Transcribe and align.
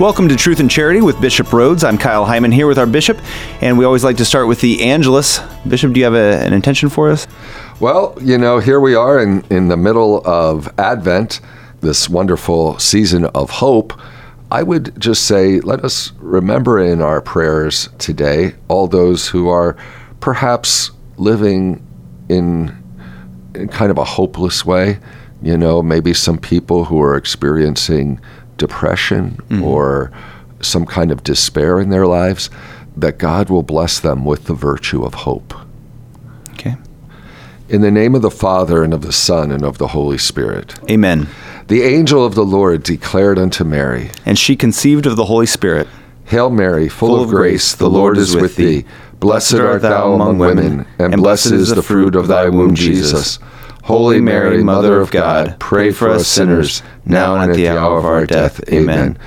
Welcome 0.00 0.30
to 0.30 0.36
Truth 0.36 0.60
and 0.60 0.70
Charity 0.70 1.02
with 1.02 1.20
Bishop 1.20 1.52
Rhodes. 1.52 1.84
I'm 1.84 1.98
Kyle 1.98 2.24
Hyman 2.24 2.52
here 2.52 2.66
with 2.66 2.78
our 2.78 2.86
bishop, 2.86 3.20
and 3.60 3.76
we 3.76 3.84
always 3.84 4.02
like 4.02 4.16
to 4.16 4.24
start 4.24 4.48
with 4.48 4.62
the 4.62 4.82
Angelus. 4.82 5.40
Bishop, 5.68 5.92
do 5.92 6.00
you 6.00 6.04
have 6.04 6.14
a, 6.14 6.38
an 6.42 6.54
intention 6.54 6.88
for 6.88 7.10
us? 7.10 7.26
Well, 7.80 8.16
you 8.18 8.38
know, 8.38 8.60
here 8.60 8.80
we 8.80 8.94
are 8.94 9.22
in, 9.22 9.44
in 9.50 9.68
the 9.68 9.76
middle 9.76 10.26
of 10.26 10.72
Advent, 10.78 11.42
this 11.82 12.08
wonderful 12.08 12.78
season 12.78 13.26
of 13.26 13.50
hope. 13.50 13.92
I 14.50 14.62
would 14.62 14.98
just 14.98 15.26
say, 15.26 15.60
let 15.60 15.84
us 15.84 16.12
remember 16.16 16.80
in 16.80 17.02
our 17.02 17.20
prayers 17.20 17.90
today 17.98 18.54
all 18.68 18.88
those 18.88 19.28
who 19.28 19.50
are 19.50 19.76
perhaps 20.20 20.92
living 21.18 21.86
in, 22.30 22.74
in 23.54 23.68
kind 23.68 23.90
of 23.90 23.98
a 23.98 24.04
hopeless 24.04 24.64
way. 24.64 24.98
You 25.42 25.58
know, 25.58 25.82
maybe 25.82 26.14
some 26.14 26.38
people 26.38 26.86
who 26.86 27.02
are 27.02 27.16
experiencing 27.16 28.18
depression 28.60 29.42
mm-hmm. 29.48 29.64
or 29.64 30.12
some 30.60 30.86
kind 30.86 31.10
of 31.10 31.24
despair 31.24 31.80
in 31.80 31.88
their 31.88 32.06
lives, 32.06 32.50
that 32.96 33.18
God 33.18 33.50
will 33.50 33.64
bless 33.64 33.98
them 33.98 34.24
with 34.24 34.44
the 34.44 34.54
virtue 34.54 35.02
of 35.02 35.14
hope. 35.14 35.54
Okay. 36.50 36.76
In 37.68 37.80
the 37.80 37.90
name 37.90 38.14
of 38.14 38.22
the 38.22 38.30
Father, 38.30 38.84
and 38.84 38.92
of 38.92 39.02
the 39.02 39.12
Son, 39.12 39.50
and 39.50 39.64
of 39.64 39.78
the 39.78 39.88
Holy 39.88 40.18
Spirit. 40.18 40.78
Amen. 40.88 41.28
The 41.68 41.82
angel 41.82 42.24
of 42.24 42.34
the 42.34 42.44
Lord 42.44 42.82
declared 42.82 43.38
unto 43.38 43.64
Mary, 43.64 44.10
And 44.26 44.38
she 44.38 44.54
conceived 44.54 45.06
of 45.06 45.16
the 45.16 45.24
Holy 45.24 45.46
Spirit. 45.46 45.88
Hail 46.26 46.50
Mary, 46.50 46.88
full, 46.88 47.08
full 47.08 47.24
of 47.24 47.30
grace, 47.30 47.74
the 47.74 47.88
Lord 47.88 48.18
is 48.18 48.36
with 48.36 48.56
thee. 48.56 48.84
Blessed 49.18 49.54
art 49.54 49.82
thou 49.82 50.12
among 50.12 50.38
women, 50.38 50.86
and 50.98 51.16
blessed 51.16 51.52
is 51.52 51.70
the 51.70 51.82
fruit 51.82 52.14
of 52.14 52.28
thy 52.28 52.48
womb, 52.48 52.74
Jesus. 52.74 53.38
Holy 53.90 54.20
Mary, 54.20 54.62
Mother 54.62 55.00
of 55.00 55.10
God, 55.10 55.58
pray 55.58 55.90
for 55.90 56.10
us 56.10 56.28
sinners, 56.28 56.80
now 57.04 57.34
and 57.34 57.50
at 57.50 57.56
the 57.56 57.66
hour 57.68 57.98
of 57.98 58.04
our 58.04 58.24
death. 58.24 58.60
Amen. 58.72 59.18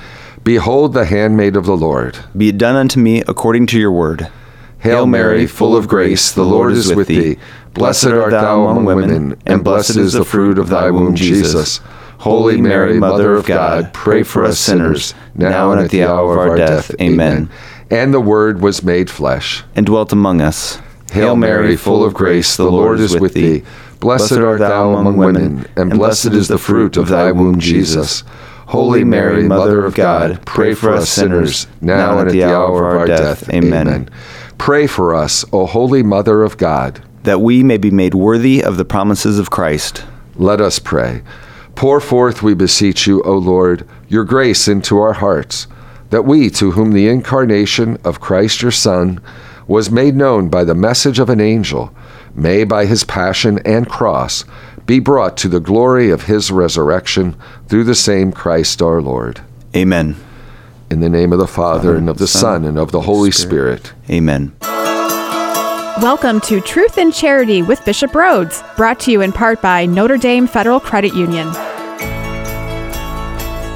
Behold 0.42 0.94
the 0.94 1.04
handmaid 1.04 1.54
of 1.54 1.66
the 1.66 1.76
Lord. 1.76 2.18
Be 2.34 2.48
it 2.48 2.56
done 2.56 2.74
unto 2.74 2.98
me 2.98 3.20
according 3.28 3.66
to 3.66 3.78
your 3.78 3.92
word. 3.92 4.30
Hail 4.78 5.06
Mary, 5.06 5.46
full 5.46 5.76
of 5.76 5.86
grace, 5.86 6.32
the 6.32 6.46
Lord 6.46 6.72
is 6.72 6.94
with 6.94 7.08
thee. 7.08 7.36
Blessed 7.74 8.06
art 8.06 8.30
thou 8.30 8.66
among 8.66 8.86
women, 8.86 9.38
and 9.44 9.62
blessed 9.62 9.96
is 9.96 10.14
the 10.14 10.24
fruit 10.24 10.58
of 10.58 10.70
thy 10.70 10.90
womb, 10.90 11.14
Jesus. 11.14 11.82
Holy 12.20 12.58
Mary, 12.58 12.98
Mother 12.98 13.34
of 13.34 13.44
God, 13.44 13.92
pray 13.92 14.22
for 14.22 14.46
us 14.46 14.58
sinners, 14.58 15.12
now 15.34 15.72
and 15.72 15.80
at 15.82 15.90
the 15.90 16.04
hour 16.04 16.32
of 16.32 16.38
our 16.38 16.56
death. 16.56 16.90
Amen. 17.02 17.50
And 17.90 18.14
the 18.14 18.20
Word 18.20 18.62
was 18.62 18.82
made 18.82 19.10
flesh, 19.10 19.62
and 19.76 19.84
dwelt 19.84 20.10
among 20.10 20.40
us. 20.40 20.80
Hail 21.12 21.36
Mary, 21.36 21.76
full 21.76 22.02
of 22.02 22.14
grace, 22.14 22.56
the 22.56 22.64
Lord 22.64 22.98
is 22.98 23.20
with 23.20 23.34
thee. 23.34 23.62
Blessed 24.04 24.32
art 24.32 24.58
thou 24.58 24.96
among 24.96 25.16
women, 25.16 25.66
and 25.76 25.90
blessed 25.90 26.26
is 26.26 26.48
the 26.48 26.58
fruit 26.58 26.98
of 26.98 27.08
thy 27.08 27.32
womb, 27.32 27.58
Jesus. 27.58 28.22
Holy 28.66 29.02
Mary, 29.02 29.44
Mother 29.48 29.82
of 29.86 29.94
God, 29.94 30.44
pray 30.44 30.74
for 30.74 30.92
us 30.92 31.08
sinners, 31.08 31.66
now 31.80 32.18
and 32.18 32.28
at 32.28 32.32
the 32.32 32.44
hour 32.44 32.90
of 32.90 32.98
our 32.98 33.06
death. 33.06 33.48
Amen. 33.48 34.10
Pray 34.58 34.86
for 34.86 35.14
us, 35.14 35.42
O 35.54 35.64
Holy 35.64 36.02
Mother 36.02 36.42
of 36.42 36.58
God, 36.58 37.02
that 37.22 37.40
we 37.40 37.62
may 37.62 37.78
be 37.78 37.90
made 37.90 38.12
worthy 38.12 38.62
of 38.62 38.76
the 38.76 38.84
promises 38.84 39.38
of 39.38 39.50
Christ. 39.50 40.04
Let 40.36 40.60
us 40.60 40.78
pray. 40.78 41.22
Pour 41.74 41.98
forth, 41.98 42.42
we 42.42 42.52
beseech 42.52 43.06
you, 43.06 43.22
O 43.22 43.32
Lord, 43.38 43.88
your 44.08 44.24
grace 44.24 44.68
into 44.68 44.98
our 44.98 45.14
hearts, 45.14 45.66
that 46.10 46.26
we, 46.26 46.50
to 46.50 46.72
whom 46.72 46.92
the 46.92 47.08
incarnation 47.08 47.96
of 48.04 48.20
Christ 48.20 48.60
your 48.60 48.70
Son 48.70 49.18
was 49.66 49.90
made 49.90 50.14
known 50.14 50.50
by 50.50 50.62
the 50.62 50.74
message 50.74 51.18
of 51.18 51.30
an 51.30 51.40
angel, 51.40 51.94
may 52.34 52.64
by 52.64 52.86
his 52.86 53.04
passion 53.04 53.58
and 53.64 53.88
cross 53.88 54.44
be 54.86 55.00
brought 55.00 55.36
to 55.38 55.48
the 55.48 55.60
glory 55.60 56.10
of 56.10 56.24
his 56.24 56.50
resurrection 56.50 57.36
through 57.68 57.84
the 57.84 57.94
same 57.94 58.32
Christ 58.32 58.82
our 58.82 59.00
Lord. 59.00 59.40
Amen. 59.74 60.16
In 60.90 61.00
the 61.00 61.08
name 61.08 61.32
of 61.32 61.38
the 61.38 61.46
Father, 61.46 61.96
and 61.96 62.08
of 62.08 62.18
the 62.18 62.28
Son, 62.28 62.64
and 62.64 62.78
of 62.78 62.92
the 62.92 63.00
Holy 63.00 63.30
Spirit. 63.30 63.86
Spirit. 63.86 64.10
Amen. 64.10 64.54
Welcome 66.02 66.40
to 66.42 66.60
Truth 66.60 66.98
and 66.98 67.14
Charity 67.14 67.62
with 67.62 67.84
Bishop 67.84 68.14
Rhodes, 68.14 68.62
brought 68.76 69.00
to 69.00 69.12
you 69.12 69.20
in 69.20 69.32
part 69.32 69.62
by 69.62 69.86
Notre 69.86 70.18
Dame 70.18 70.46
Federal 70.46 70.80
Credit 70.80 71.14
Union. 71.14 71.46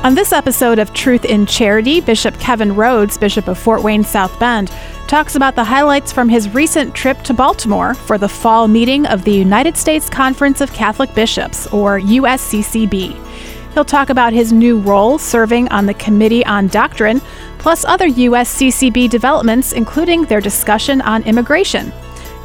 On 0.04 0.14
this 0.14 0.32
episode 0.32 0.78
of 0.78 0.92
Truth 0.94 1.24
in 1.24 1.46
Charity, 1.46 2.00
Bishop 2.00 2.38
Kevin 2.38 2.76
Rhodes, 2.76 3.18
Bishop 3.18 3.48
of 3.48 3.58
Fort 3.58 3.82
Wayne 3.82 4.04
South 4.04 4.38
Bend, 4.38 4.70
talks 5.08 5.36
about 5.36 5.54
the 5.54 5.64
highlights 5.64 6.12
from 6.12 6.28
his 6.28 6.50
recent 6.50 6.94
trip 6.94 7.22
to 7.22 7.32
Baltimore 7.32 7.94
for 7.94 8.18
the 8.18 8.28
fall 8.28 8.68
meeting 8.68 9.06
of 9.06 9.24
the 9.24 9.32
United 9.32 9.74
States 9.74 10.10
Conference 10.10 10.60
of 10.60 10.70
Catholic 10.74 11.14
Bishops, 11.14 11.66
or 11.68 11.98
USCCB. 11.98 13.72
He'll 13.72 13.86
talk 13.86 14.10
about 14.10 14.34
his 14.34 14.52
new 14.52 14.78
role 14.78 15.16
serving 15.16 15.68
on 15.70 15.86
the 15.86 15.94
Committee 15.94 16.44
on 16.44 16.68
Doctrine, 16.68 17.22
plus 17.56 17.86
other 17.86 18.06
USCCB 18.06 19.08
developments, 19.08 19.72
including 19.72 20.26
their 20.26 20.42
discussion 20.42 21.00
on 21.00 21.22
immigration. 21.22 21.90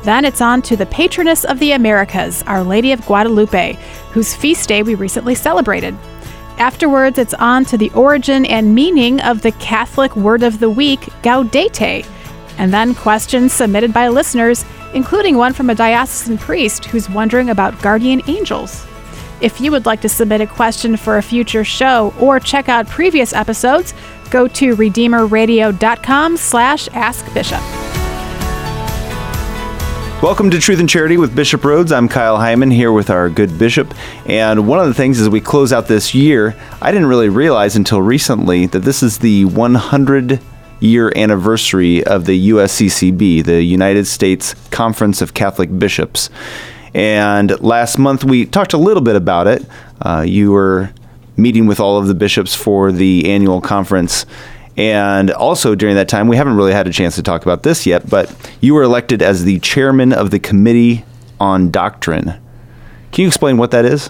Then 0.05 0.23
it's 0.23 0.39
on 0.39 0.61
to 0.61 0.77
the 0.77 0.85
patroness 0.85 1.43
of 1.43 1.59
the 1.59 1.73
Americas, 1.73 2.43
Our 2.43 2.63
Lady 2.63 2.93
of 2.93 3.05
Guadalupe, 3.05 3.73
whose 4.11 4.33
feast 4.33 4.69
day 4.69 4.83
we 4.83 4.95
recently 4.95 5.35
celebrated. 5.35 5.97
Afterwards, 6.59 7.17
it's 7.17 7.33
on 7.33 7.65
to 7.65 7.77
the 7.77 7.89
origin 7.91 8.45
and 8.45 8.73
meaning 8.73 9.19
of 9.19 9.41
the 9.41 9.51
Catholic 9.53 10.15
word 10.15 10.43
of 10.43 10.61
the 10.61 10.69
week, 10.69 11.01
Gaudete, 11.23 12.05
and 12.57 12.73
then 12.73 12.95
questions 12.95 13.53
submitted 13.53 13.93
by 13.93 14.07
listeners, 14.07 14.65
including 14.93 15.37
one 15.37 15.53
from 15.53 15.69
a 15.69 15.75
diocesan 15.75 16.37
priest 16.37 16.85
who's 16.85 17.09
wondering 17.09 17.49
about 17.49 17.81
guardian 17.81 18.21
angels. 18.27 18.85
If 19.41 19.59
you 19.59 19.71
would 19.71 19.85
like 19.85 20.01
to 20.01 20.09
submit 20.09 20.41
a 20.41 20.47
question 20.47 20.95
for 20.95 21.17
a 21.17 21.21
future 21.21 21.63
show 21.63 22.13
or 22.19 22.39
check 22.39 22.69
out 22.69 22.87
previous 22.87 23.33
episodes, 23.33 23.93
go 24.29 24.47
to 24.47 24.75
redeemerradio.com 24.75 26.37
slash 26.37 26.87
askbishop. 26.93 27.61
Welcome 30.23 30.49
to 30.51 30.59
Truth 30.59 30.79
and 30.79 30.89
Charity 30.89 31.17
with 31.17 31.35
Bishop 31.35 31.65
Rhodes. 31.65 31.91
I'm 31.91 32.07
Kyle 32.07 32.37
Hyman 32.37 32.71
here 32.71 32.93
with 32.93 33.09
our 33.09 33.29
good 33.29 33.59
bishop. 33.59 33.93
And 34.25 34.65
one 34.65 34.79
of 34.79 34.87
the 34.87 34.93
things 34.93 35.19
as 35.19 35.27
we 35.27 35.41
close 35.41 35.73
out 35.73 35.87
this 35.87 36.15
year, 36.15 36.55
I 36.81 36.93
didn't 36.93 37.07
really 37.07 37.27
realize 37.27 37.75
until 37.75 38.01
recently 38.01 38.65
that 38.67 38.79
this 38.79 39.03
is 39.03 39.17
the 39.17 39.43
100 39.43 40.39
year 40.83 41.11
anniversary 41.15 42.03
of 42.03 42.25
the 42.25 42.49
USCCB, 42.49 43.45
the 43.45 43.63
United 43.63 44.05
States 44.05 44.53
Conference 44.69 45.21
of 45.21 45.33
Catholic 45.33 45.77
Bishops. 45.79 46.29
And 46.93 47.59
last 47.61 47.97
month 47.97 48.23
we 48.23 48.45
talked 48.45 48.73
a 48.73 48.77
little 48.77 49.01
bit 49.01 49.15
about 49.15 49.47
it. 49.47 49.65
Uh, 50.01 50.23
you 50.27 50.51
were 50.51 50.91
meeting 51.37 51.65
with 51.65 51.79
all 51.79 51.97
of 51.97 52.07
the 52.07 52.13
bishops 52.13 52.53
for 52.53 52.91
the 52.91 53.29
annual 53.31 53.61
conference. 53.61 54.25
And 54.75 55.31
also 55.31 55.75
during 55.75 55.95
that 55.95 56.09
time, 56.09 56.27
we 56.27 56.35
haven't 56.35 56.55
really 56.55 56.73
had 56.73 56.87
a 56.87 56.91
chance 56.91 57.15
to 57.15 57.23
talk 57.23 57.43
about 57.43 57.63
this 57.63 57.85
yet, 57.85 58.09
but 58.09 58.33
you 58.59 58.73
were 58.73 58.83
elected 58.83 59.21
as 59.21 59.43
the 59.43 59.59
chairman 59.59 60.13
of 60.13 60.31
the 60.31 60.39
Committee 60.39 61.05
on 61.39 61.69
Doctrine. 61.71 62.39
Can 63.11 63.21
you 63.21 63.27
explain 63.27 63.57
what 63.57 63.71
that 63.71 63.85
is? 63.85 64.09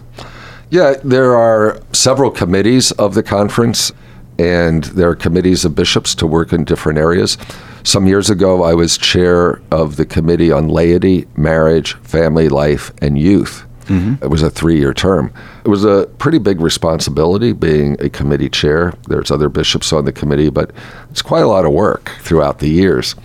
Yeah, 0.70 0.96
there 1.04 1.36
are 1.36 1.80
several 1.92 2.32
committees 2.32 2.92
of 2.94 3.14
the 3.14 3.24
conference, 3.24 3.92
and 4.40 4.84
there 4.86 5.10
are 5.10 5.16
committees 5.16 5.66
of 5.66 5.76
bishops 5.76 6.16
to 6.16 6.28
work 6.28 6.54
in 6.54 6.64
different 6.64 7.00
areas. 7.00 7.38
Some 7.84 8.08
years 8.08 8.30
ago, 8.30 8.64
I 8.64 8.74
was 8.74 8.98
chair 8.98 9.62
of 9.72 9.98
the 9.98 10.06
Committee 10.06 10.52
on 10.52 10.70
Laity, 10.70 11.28
Marriage, 11.36 11.96
Family 11.98 12.50
Life, 12.50 12.92
and 13.02 13.18
Youth. 13.18 13.66
Mm-hmm. 13.86 14.24
It 14.24 14.30
was 14.30 14.42
a 14.42 14.50
three 14.50 14.78
year 14.78 14.94
term. 14.94 15.34
It 15.66 15.68
was 15.68 15.84
a 15.84 16.08
pretty 16.18 16.38
big 16.38 16.62
responsibility 16.62 17.52
being 17.52 17.98
a 18.00 18.10
committee 18.10 18.50
chair. 18.50 18.94
There's 19.08 19.32
other 19.32 19.50
bishops 19.50 19.92
on 19.92 20.06
the 20.06 20.14
committee, 20.14 20.50
but 20.50 20.72
it's 21.12 21.22
quite 21.22 21.44
a 21.44 21.48
lot 21.48 21.66
of 21.66 21.74
work 21.74 22.12
throughout 22.22 22.60
the 22.60 22.70
years. 22.70 23.16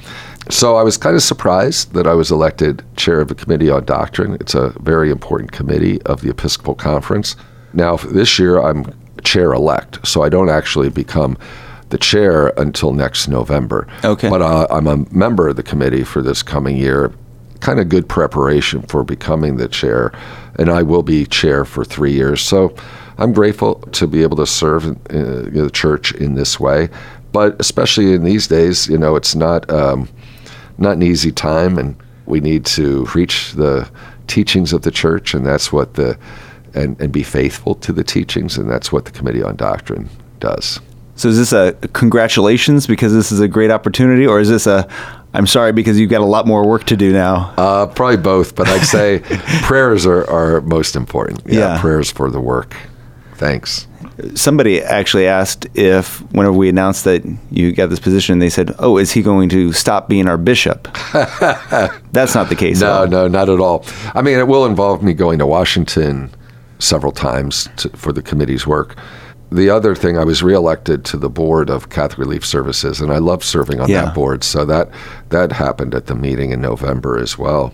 So 0.50 0.76
I 0.76 0.82
was 0.82 0.96
kind 0.96 1.14
of 1.14 1.22
surprised 1.22 1.92
that 1.92 2.06
I 2.06 2.14
was 2.14 2.30
elected 2.30 2.82
chair 2.96 3.20
of 3.20 3.28
the 3.28 3.34
Committee 3.34 3.70
on 3.70 3.84
Doctrine. 3.84 4.34
It's 4.40 4.54
a 4.54 4.70
very 4.80 5.10
important 5.10 5.52
committee 5.52 6.00
of 6.02 6.22
the 6.22 6.30
Episcopal 6.30 6.74
Conference. 6.74 7.36
Now, 7.74 7.96
this 7.96 8.38
year, 8.38 8.58
I'm 8.58 8.86
chair 9.28 9.52
elect, 9.52 10.06
so 10.06 10.22
I 10.22 10.28
don't 10.28 10.48
actually 10.48 10.88
become 10.88 11.36
the 11.90 11.98
chair 11.98 12.48
until 12.56 12.92
next 12.92 13.28
November. 13.28 13.86
Okay. 14.04 14.28
But 14.28 14.42
uh, 14.42 14.66
I'm 14.70 14.86
a 14.86 14.96
member 15.10 15.48
of 15.48 15.56
the 15.56 15.62
committee 15.62 16.04
for 16.04 16.22
this 16.22 16.42
coming 16.42 16.76
year. 16.76 17.12
Kind 17.60 17.80
of 17.80 17.88
good 17.88 18.08
preparation 18.08 18.82
for 18.82 19.04
becoming 19.04 19.56
the 19.56 19.68
chair 19.68 20.12
and 20.58 20.68
I 20.68 20.82
will 20.82 21.02
be 21.02 21.24
chair 21.24 21.64
for 21.64 21.84
three 21.84 22.12
years. 22.12 22.42
So 22.42 22.74
I'm 23.16 23.32
grateful 23.32 23.76
to 23.92 24.06
be 24.06 24.22
able 24.22 24.36
to 24.38 24.46
serve 24.46 24.88
uh, 24.88 24.94
the 25.08 25.70
church 25.72 26.12
in 26.12 26.34
this 26.34 26.60
way. 26.60 26.88
But 27.32 27.56
especially 27.60 28.12
in 28.12 28.24
these 28.24 28.48
days, 28.48 28.88
you 28.88 28.98
know, 28.98 29.16
it's 29.16 29.34
not 29.34 29.70
um, 29.70 30.08
not 30.78 30.92
an 30.92 31.02
easy 31.02 31.30
time, 31.30 31.78
and 31.78 31.96
we 32.26 32.40
need 32.40 32.64
to 32.66 33.04
preach 33.04 33.52
the 33.52 33.88
teachings 34.26 34.72
of 34.72 34.82
the 34.82 34.90
church, 34.90 35.34
and 35.34 35.46
that's 35.46 35.72
what 35.72 35.94
the 35.94 36.18
and, 36.78 37.00
and 37.00 37.12
be 37.12 37.22
faithful 37.22 37.74
to 37.76 37.92
the 37.92 38.04
teachings, 38.04 38.56
and 38.56 38.70
that's 38.70 38.92
what 38.92 39.04
the 39.04 39.10
Committee 39.10 39.42
on 39.42 39.56
Doctrine 39.56 40.08
does. 40.40 40.80
So 41.16 41.28
is 41.28 41.36
this 41.36 41.52
a 41.52 41.72
congratulations 41.94 42.86
because 42.86 43.12
this 43.12 43.32
is 43.32 43.40
a 43.40 43.48
great 43.48 43.72
opportunity, 43.72 44.24
or 44.24 44.38
is 44.38 44.48
this 44.48 44.68
a 44.68 44.88
I'm 45.34 45.46
sorry 45.46 45.72
because 45.72 45.98
you've 45.98 46.10
got 46.10 46.20
a 46.20 46.26
lot 46.26 46.46
more 46.46 46.66
work 46.66 46.84
to 46.84 46.96
do 46.96 47.12
now. 47.12 47.52
Uh, 47.56 47.86
probably 47.86 48.16
both, 48.16 48.54
but 48.54 48.68
I'd 48.68 48.86
say 48.86 49.18
prayers 49.62 50.06
are, 50.06 50.28
are 50.30 50.60
most 50.62 50.96
important. 50.96 51.42
Yeah, 51.44 51.74
yeah, 51.74 51.80
prayers 51.80 52.10
for 52.10 52.30
the 52.30 52.40
work. 52.40 52.74
Thanks. 53.34 53.86
Somebody 54.34 54.80
actually 54.80 55.28
asked 55.28 55.66
if, 55.74 56.20
whenever 56.32 56.56
we 56.56 56.68
announced 56.68 57.04
that 57.04 57.24
you 57.50 57.72
got 57.72 57.88
this 57.88 58.00
position, 58.00 58.38
they 58.38 58.48
said, 58.48 58.74
"Oh, 58.78 58.96
is 58.96 59.12
he 59.12 59.22
going 59.22 59.48
to 59.50 59.72
stop 59.72 60.08
being 60.08 60.28
our 60.28 60.38
bishop?" 60.38 60.88
That's 62.12 62.34
not 62.34 62.48
the 62.48 62.56
case. 62.56 62.80
No, 62.80 63.06
no, 63.06 63.28
not 63.28 63.48
at 63.48 63.60
all. 63.60 63.84
I 64.14 64.22
mean, 64.22 64.38
it 64.38 64.48
will 64.48 64.66
involve 64.66 65.02
me 65.02 65.14
going 65.14 65.38
to 65.40 65.46
Washington 65.46 66.30
several 66.78 67.12
times 67.12 67.68
to, 67.76 67.88
for 67.90 68.12
the 68.12 68.22
committee's 68.22 68.66
work. 68.66 68.96
The 69.50 69.70
other 69.70 69.94
thing, 69.94 70.18
I 70.18 70.24
was 70.24 70.42
reelected 70.42 71.04
to 71.06 71.16
the 71.16 71.30
board 71.30 71.70
of 71.70 71.88
Catholic 71.88 72.18
Relief 72.18 72.44
Services, 72.44 73.00
and 73.00 73.10
I 73.10 73.16
love 73.18 73.42
serving 73.42 73.80
on 73.80 73.88
Yeah. 73.88 74.04
that 74.06 74.14
board. 74.14 74.44
So 74.44 74.64
that 74.66 74.90
that 75.30 75.52
happened 75.52 75.94
at 75.94 76.06
the 76.06 76.14
meeting 76.14 76.50
in 76.50 76.60
November 76.60 77.18
as 77.18 77.38
well. 77.38 77.72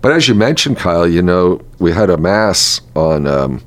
But 0.00 0.12
as 0.12 0.26
you 0.26 0.34
mentioned, 0.34 0.78
Kyle, 0.78 1.06
you 1.06 1.20
know, 1.20 1.60
we 1.78 1.92
had 1.92 2.08
a 2.08 2.16
mass 2.16 2.80
on 2.96 3.26
um, 3.26 3.60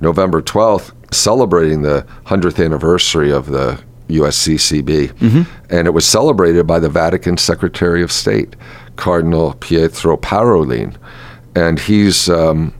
November 0.00 0.42
12th 0.42 0.90
celebrating 1.14 1.82
the 1.82 2.04
100th 2.26 2.62
anniversary 2.64 3.30
of 3.32 3.46
the 3.46 3.80
USCCB. 4.08 5.46
And 5.70 5.86
it 5.86 5.90
was 5.90 6.04
celebrated 6.06 6.66
by 6.66 6.78
the 6.80 6.88
Vatican 6.88 7.36
Secretary 7.36 8.02
of 8.02 8.10
State, 8.10 8.56
Cardinal 8.96 9.54
Pietro 9.60 10.16
Parolin. 10.16 10.96
And 11.54 11.78
he's 11.78 12.28
um, 12.28 12.74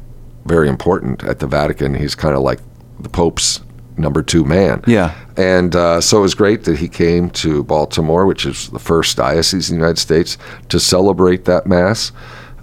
very 0.48 0.68
important 0.68 1.22
at 1.24 1.38
the 1.38 1.46
Vatican. 1.46 1.94
He's 1.94 2.14
kind 2.14 2.34
of 2.34 2.42
like 2.42 2.60
the 3.00 3.08
Pope's 3.08 3.60
number 3.96 4.22
two 4.22 4.44
man. 4.44 4.82
Yeah. 4.86 5.14
And 5.36 5.74
uh, 5.76 6.00
so 6.00 6.18
it 6.18 6.22
was 6.22 6.34
great 6.34 6.64
that 6.64 6.78
he 6.78 6.88
came 6.88 7.30
to 7.30 7.62
Baltimore, 7.64 8.26
which 8.26 8.46
is 8.46 8.68
the 8.70 8.78
first 8.78 9.16
diocese 9.16 9.70
in 9.70 9.76
the 9.76 9.80
United 9.80 10.00
States, 10.00 10.38
to 10.68 10.80
celebrate 10.80 11.44
that 11.44 11.66
Mass. 11.66 12.12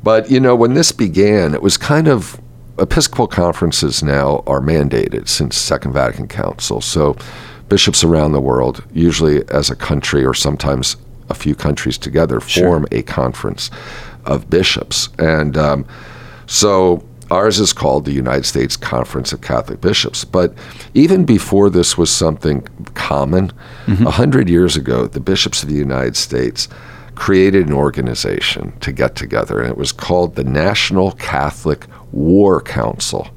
But, 0.03 0.29
you 0.29 0.39
know, 0.39 0.55
when 0.55 0.73
this 0.73 0.91
began, 0.91 1.53
it 1.53 1.61
was 1.61 1.77
kind 1.77 2.07
of 2.07 2.39
Episcopal 2.77 3.27
conferences 3.27 4.03
now 4.03 4.43
are 4.45 4.59
mandated 4.59 5.29
since 5.29 5.55
Second 5.55 5.93
Vatican 5.93 6.27
Council. 6.27 6.81
So 6.81 7.15
bishops 7.69 8.03
around 8.03 8.33
the 8.33 8.41
world, 8.41 8.83
usually 8.93 9.47
as 9.49 9.69
a 9.69 9.75
country 9.75 10.25
or 10.25 10.33
sometimes 10.33 10.97
a 11.29 11.33
few 11.33 11.55
countries 11.55 11.97
together, 11.97 12.39
form 12.39 12.85
a 12.91 13.01
conference 13.01 13.71
of 14.25 14.49
bishops. 14.49 15.09
And 15.17 15.57
um, 15.57 15.85
so 16.47 17.03
ours 17.31 17.59
is 17.59 17.73
called 17.73 18.05
the 18.05 18.11
United 18.11 18.45
States 18.45 18.77
Conference 18.77 19.33
of 19.33 19.41
Catholic 19.41 19.81
Bishops. 19.81 20.23
But 20.23 20.53
even 20.93 21.25
before 21.25 21.69
this 21.69 21.97
was 21.97 22.11
something 22.11 22.61
common, 22.93 23.51
a 24.05 24.11
hundred 24.11 24.49
years 24.49 24.75
ago, 24.75 25.07
the 25.07 25.19
bishops 25.19 25.63
of 25.63 25.69
the 25.69 25.75
United 25.75 26.15
States 26.15 26.67
created 27.15 27.67
an 27.67 27.73
organization 27.73 28.77
to 28.81 28.91
get 28.91 29.15
together, 29.15 29.61
and 29.61 29.69
it 29.69 29.77
was 29.77 29.91
called 29.91 30.35
the 30.35 30.43
National 30.43 31.13
Catholic 31.13 31.87
War 32.11 32.61
Council. 32.61 33.29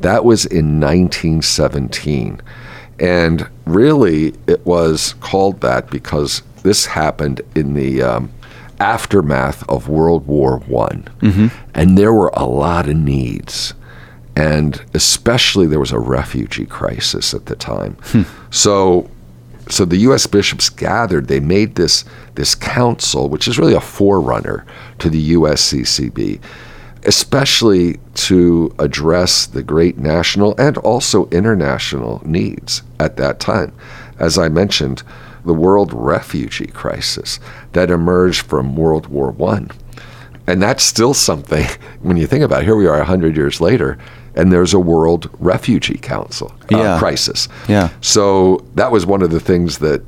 That 0.00 0.24
was 0.24 0.46
in 0.46 0.80
1917. 0.80 2.40
And 2.98 3.48
really, 3.66 4.34
it 4.46 4.64
was 4.64 5.14
called 5.20 5.60
that 5.60 5.90
because 5.90 6.42
this 6.62 6.86
happened 6.86 7.40
in 7.54 7.74
the 7.74 8.02
um, 8.02 8.30
aftermath 8.80 9.68
of 9.68 9.88
World 9.88 10.26
War 10.26 10.58
One, 10.58 11.08
mm-hmm. 11.20 11.48
and 11.74 11.96
there 11.96 12.12
were 12.12 12.30
a 12.34 12.44
lot 12.44 12.88
of 12.88 12.96
needs, 12.96 13.74
and 14.34 14.82
especially 14.94 15.66
there 15.66 15.80
was 15.80 15.92
a 15.92 15.98
refugee 15.98 16.66
crisis 16.66 17.34
at 17.34 17.46
the 17.46 17.56
time. 17.56 17.96
Hmm. 18.04 18.22
So, 18.50 19.10
so 19.68 19.84
the 19.84 19.96
U.S. 19.98 20.26
bishops 20.26 20.68
gathered. 20.68 21.28
They 21.28 21.40
made 21.40 21.74
this 21.74 22.04
this 22.34 22.54
council, 22.54 23.28
which 23.28 23.48
is 23.48 23.58
really 23.58 23.74
a 23.74 23.80
forerunner 23.80 24.66
to 24.98 25.08
the 25.08 25.32
USCCB, 25.32 26.40
especially 27.04 27.98
to 28.14 28.74
address 28.78 29.46
the 29.46 29.62
great 29.62 29.98
national 29.98 30.54
and 30.58 30.76
also 30.78 31.28
international 31.28 32.22
needs 32.24 32.82
at 32.98 33.16
that 33.16 33.40
time. 33.40 33.72
As 34.18 34.38
I 34.38 34.48
mentioned, 34.48 35.02
the 35.46 35.54
world 35.54 35.92
refugee 35.92 36.66
crisis 36.66 37.40
that 37.72 37.90
emerged 37.90 38.42
from 38.42 38.76
World 38.76 39.06
War 39.06 39.30
One. 39.30 39.70
And 40.46 40.62
that's 40.62 40.84
still 40.84 41.14
something 41.14 41.66
when 42.02 42.16
you 42.16 42.26
think 42.26 42.44
about 42.44 42.62
it. 42.62 42.66
Here 42.66 42.76
we 42.76 42.86
are 42.86 42.98
100 42.98 43.36
years 43.36 43.60
later, 43.60 43.98
and 44.34 44.52
there's 44.52 44.74
a 44.74 44.78
World 44.78 45.30
Refugee 45.40 45.98
Council 45.98 46.52
uh, 46.72 46.78
Yeah. 46.78 46.98
crisis. 46.98 47.48
Yeah. 47.68 47.88
So 48.00 48.64
that 48.74 48.92
was 48.92 49.06
one 49.06 49.22
of 49.22 49.30
the 49.30 49.40
things 49.40 49.78
that, 49.78 50.02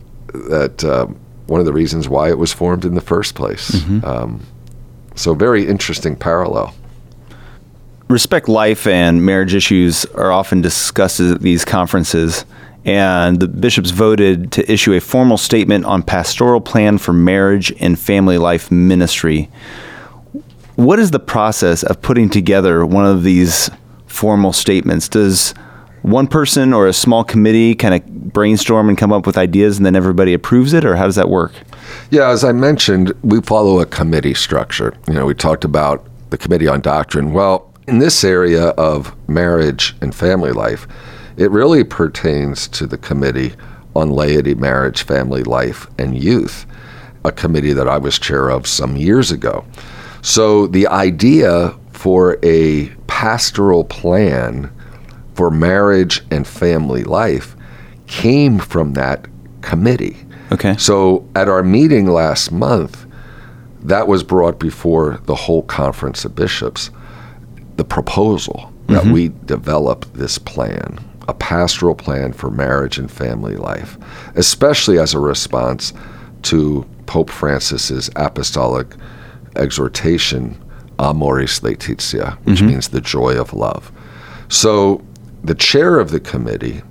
that 0.50 0.85
um, 0.85 1.17
one 1.46 1.61
of 1.61 1.67
the 1.67 1.73
reasons 1.73 2.08
why 2.08 2.29
it 2.29 2.38
was 2.38 2.52
formed 2.52 2.85
in 2.85 2.94
the 2.94 3.00
first 3.00 3.35
place. 3.35 3.75
Um, 4.05 4.40
so, 5.17 5.35
very 5.35 5.67
interesting 5.67 6.14
parallel. 6.14 6.73
respect 8.08 8.49
life 8.49 8.87
and 8.87 9.25
marriage 9.25 9.55
issues 9.55 10.05
are 10.14 10.31
often 10.31 10.61
discussed 10.61 11.20
at 11.20 11.40
these 11.40 11.64
conferences 11.64 12.44
and 12.88 13.38
the 13.40 13.49
bishops 13.49 13.90
voted 13.90 14.50
to 14.50 14.73
issue 14.73 14.94
a 14.94 15.00
formal 15.00 15.37
statement 15.37 15.85
on 15.85 16.02
pastoral 16.02 16.61
plan 16.61 16.96
for 16.96 17.12
marriage 17.12 17.70
and 17.81 17.99
family 17.99 18.38
life 18.38 18.70
ministry 18.70 19.49
what 20.76 20.99
is 20.99 21.11
the 21.11 21.19
process 21.19 21.82
of 21.82 22.00
putting 22.00 22.31
together 22.31 22.87
one 22.87 23.05
of 23.05 23.23
these 23.25 23.70
formal 24.06 24.52
statements 24.52 25.08
does 25.08 25.52
one 26.02 26.26
person 26.26 26.73
or 26.73 26.87
a 26.87 26.93
small 26.93 27.25
committee 27.25 27.75
kind 27.75 27.94
of 27.94 28.32
brainstorm 28.32 28.88
and 28.88 28.96
come 28.96 29.12
up 29.12 29.26
with 29.26 29.37
ideas 29.37 29.76
and 29.76 29.85
then 29.85 29.96
everybody 29.96 30.32
approves 30.32 30.73
it 30.73 30.85
or 30.85 30.96
how 30.96 31.05
does 31.05 31.17
that 31.17 31.29
work 31.29 31.52
Yeah, 32.11 32.31
as 32.31 32.44
I 32.44 32.52
mentioned, 32.52 33.12
we 33.23 33.40
follow 33.40 33.81
a 33.81 33.87
committee 33.87 34.35
structure. 34.35 34.94
You 35.08 35.14
know, 35.14 35.26
we 35.26 35.35
talked 35.35 35.64
about 35.64 36.06
the 36.31 36.38
Committee 36.38 36.69
on 36.69 36.81
Doctrine. 36.82 37.32
Well, 37.32 37.73
in 37.87 37.99
this 37.99 38.23
area 38.25 38.69
of 38.76 39.14
marriage 39.29 39.96
and 40.02 40.14
family 40.14 40.52
life, 40.52 40.87
it 41.38 41.50
really 41.50 41.85
pertains 41.85 42.67
to 42.69 42.87
the 42.87 42.99
Committee 42.99 43.52
on 43.94 44.11
Laity, 44.11 44.55
Marriage, 44.55 45.05
Family 45.05 45.43
Life, 45.44 45.87
and 45.99 46.20
Youth, 46.20 46.67
a 47.25 47.32
committee 47.32 47.73
that 47.73 47.88
I 47.88 47.96
was 47.96 48.19
chair 48.19 48.50
of 48.50 48.67
some 48.67 48.96
years 48.96 49.31
ago. 49.31 49.64
So 50.20 50.67
the 50.67 50.88
idea 50.88 51.75
for 51.93 52.38
a 52.43 52.88
pastoral 53.06 53.85
plan 53.85 54.70
for 55.35 55.50
marriage 55.50 56.23
and 56.31 56.46
family 56.46 57.05
life 57.05 57.55
came 58.08 58.58
from 58.58 58.94
that 58.94 59.26
committee. 59.62 60.17
okay 60.52 60.76
So 60.76 61.29
at 61.37 61.49
our 61.49 61.62
meeting 61.62 62.06
last 62.06 62.50
month, 62.50 63.06
that 63.82 64.08
was 64.08 64.25
brought 64.25 64.58
before 64.58 65.20
the 65.26 65.35
whole 65.35 65.62
conference 65.62 66.25
of 66.25 66.35
bishops, 66.35 66.90
the 67.76 67.85
proposal 67.85 68.73
that 68.88 69.02
mm-hmm. 69.02 69.12
we 69.12 69.28
develop 69.45 70.04
this 70.14 70.38
plan, 70.38 70.99
a 71.28 71.35
pastoral 71.35 71.94
plan 71.94 72.32
for 72.32 72.50
marriage 72.50 72.99
and 72.99 73.11
family 73.11 73.56
life, 73.56 73.97
especially 74.35 74.99
as 74.99 75.14
a 75.14 75.18
response 75.18 75.92
to 76.42 76.87
Pope 77.06 77.30
Francis's 77.30 78.11
apostolic 78.16 78.87
exhortation, 79.54 80.58
Amoris 80.99 81.62
Laetitia, 81.62 82.38
which 82.44 82.58
mm-hmm. 82.58 82.66
means 82.66 82.88
the 82.88 83.00
joy 83.00 83.38
of 83.38 83.52
love. 83.52 83.92
So 84.49 85.04
the 85.44 85.54
chair 85.54 86.00
of 86.00 86.11
the 86.11 86.20
committee 86.20 86.82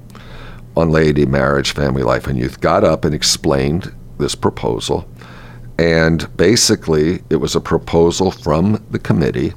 on 0.76 0.92
laity, 0.92 1.26
marriage, 1.26 1.74
family 1.74 2.04
life, 2.04 2.28
and 2.28 2.38
youth 2.38 2.62
got 2.62 2.84
up 2.84 3.04
and 3.04 3.16
explained 3.16 3.94
this 4.20 4.36
proposal. 4.36 5.10
And 5.80 6.36
basically, 6.38 7.24
it 7.30 7.38
was 7.38 7.56
a 7.56 7.62
proposal 7.62 8.32
from 8.32 8.84
the 8.92 9.00
committee. 9.00 9.54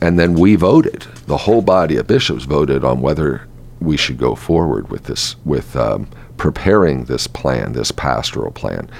And 0.00 0.18
then 0.18 0.34
we 0.34 0.56
voted. 0.56 1.02
The 1.26 1.36
whole 1.36 1.62
body 1.62 1.96
of 1.96 2.06
bishops 2.06 2.44
voted 2.44 2.84
on 2.84 3.00
whether 3.00 3.46
we 3.80 3.96
should 3.96 4.18
go 4.18 4.34
forward 4.34 4.90
with 4.90 5.04
this, 5.04 5.36
with 5.44 5.76
um, 5.76 6.08
preparing 6.36 7.04
this 7.04 7.26
plan, 7.26 7.72
this 7.72 7.90
pastoral 7.90 8.50
plan. 8.50 8.90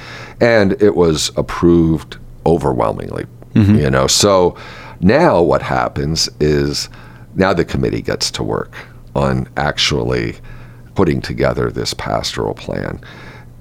And 0.40 0.80
it 0.82 0.94
was 0.94 1.30
approved 1.36 2.16
overwhelmingly. 2.46 3.26
You 3.76 3.90
know, 3.90 4.06
so 4.06 4.56
now 5.00 5.42
what 5.42 5.62
happens 5.62 6.28
is 6.38 6.88
now 7.34 7.52
the 7.52 7.64
committee 7.64 8.02
gets 8.02 8.30
to 8.32 8.42
work 8.42 8.72
on 9.14 9.48
actually 9.56 10.36
putting 10.94 11.20
together 11.20 11.70
this 11.70 11.94
pastoral 11.94 12.54
plan. 12.54 13.00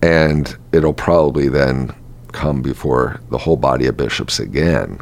And 0.02 0.56
it'll 0.72 0.94
probably 0.94 1.50
then 1.50 1.94
come 2.32 2.62
before 2.62 3.20
the 3.32 3.38
whole 3.38 3.58
body 3.58 3.88
of 3.88 3.98
bishops 3.98 4.40
again 4.40 5.00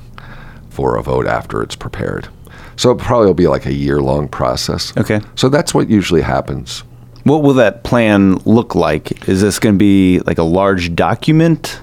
for 0.69 0.95
a 0.95 1.03
vote 1.03 1.25
after 1.27 1.61
it's 1.61 1.75
prepared. 1.75 2.29
So 2.77 2.91
it 2.91 2.97
probably 2.97 3.27
will 3.27 3.33
be 3.33 3.47
like 3.47 3.65
a 3.65 3.73
year 3.73 4.01
long 4.01 4.27
process. 4.27 4.93
Okay. 4.97 5.21
So 5.35 5.49
that's 5.49 5.73
what 5.73 5.89
usually 5.89 6.21
happens. 6.21 6.83
what 7.23 7.41
will 7.41 7.55
that 7.55 7.83
plan 7.83 8.35
look 8.45 8.75
like 8.75 9.27
is 9.27 9.41
this 9.41 9.57
going 9.59 9.73
to 9.75 9.79
be 9.79 10.19
like 10.27 10.37
a 10.37 10.43
large 10.43 10.93
document 10.95 11.79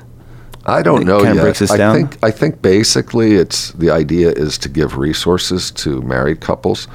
I 0.64 0.82
don't 0.82 1.04
know 1.04 1.18
kinda 1.18 1.34
yet. 1.34 1.42
breaks 1.42 1.58
this 1.58 1.72
I 1.72 1.76
down? 1.76 1.94
think 1.96 2.18
I 2.22 2.30
think 2.30 2.62
basically 2.62 3.34
it's 3.34 3.72
the 3.72 3.90
idea 3.90 4.30
is 4.30 4.56
to 4.58 4.68
give 4.68 4.96
resources 4.96 5.70
to 5.82 6.00
married 6.02 6.40
couples 6.40 6.86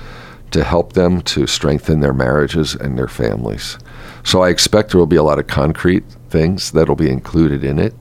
to 0.51 0.63
help 0.63 0.94
them 0.94 1.22
to 1.24 1.46
strengthen 1.46 2.00
their 2.00 2.13
marriages 2.13 2.74
and 2.75 2.98
their 2.98 3.10
families. 3.10 3.77
So 4.24 4.42
I 4.44 4.50
expect 4.50 4.92
there 4.92 5.00
will 5.00 5.06
be 5.08 5.18
a 5.18 5.24
lot 5.24 5.39
of 5.39 5.48
concrete 5.48 6.06
things 6.30 6.72
that'll 6.72 6.96
be 6.96 7.10
included 7.10 7.63
in 7.66 7.80
it. 7.80 7.94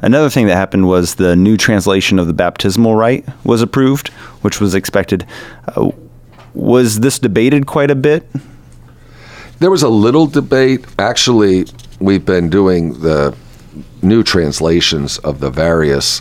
Another 0.00 0.30
thing 0.30 0.46
that 0.46 0.54
happened 0.54 0.86
was 0.86 1.16
the 1.16 1.34
new 1.34 1.56
translation 1.56 2.18
of 2.18 2.28
the 2.28 2.32
baptismal 2.32 2.94
rite 2.94 3.26
was 3.44 3.62
approved, 3.62 4.08
which 4.42 4.60
was 4.60 4.74
expected. 4.74 5.26
Uh, 5.66 5.90
was 6.54 7.00
this 7.00 7.18
debated 7.18 7.66
quite 7.66 7.90
a 7.90 7.96
bit? 7.96 8.28
There 9.58 9.70
was 9.70 9.82
a 9.82 9.88
little 9.88 10.26
debate. 10.26 10.84
Actually, 10.98 11.66
we've 11.98 12.24
been 12.24 12.48
doing 12.48 13.00
the 13.00 13.36
new 14.02 14.22
translations 14.22 15.18
of 15.18 15.40
the 15.40 15.50
various 15.50 16.20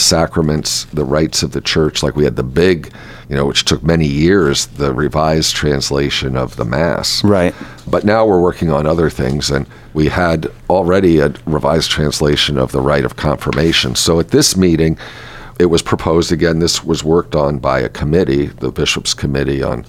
sacraments, 0.00 0.84
the 0.86 1.04
rites 1.04 1.42
of 1.42 1.52
the 1.52 1.60
church. 1.60 2.02
Like 2.02 2.16
we 2.16 2.24
had 2.24 2.36
the 2.36 2.42
big, 2.42 2.92
you 3.28 3.36
know, 3.36 3.46
which 3.46 3.64
took 3.64 3.82
many 3.82 4.06
years, 4.06 4.66
the 4.66 4.92
revised 4.92 5.54
translation 5.54 6.36
of 6.36 6.56
the 6.56 6.64
Mass. 6.64 7.22
Right. 7.22 7.54
But 7.86 8.04
now 8.04 8.26
we're 8.26 8.40
working 8.40 8.70
on 8.70 8.86
other 8.86 9.10
things, 9.10 9.50
and 9.50 9.66
we 9.94 10.08
had 10.08 10.48
already 10.68 11.18
a 11.20 11.34
revised 11.46 11.90
translation 11.90 12.58
of 12.58 12.72
the 12.72 12.80
rite 12.80 13.04
of 13.04 13.16
confirmation. 13.16 13.94
So 13.94 14.20
at 14.20 14.28
this 14.28 14.56
meeting, 14.56 14.98
it 15.58 15.66
was 15.66 15.82
proposed 15.82 16.32
again. 16.32 16.58
This 16.58 16.82
was 16.82 17.04
worked 17.04 17.34
on 17.34 17.58
by 17.58 17.80
a 17.80 17.88
committee, 17.88 18.46
the 18.46 18.72
bishops' 18.72 19.14
committee 19.14 19.62
on 19.62 19.84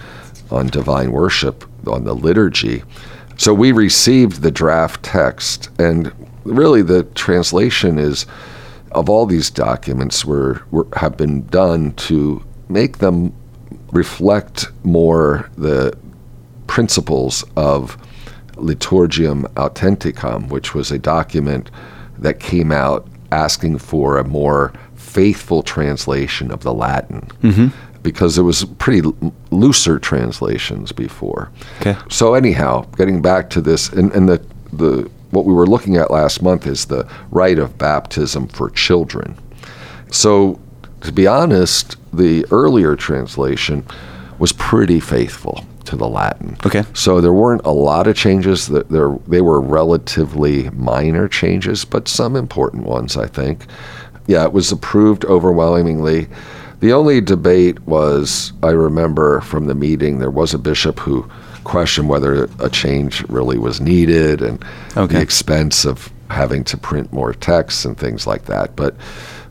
on 0.51 0.67
divine 0.67 1.13
worship, 1.13 1.63
on 1.87 2.03
the 2.03 2.13
liturgy. 2.13 2.83
So 3.37 3.53
we 3.53 3.71
received 3.71 4.41
the 4.41 4.51
draft 4.51 5.01
text, 5.01 5.69
and 5.79 6.11
really 6.43 6.81
the 6.81 7.03
translation 7.15 7.97
is 7.97 8.25
of 8.91 9.09
all 9.09 9.25
these 9.25 9.49
documents 9.49 10.25
were, 10.25 10.61
were 10.71 10.87
have 10.97 11.17
been 11.17 11.45
done 11.47 11.93
to 11.93 12.43
make 12.69 12.99
them 12.99 13.33
reflect 13.91 14.67
more 14.83 15.49
the 15.57 15.97
principles 16.67 17.43
of 17.55 17.97
Liturgiam 18.55 19.43
Authenticam, 19.55 20.49
which 20.49 20.73
was 20.73 20.91
a 20.91 20.99
document 20.99 21.71
that 22.17 22.39
came 22.39 22.71
out 22.71 23.07
asking 23.31 23.77
for 23.77 24.17
a 24.17 24.23
more 24.23 24.73
faithful 24.95 25.63
translation 25.63 26.51
of 26.51 26.61
the 26.61 26.73
Latin. 26.73 27.21
Mm-hmm. 27.41 27.67
Because 28.03 28.35
there 28.35 28.43
was 28.43 28.65
pretty 28.79 29.07
looser 29.51 29.99
translations 29.99 30.91
before. 30.91 31.51
Okay. 31.81 31.95
So 32.09 32.33
anyhow, 32.33 32.85
getting 32.97 33.21
back 33.21 33.51
to 33.51 33.61
this, 33.61 33.89
and, 33.89 34.11
and 34.13 34.27
the 34.27 34.43
the 34.73 35.09
what 35.31 35.45
we 35.45 35.53
were 35.53 35.67
looking 35.67 35.97
at 35.97 36.11
last 36.11 36.41
month 36.41 36.67
is 36.67 36.85
the 36.85 37.09
rite 37.31 37.59
of 37.59 37.77
baptism 37.77 38.47
for 38.47 38.69
children. 38.69 39.37
So, 40.11 40.59
to 41.01 41.11
be 41.11 41.25
honest, 41.25 41.97
the 42.13 42.45
earlier 42.51 42.95
translation 42.95 43.85
was 44.37 44.51
pretty 44.53 44.99
faithful 44.99 45.65
to 45.85 45.95
the 45.95 46.07
Latin. 46.07 46.57
Okay. 46.65 46.83
So 46.93 47.21
there 47.21 47.33
weren't 47.33 47.65
a 47.65 47.71
lot 47.71 48.07
of 48.07 48.15
changes. 48.15 48.67
That 48.67 48.89
there 48.89 49.17
they 49.27 49.41
were 49.41 49.61
relatively 49.61 50.69
minor 50.71 51.27
changes, 51.27 51.85
but 51.85 52.07
some 52.07 52.35
important 52.35 52.83
ones, 52.83 53.17
I 53.17 53.27
think. 53.27 53.65
Yeah, 54.27 54.43
it 54.43 54.53
was 54.53 54.71
approved 54.71 55.25
overwhelmingly. 55.25 56.27
The 56.79 56.93
only 56.93 57.21
debate 57.21 57.79
was, 57.81 58.53
I 58.63 58.71
remember 58.71 59.41
from 59.41 59.67
the 59.67 59.75
meeting, 59.75 60.17
there 60.17 60.31
was 60.31 60.53
a 60.53 60.59
bishop 60.59 60.99
who 60.99 61.29
questioned 61.63 62.09
whether 62.09 62.49
a 62.59 62.69
change 62.69 63.23
really 63.29 63.57
was 63.57 63.79
needed 63.81 64.41
and 64.41 64.63
Okay. 64.97 65.15
the 65.15 65.21
expense 65.21 65.85
of 65.85 66.11
having 66.29 66.63
to 66.63 66.77
print 66.77 67.11
more 67.11 67.33
texts 67.33 67.85
and 67.85 67.97
things 67.97 68.25
like 68.25 68.45
that. 68.45 68.75
But 68.75 68.95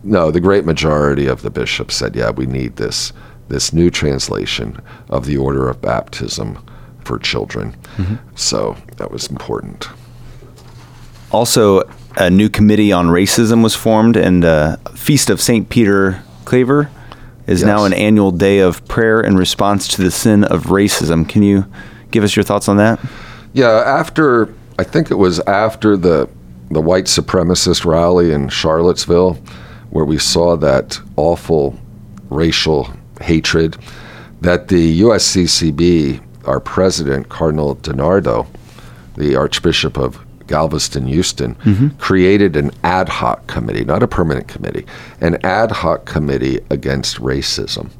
no, 0.02 0.30
the 0.30 0.40
great 0.40 0.64
majority 0.64 1.26
of 1.26 1.42
the 1.42 1.50
bishops 1.50 1.94
said, 1.96 2.16
yeah, 2.16 2.30
we 2.30 2.46
need 2.46 2.76
this 2.76 3.12
this 3.48 3.72
new 3.72 3.90
translation 3.90 4.80
of 5.08 5.26
the 5.26 5.36
order 5.36 5.68
of 5.68 5.82
baptism 5.82 6.56
for 7.04 7.18
children. 7.18 7.74
So 8.36 8.76
that 8.98 9.10
was 9.10 9.26
important. 9.26 9.88
Also, 11.32 11.82
a 12.16 12.30
new 12.30 12.48
committee 12.48 12.92
on 12.92 13.08
racism 13.08 13.62
was 13.62 13.74
formed, 13.74 14.16
and 14.16 14.44
uh, 14.44 14.76
Feast 14.94 15.30
of 15.30 15.40
St. 15.40 15.68
Peter 15.68 16.22
Claver 16.44 16.90
is 17.46 17.64
now 17.64 17.84
an 17.84 17.92
annual 17.92 18.30
day 18.30 18.60
of 18.60 18.86
prayer 18.86 19.20
in 19.20 19.36
response 19.36 19.88
to 19.88 20.02
the 20.02 20.10
sin 20.12 20.44
of 20.44 20.66
racism. 20.66 21.28
Can 21.28 21.42
you 21.42 21.66
give 22.10 22.24
us 22.24 22.36
your 22.36 22.42
thoughts 22.42 22.68
on 22.68 22.76
that? 22.76 23.00
Yeah, 23.52 23.68
after 23.68 24.54
I 24.78 24.84
think 24.84 25.10
it 25.10 25.16
was 25.16 25.40
after 25.40 25.96
the 25.96 26.28
the 26.70 26.80
white 26.80 27.06
supremacist 27.06 27.84
rally 27.84 28.32
in 28.32 28.48
Charlottesville, 28.48 29.34
where 29.90 30.04
we 30.04 30.18
saw 30.18 30.56
that 30.56 31.00
awful 31.16 31.78
racial 32.30 32.88
hatred, 33.20 33.76
that 34.40 34.68
the 34.68 35.00
USCCB, 35.00 36.22
our 36.46 36.60
president 36.60 37.28
Cardinal 37.28 37.76
DiNardo, 37.76 38.46
the 39.16 39.36
Archbishop 39.36 39.98
of 39.98 40.24
Galveston, 40.46 41.06
Houston, 41.06 41.54
mm-hmm. 41.56 41.88
created 41.98 42.56
an 42.56 42.70
ad 42.82 43.08
hoc 43.08 43.46
committee, 43.46 43.84
not 43.84 44.02
a 44.02 44.08
permanent 44.08 44.48
committee, 44.48 44.86
an 45.20 45.44
ad 45.44 45.70
hoc 45.70 46.06
committee 46.06 46.60
against 46.70 47.16
racism. 47.18 47.90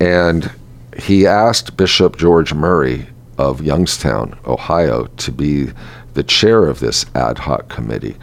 And 0.00 0.50
he 0.98 1.26
asked 1.26 1.76
Bishop 1.76 2.16
George 2.16 2.52
Murray 2.52 3.06
of 3.38 3.62
Youngstown, 3.62 4.38
Ohio, 4.46 5.06
to 5.06 5.32
be 5.32 5.70
the 6.14 6.22
chair 6.22 6.66
of 6.66 6.80
this 6.80 7.06
ad 7.14 7.38
hoc 7.38 7.68
committee. 7.68 8.16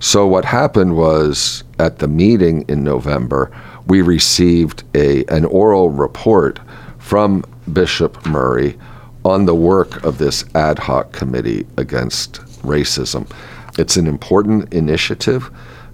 So 0.00 0.26
what 0.26 0.44
happened 0.44 0.96
was 0.96 1.64
at 1.78 1.98
the 2.00 2.08
meeting 2.08 2.64
in 2.68 2.82
November, 2.82 3.50
we 3.86 4.02
received 4.02 4.84
a 4.94 5.24
an 5.26 5.44
oral 5.44 5.90
report 5.90 6.58
from 6.98 7.44
Bishop 7.72 8.26
Murray 8.26 8.78
on 9.24 9.46
the 9.46 9.54
work 9.54 10.02
of 10.04 10.18
this 10.18 10.44
ad 10.54 10.78
hoc 10.78 11.12
committee 11.12 11.66
against 11.76 12.40
racism. 12.62 13.30
It's 13.78 13.96
an 13.96 14.06
important 14.06 14.72
initiative 14.74 15.50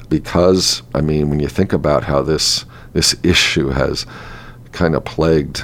because 0.08 0.82
I 0.94 1.00
mean 1.00 1.28
when 1.28 1.40
you 1.40 1.48
think 1.48 1.72
about 1.72 2.04
how 2.04 2.22
this 2.22 2.64
this 2.94 3.14
issue 3.22 3.68
has 3.68 4.06
kind 4.72 4.94
of 4.94 5.04
plagued 5.04 5.62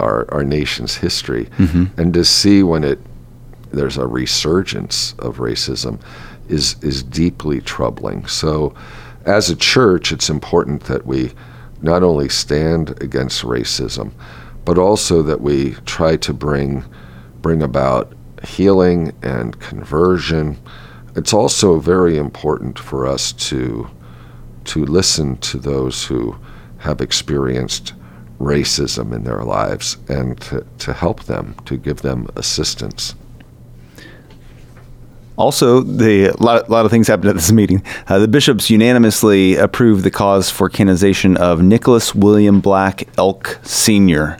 our 0.00 0.32
our 0.32 0.44
nation's 0.44 0.96
history 0.96 1.46
mm-hmm. 1.58 1.84
and 2.00 2.14
to 2.14 2.24
see 2.24 2.62
when 2.62 2.84
it 2.84 2.98
there's 3.72 3.98
a 3.98 4.06
resurgence 4.06 5.14
of 5.18 5.38
racism 5.38 6.00
is 6.48 6.76
is 6.82 7.02
deeply 7.02 7.60
troubling. 7.60 8.26
So 8.26 8.74
as 9.24 9.50
a 9.50 9.56
church 9.56 10.12
it's 10.12 10.30
important 10.30 10.84
that 10.84 11.06
we 11.06 11.32
not 11.82 12.02
only 12.02 12.28
stand 12.28 13.00
against 13.02 13.42
racism 13.42 14.12
but 14.64 14.78
also 14.78 15.22
that 15.22 15.40
we 15.40 15.72
try 15.86 16.16
to 16.16 16.32
bring 16.32 16.84
bring 17.42 17.62
about 17.62 18.12
healing 18.44 19.12
and 19.22 19.58
conversion. 19.60 20.58
It's 21.16 21.32
also 21.32 21.78
very 21.78 22.16
important 22.16 22.78
for 22.78 23.06
us 23.06 23.32
to 23.32 23.88
to 24.64 24.84
listen 24.86 25.36
to 25.36 25.58
those 25.58 26.04
who 26.04 26.36
have 26.78 27.00
experienced 27.00 27.92
racism 28.44 29.14
in 29.14 29.24
their 29.24 29.42
lives 29.42 29.96
and 30.08 30.40
to, 30.42 30.66
to 30.78 30.92
help 30.92 31.24
them, 31.24 31.54
to 31.64 31.76
give 31.76 32.02
them 32.02 32.28
assistance. 32.36 33.14
Also, 35.36 35.80
the 35.80 36.26
a 36.26 36.36
lot, 36.42 36.70
lot 36.70 36.84
of 36.84 36.90
things 36.90 37.08
happened 37.08 37.30
at 37.30 37.34
this 37.34 37.50
meeting. 37.60 37.82
Uh, 38.06 38.18
the 38.18 38.28
bishops 38.28 38.70
unanimously 38.70 39.56
approved 39.56 40.04
the 40.04 40.10
cause 40.10 40.50
for 40.50 40.68
canonization 40.68 41.36
of 41.36 41.62
Nicholas 41.62 42.14
William 42.14 42.60
Black 42.60 43.08
Elk 43.18 43.58
Sr. 43.62 44.38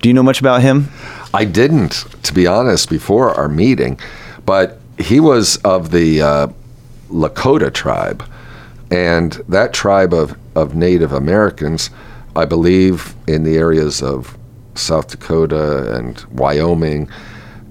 Do 0.00 0.08
you 0.08 0.14
know 0.14 0.22
much 0.22 0.40
about 0.40 0.62
him? 0.62 0.88
I 1.32 1.44
didn't, 1.44 2.04
to 2.24 2.34
be 2.34 2.46
honest, 2.46 2.90
before 2.90 3.32
our 3.34 3.48
meeting, 3.48 3.98
but 4.44 4.78
he 4.98 5.20
was 5.20 5.56
of 5.58 5.90
the 5.90 6.20
uh, 6.20 6.48
Lakota 7.08 7.72
tribe. 7.72 8.24
And 8.90 9.32
that 9.48 9.72
tribe 9.72 10.12
of, 10.12 10.36
of 10.54 10.74
Native 10.74 11.12
Americans, 11.12 11.90
I 12.36 12.44
believe, 12.44 13.14
in 13.26 13.44
the 13.44 13.56
areas 13.56 14.02
of 14.02 14.36
South 14.74 15.08
Dakota 15.08 15.94
and 15.94 16.20
Wyoming, 16.32 17.08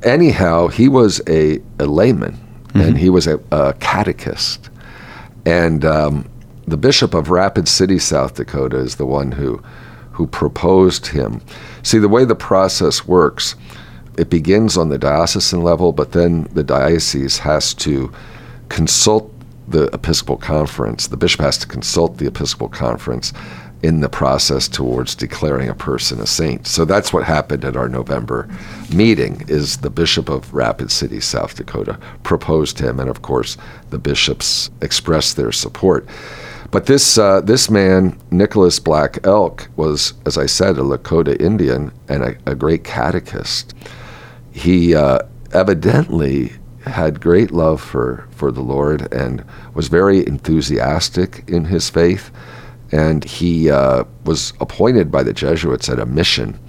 anyhow, 0.04 0.68
he 0.68 0.88
was 0.88 1.22
a, 1.28 1.60
a 1.80 1.86
layman 1.86 2.40
and 2.74 2.98
he 2.98 3.10
was 3.10 3.28
a, 3.28 3.40
a 3.52 3.74
catechist. 3.74 4.70
And 5.46 5.86
um, 5.86 6.30
the 6.66 6.78
bishop 6.78 7.14
of 7.14 7.30
Rapid 7.30 7.68
City, 7.68 8.00
South 8.00 8.36
Dakota, 8.36 8.78
is 8.78 8.96
the 8.96 9.06
one 9.06 9.32
who 9.32 9.62
who 10.14 10.28
proposed 10.28 11.08
him. 11.08 11.42
See, 11.82 11.98
the 11.98 12.08
way 12.08 12.24
the 12.24 12.36
process 12.36 13.06
works, 13.08 13.56
it 14.16 14.30
begins 14.30 14.78
on 14.78 14.90
the 14.90 15.00
diocesan 15.00 15.64
level, 15.64 15.92
but 15.92 16.12
then 16.12 16.44
the 16.54 16.64
diocese 16.64 17.40
has 17.40 17.74
to 17.76 18.12
consult 18.70 19.34
the 19.68 19.86
Episcopal 19.86 20.38
Conference. 20.38 21.08
The 21.08 21.18
bishop 21.18 21.42
has 21.42 21.58
to 21.60 21.68
consult 21.68 22.18
the 22.18 22.28
Episcopal 22.28 22.70
Conference 22.70 23.34
in 23.84 24.00
the 24.00 24.10
process 24.10 24.68
towards 24.68 25.14
declaring 25.14 25.70
a 25.70 25.76
person 25.76 26.20
a 26.22 26.26
saint. 26.26 26.66
So 26.66 26.86
that's 26.86 27.12
what 27.12 27.26
happened 27.26 27.66
at 27.66 27.76
our 27.76 27.90
November 27.90 28.50
meeting 28.94 29.44
is 29.50 29.78
the 29.78 29.90
bishop 29.90 30.30
of 30.30 30.54
Rapid 30.54 30.90
City, 30.90 31.20
South 31.20 31.56
Dakota 31.56 32.00
proposed 32.24 32.80
him 32.80 33.00
and 33.00 33.10
of 33.10 33.22
course 33.22 33.58
the 33.90 34.00
bishops 34.00 34.70
expressed 34.82 35.36
their 35.36 35.52
support. 35.52 36.08
But 36.72 36.88
this 36.88 37.20
uh, 37.20 37.42
this 37.42 37.70
man, 37.70 38.18
Nicholas 38.32 38.80
Black 38.80 39.20
Elk, 39.28 39.70
was, 39.76 40.14
as 40.26 40.40
I 40.40 40.48
said, 40.48 40.76
a 40.78 40.82
Lakota 40.82 41.40
Indian 41.40 41.92
and 42.10 42.24
a, 42.24 42.36
a 42.48 42.56
great 42.56 42.84
catechist. 42.84 43.76
He 44.52 44.96
uh, 44.96 45.20
evidently 45.52 46.54
had 46.86 47.22
great 47.22 47.52
love 47.52 47.82
for, 47.82 48.28
for 48.32 48.52
the 48.52 48.62
Lord 48.62 49.12
and 49.14 49.44
was 49.74 49.88
very 49.88 50.26
enthusiastic 50.26 51.44
in 51.48 51.66
his 51.66 51.90
faith. 51.90 52.32
And 52.94 53.24
he 53.24 53.72
uh, 53.72 54.04
was 54.24 54.54
appointed 54.60 55.12
by 55.12 55.24
the 55.24 55.34
Jesuits 55.34 55.90
at 55.90 56.00
a 56.00 56.06
mission 56.06 56.60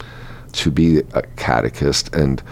to 0.52 0.70
be 0.70 0.98
a 1.12 1.22
catechist. 1.36 2.14
And 2.14 2.42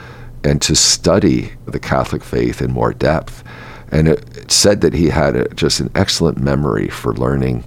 and 0.44 0.60
to 0.62 0.74
study 0.74 1.52
the 1.66 1.78
Catholic 1.78 2.22
faith 2.22 2.60
in 2.60 2.72
more 2.72 2.92
depth. 2.92 3.44
And 3.90 4.08
it, 4.08 4.36
it 4.36 4.50
said 4.50 4.80
that 4.80 4.94
he 4.94 5.08
had 5.08 5.36
a, 5.36 5.48
just 5.54 5.80
an 5.80 5.90
excellent 5.94 6.38
memory 6.38 6.88
for 6.88 7.14
learning 7.14 7.64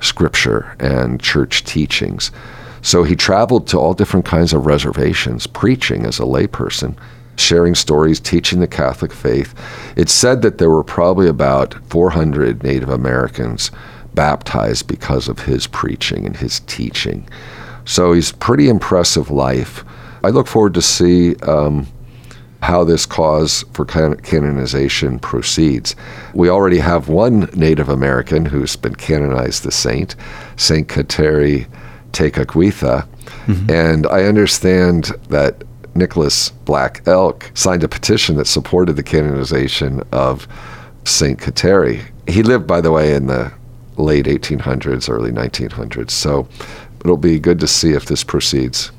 scripture 0.00 0.76
and 0.80 1.20
church 1.20 1.64
teachings. 1.64 2.30
So 2.82 3.02
he 3.02 3.16
traveled 3.16 3.66
to 3.68 3.78
all 3.78 3.94
different 3.94 4.26
kinds 4.26 4.52
of 4.52 4.66
reservations, 4.66 5.46
preaching 5.46 6.04
as 6.04 6.18
a 6.18 6.24
layperson, 6.24 6.96
sharing 7.36 7.74
stories, 7.74 8.20
teaching 8.20 8.60
the 8.60 8.66
Catholic 8.66 9.12
faith. 9.12 9.54
It's 9.96 10.12
said 10.12 10.42
that 10.42 10.58
there 10.58 10.70
were 10.70 10.84
probably 10.84 11.28
about 11.28 11.74
400 11.88 12.62
Native 12.62 12.90
Americans 12.90 13.70
baptized 14.14 14.86
because 14.86 15.28
of 15.28 15.40
his 15.40 15.66
preaching 15.66 16.26
and 16.26 16.36
his 16.36 16.60
teaching. 16.60 17.28
So 17.84 18.12
he's 18.12 18.32
pretty 18.32 18.68
impressive 18.68 19.30
life. 19.30 19.84
I 20.22 20.30
look 20.30 20.46
forward 20.46 20.74
to 20.74 20.82
see 20.82 21.36
um, 21.36 21.86
how 22.62 22.82
this 22.82 23.04
cause 23.04 23.64
for 23.74 23.84
can- 23.84 24.16
canonization 24.16 25.18
proceeds. 25.18 25.94
We 26.32 26.48
already 26.48 26.78
have 26.78 27.08
one 27.10 27.50
Native 27.54 27.90
American 27.90 28.46
who's 28.46 28.74
been 28.74 28.94
canonized 28.94 29.64
the 29.64 29.70
saint, 29.70 30.16
Saint 30.56 30.88
Kateri 30.88 31.66
Tekakwitha, 32.12 33.06
mm-hmm. 33.46 33.70
and 33.70 34.06
I 34.06 34.22
understand 34.22 35.12
that 35.28 35.62
Nicholas 35.94 36.50
Black 36.64 37.06
Elk 37.06 37.50
signed 37.54 37.84
a 37.84 37.88
petition 37.88 38.36
that 38.36 38.46
supported 38.46 38.94
the 38.94 39.02
canonization 39.02 40.02
of 40.10 40.48
Saint 41.04 41.38
Kateri. 41.38 42.02
He 42.26 42.42
lived, 42.42 42.66
by 42.66 42.80
the 42.80 42.90
way, 42.90 43.14
in 43.14 43.26
the 43.26 43.52
late 43.96 44.26
1800s, 44.26 45.08
early 45.08 45.30
1900s. 45.30 46.10
So 46.10 46.48
it'll 47.00 47.16
be 47.16 47.38
good 47.38 47.60
to 47.60 47.68
see 47.68 47.92
if 47.92 48.06
this 48.06 48.24
proceeds. 48.24 48.90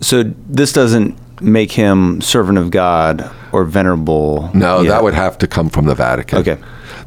So 0.00 0.24
this 0.48 0.72
doesn't 0.72 1.18
make 1.40 1.72
him 1.72 2.20
servant 2.20 2.58
of 2.58 2.70
God 2.70 3.30
or 3.52 3.64
venerable. 3.64 4.50
No, 4.54 4.80
yet. 4.80 4.90
that 4.90 5.02
would 5.02 5.14
have 5.14 5.38
to 5.38 5.46
come 5.46 5.68
from 5.68 5.86
the 5.86 5.94
Vatican. 5.94 6.38
Okay. 6.38 6.58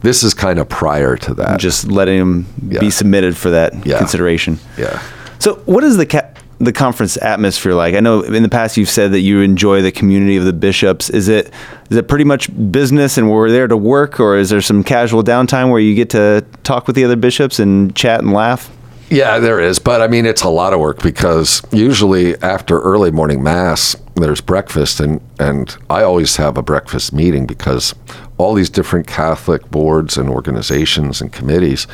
This 0.02 0.24
is 0.24 0.34
kind 0.34 0.60
of 0.60 0.70
prior 0.70 1.18
to 1.18 1.34
that. 1.36 1.60
Just 1.60 1.88
letting 1.88 2.20
him 2.20 2.46
yeah. 2.68 2.80
be 2.80 2.90
submitted 2.90 3.36
for 3.36 3.50
that 3.50 3.86
yeah. 3.86 3.98
consideration. 3.98 4.60
Yeah. 4.78 5.02
So, 5.40 5.56
what 5.66 5.84
is 5.84 5.98
the 5.98 6.06
ca- 6.06 6.30
the 6.60 6.74
conference 6.74 7.18
atmosphere 7.18 7.74
like? 7.74 7.96
I 7.96 8.00
know 8.00 8.22
in 8.22 8.44
the 8.44 8.50
past 8.50 8.78
you've 8.78 8.90
said 8.90 9.12
that 9.14 9.22
you 9.22 9.42
enjoy 9.42 9.82
the 9.82 9.92
community 9.92 10.38
of 10.38 10.46
the 10.46 10.54
bishops. 10.54 11.10
Is 11.10 11.28
it 11.28 11.52
is 11.90 11.98
it 11.98 12.08
pretty 12.08 12.26
much 12.26 12.50
business 12.72 13.18
and 13.18 13.32
we're 13.32 13.50
there 13.50 13.68
to 13.68 13.78
work, 13.78 14.20
or 14.20 14.38
is 14.38 14.50
there 14.50 14.62
some 14.62 14.84
casual 14.84 15.24
downtime 15.24 15.72
where 15.72 15.80
you 15.80 15.96
get 15.96 16.10
to 16.12 16.46
talk 16.64 16.88
with 16.88 16.96
the 16.96 17.04
other 17.04 17.16
bishops 17.16 17.60
and 17.60 17.96
chat 17.96 18.22
and 18.22 18.34
laugh? 18.34 18.70
Yeah, 19.10 19.40
there 19.40 19.60
is, 19.60 19.80
but 19.80 20.02
I 20.02 20.08
mean 20.08 20.28
it's 20.28 20.44
a 20.44 20.50
lot 20.50 20.74
of 20.74 20.80
work 20.80 21.02
because 21.02 21.64
usually 21.72 22.40
after 22.44 22.80
early 22.80 23.10
morning 23.10 23.42
mass 23.42 23.96
there's 24.16 24.42
breakfast 24.42 25.00
and 25.00 25.20
and 25.40 25.76
I 25.90 26.04
always 26.04 26.36
have 26.36 26.58
a 26.58 26.62
breakfast 26.62 27.12
meeting 27.12 27.48
because 27.48 27.96
all 28.38 28.54
these 28.54 28.70
different 28.70 29.08
Catholic 29.08 29.70
boards 29.72 30.18
and 30.18 30.30
organizations 30.30 31.22
and 31.22 31.34
committees 31.34 31.88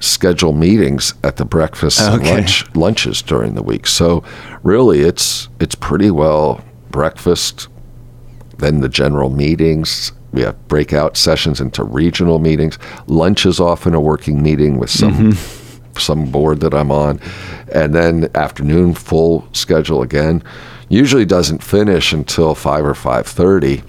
schedule 0.00 0.52
meetings 0.52 1.14
at 1.22 1.36
the 1.36 1.44
breakfast 1.44 2.00
okay. 2.00 2.14
and 2.14 2.24
lunch 2.24 2.74
lunches 2.74 3.22
during 3.22 3.54
the 3.54 3.62
week. 3.62 3.86
So 3.86 4.24
really 4.62 5.00
it's 5.00 5.48
it's 5.60 5.74
pretty 5.74 6.10
well 6.10 6.64
breakfast, 6.90 7.68
then 8.58 8.80
the 8.80 8.88
general 8.88 9.30
meetings. 9.30 10.12
We 10.32 10.42
have 10.42 10.68
breakout 10.68 11.16
sessions 11.16 11.60
into 11.60 11.82
regional 11.82 12.38
meetings. 12.38 12.78
Lunch 13.06 13.46
is 13.46 13.58
often 13.58 13.94
a 13.94 14.00
working 14.00 14.42
meeting 14.42 14.78
with 14.78 14.90
some 14.90 15.32
mm-hmm. 15.32 15.98
some 15.98 16.30
board 16.30 16.60
that 16.60 16.72
I'm 16.72 16.90
on. 16.90 17.20
And 17.72 17.94
then 17.94 18.30
afternoon 18.34 18.94
full 18.94 19.46
schedule 19.52 20.02
again. 20.02 20.42
Usually 20.88 21.24
doesn't 21.24 21.62
finish 21.62 22.12
until 22.12 22.54
five 22.54 22.84
or 22.84 22.94
five 22.94 23.26
thirty 23.26 23.82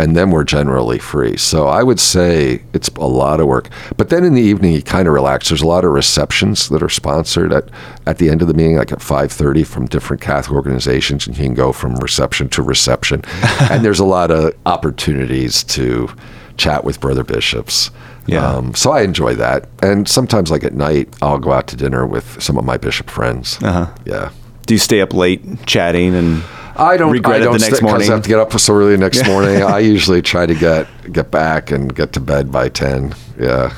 and 0.00 0.16
then 0.16 0.30
we're 0.30 0.44
generally 0.44 0.98
free. 0.98 1.36
So 1.36 1.68
I 1.68 1.82
would 1.82 2.00
say 2.00 2.62
it's 2.72 2.88
a 2.88 3.06
lot 3.06 3.38
of 3.38 3.46
work. 3.46 3.68
But 3.98 4.08
then 4.08 4.24
in 4.24 4.32
the 4.32 4.40
evening, 4.40 4.72
you 4.72 4.82
kind 4.82 5.06
of 5.06 5.12
relax. 5.12 5.50
There's 5.50 5.60
a 5.60 5.66
lot 5.66 5.84
of 5.84 5.90
receptions 5.90 6.70
that 6.70 6.82
are 6.82 6.88
sponsored 6.88 7.52
at, 7.52 7.68
at 8.06 8.16
the 8.16 8.30
end 8.30 8.40
of 8.40 8.48
the 8.48 8.54
meeting, 8.54 8.76
like 8.76 8.92
at 8.92 9.00
5:30 9.00 9.66
from 9.66 9.86
different 9.86 10.22
Catholic 10.22 10.56
organizations, 10.56 11.26
and 11.26 11.36
you 11.36 11.44
can 11.44 11.54
go 11.54 11.70
from 11.70 11.96
reception 11.96 12.48
to 12.48 12.62
reception. 12.62 13.22
and 13.70 13.84
there's 13.84 13.98
a 13.98 14.04
lot 14.06 14.30
of 14.30 14.54
opportunities 14.64 15.62
to 15.64 16.08
chat 16.56 16.82
with 16.82 16.98
brother 16.98 17.22
bishops. 17.22 17.90
Yeah. 18.26 18.46
Um, 18.46 18.74
so 18.74 18.92
I 18.92 19.02
enjoy 19.02 19.34
that. 19.34 19.68
And 19.82 20.08
sometimes, 20.08 20.50
like 20.50 20.64
at 20.64 20.72
night, 20.72 21.14
I'll 21.20 21.38
go 21.38 21.52
out 21.52 21.66
to 21.68 21.76
dinner 21.76 22.06
with 22.06 22.42
some 22.42 22.56
of 22.56 22.64
my 22.64 22.78
bishop 22.78 23.10
friends. 23.10 23.58
Uh-huh. 23.62 23.92
Yeah. 24.06 24.30
Do 24.64 24.74
you 24.74 24.78
stay 24.78 25.02
up 25.02 25.12
late 25.12 25.66
chatting 25.66 26.14
and? 26.14 26.42
I 26.76 26.96
don't 26.96 27.12
regret 27.12 27.42
I 27.42 27.44
don't 27.44 27.56
it 27.56 27.58
the 27.60 27.70
next 27.70 27.82
morning. 27.82 28.08
I 28.10 28.14
have 28.14 28.22
to 28.22 28.28
get 28.28 28.38
up 28.38 28.52
so 28.58 28.74
early 28.74 28.92
the 28.92 28.98
next 28.98 29.26
morning. 29.26 29.62
I 29.62 29.80
usually 29.80 30.22
try 30.22 30.46
to 30.46 30.54
get 30.54 30.86
get 31.12 31.30
back 31.30 31.70
and 31.70 31.94
get 31.94 32.12
to 32.14 32.20
bed 32.20 32.50
by 32.50 32.68
ten. 32.68 33.14
Yeah. 33.38 33.74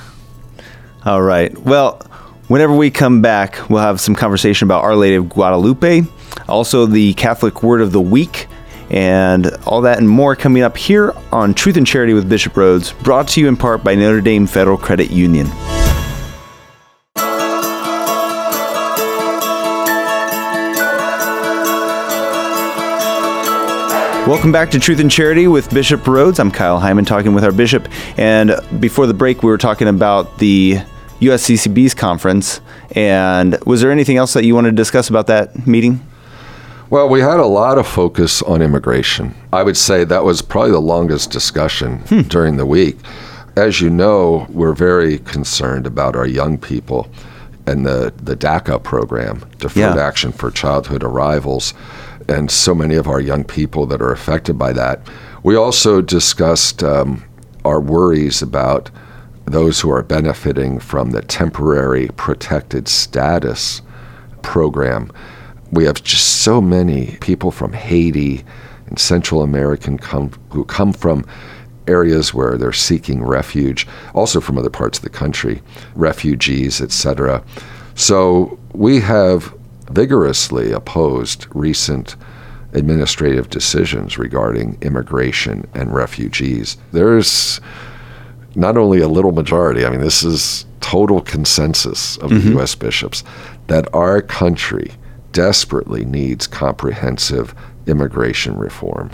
All 1.05 1.23
right. 1.23 1.57
Well, 1.59 1.99
whenever 2.49 2.75
we 2.75 2.91
come 2.91 3.23
back, 3.23 3.69
we'll 3.69 3.83
have 3.83 4.01
some 4.01 4.15
conversation 4.15 4.67
about 4.67 4.85
Our 4.85 4.95
Lady 4.95 5.17
of 5.17 5.29
Guadalupe, 5.29 6.03
also 6.49 6.87
the 6.87 7.15
Catholic 7.15 7.63
Word 7.63 7.81
of 7.81 7.93
the 7.93 8.01
Week, 8.01 8.47
and 8.91 9.49
all 9.67 9.81
that 9.81 9.99
and 9.99 10.09
more 10.09 10.37
coming 10.37 10.63
up 10.63 10.77
here 10.77 11.13
on 11.33 11.55
Truth 11.55 11.77
and 11.77 11.87
Charity 11.87 12.15
with 12.15 12.29
Bishop 12.29 12.57
Rhodes, 12.57 12.93
brought 12.93 13.27
to 13.29 13.41
you 13.41 13.49
in 13.49 13.57
part 13.57 13.83
by 13.83 13.95
Notre 13.97 14.21
Dame 14.21 14.47
Federal 14.47 14.77
Credit 14.77 15.11
Union. 15.11 15.49
Welcome 24.27 24.53
back 24.53 24.71
to 24.71 24.79
Truth 24.79 25.01
and 25.01 25.11
Charity 25.11 25.49
with 25.49 25.69
Bishop 25.75 26.07
Rhodes. 26.07 26.39
I'm 26.39 26.53
Kyle 26.53 26.79
Hyman 26.79 27.05
talking 27.05 27.35
with 27.35 27.43
our 27.43 27.51
bishop. 27.51 27.89
And 28.17 28.55
before 28.79 29.09
the 29.09 29.13
break, 29.13 29.43
we 29.43 29.51
were 29.51 29.59
talking 29.59 29.89
about 29.89 30.39
the 30.39 30.77
USCCB's 31.19 31.95
conference. 31.95 32.61
And 32.93 33.59
was 33.67 33.81
there 33.81 33.91
anything 33.91 34.19
else 34.19 34.33
that 34.35 34.45
you 34.45 34.55
wanted 34.55 34.71
to 34.71 34.77
discuss 34.77 35.11
about 35.11 35.27
that 35.27 35.67
meeting? 35.67 36.07
Well, 36.89 37.09
we 37.09 37.19
had 37.19 37.41
a 37.41 37.47
lot 37.47 37.79
of 37.79 37.87
focus 37.87 38.43
on 38.43 38.63
immigration. 38.63 39.35
I 39.53 39.65
would 39.65 39.77
say 39.77 40.05
that 40.05 40.23
was 40.23 40.41
probably 40.41 40.71
the 40.71 40.81
longest 40.81 41.33
discussion 41.33 41.99
hmm. 42.03 42.21
during 42.21 42.59
the 42.59 42.67
week. 42.67 42.99
As 43.57 43.81
you 43.81 43.91
know, 43.91 44.47
we're 44.51 44.73
very 44.73 45.19
concerned 45.19 45.85
about 45.85 46.15
our 46.15 46.29
young 46.29 46.59
people 46.59 47.11
and 47.67 47.85
the, 47.85 48.15
the 48.23 48.37
DACA 48.37 48.85
program, 48.85 49.45
Deferred 49.59 49.97
yeah. 49.97 49.97
Action 49.97 50.31
for 50.31 50.53
Childhood 50.53 51.03
Arrivals 51.03 51.75
and 52.29 52.51
so 52.51 52.75
many 52.75 52.95
of 52.95 53.09
our 53.09 53.21
young 53.21 53.45
people 53.45 53.87
that 53.87 54.03
are 54.03 54.13
affected 54.13 54.59
by 54.59 54.73
that. 54.73 55.01
We 55.43 55.57
also 55.57 56.01
discussed 56.01 56.83
um, 56.83 57.25
our 57.65 57.81
worries 57.81 58.43
about 58.43 58.91
those 59.45 59.81
who 59.81 59.91
are 59.91 60.03
benefiting 60.03 60.79
from 60.79 61.11
the 61.11 61.23
temporary 61.23 62.09
protected 62.17 62.89
status 62.89 63.83
program. 64.43 65.11
We 65.71 65.85
have 65.85 66.03
just 66.03 66.43
so 66.43 66.61
many 66.61 67.17
people 67.21 67.51
from 67.51 67.73
Haiti 67.73 68.45
and 68.87 68.99
Central 68.99 69.43
American 69.43 69.99
come, 69.99 70.31
who 70.51 70.65
come 70.65 70.93
from 70.93 71.25
areas 71.89 72.33
where 72.33 72.57
they're 72.57 72.73
seeking 72.73 73.25
refuge, 73.25 73.87
also 74.15 74.41
from 74.41 74.59
other 74.59 74.71
parts 74.71 74.99
of 74.99 75.05
the 75.05 75.11
country, 75.11 75.63
refugees, 75.95 76.81
etc. 76.81 77.43
So 77.95 78.59
we 78.73 79.01
have 79.01 79.55
vigorously 79.93 80.73
opposed 80.73 81.47
recent 81.55 82.17
administrative 82.73 83.51
decisions 83.51 84.19
regarding 84.19 84.79
immigration 84.81 85.69
and 85.75 85.93
refugees. 85.93 86.77
There's 86.93 87.61
not 88.55 88.77
only 88.77 89.01
a 89.01 89.09
little 89.09 89.33
majority, 89.33 89.85
I 89.85 89.91
mean, 89.91 90.01
this 90.01 90.23
is 90.23 90.67
total 90.81 91.21
consensus 91.21 92.17
of 92.19 92.31
mm-hmm. 92.31 92.49
the 92.49 92.55
U.S. 92.57 92.75
bishops 92.75 93.25
that 93.69 93.93
our 93.95 94.21
country 94.21 94.93
desperately 95.33 96.05
needs 96.05 96.47
comprehensive 96.47 97.55
immigration 97.87 98.57
reform. 98.57 99.11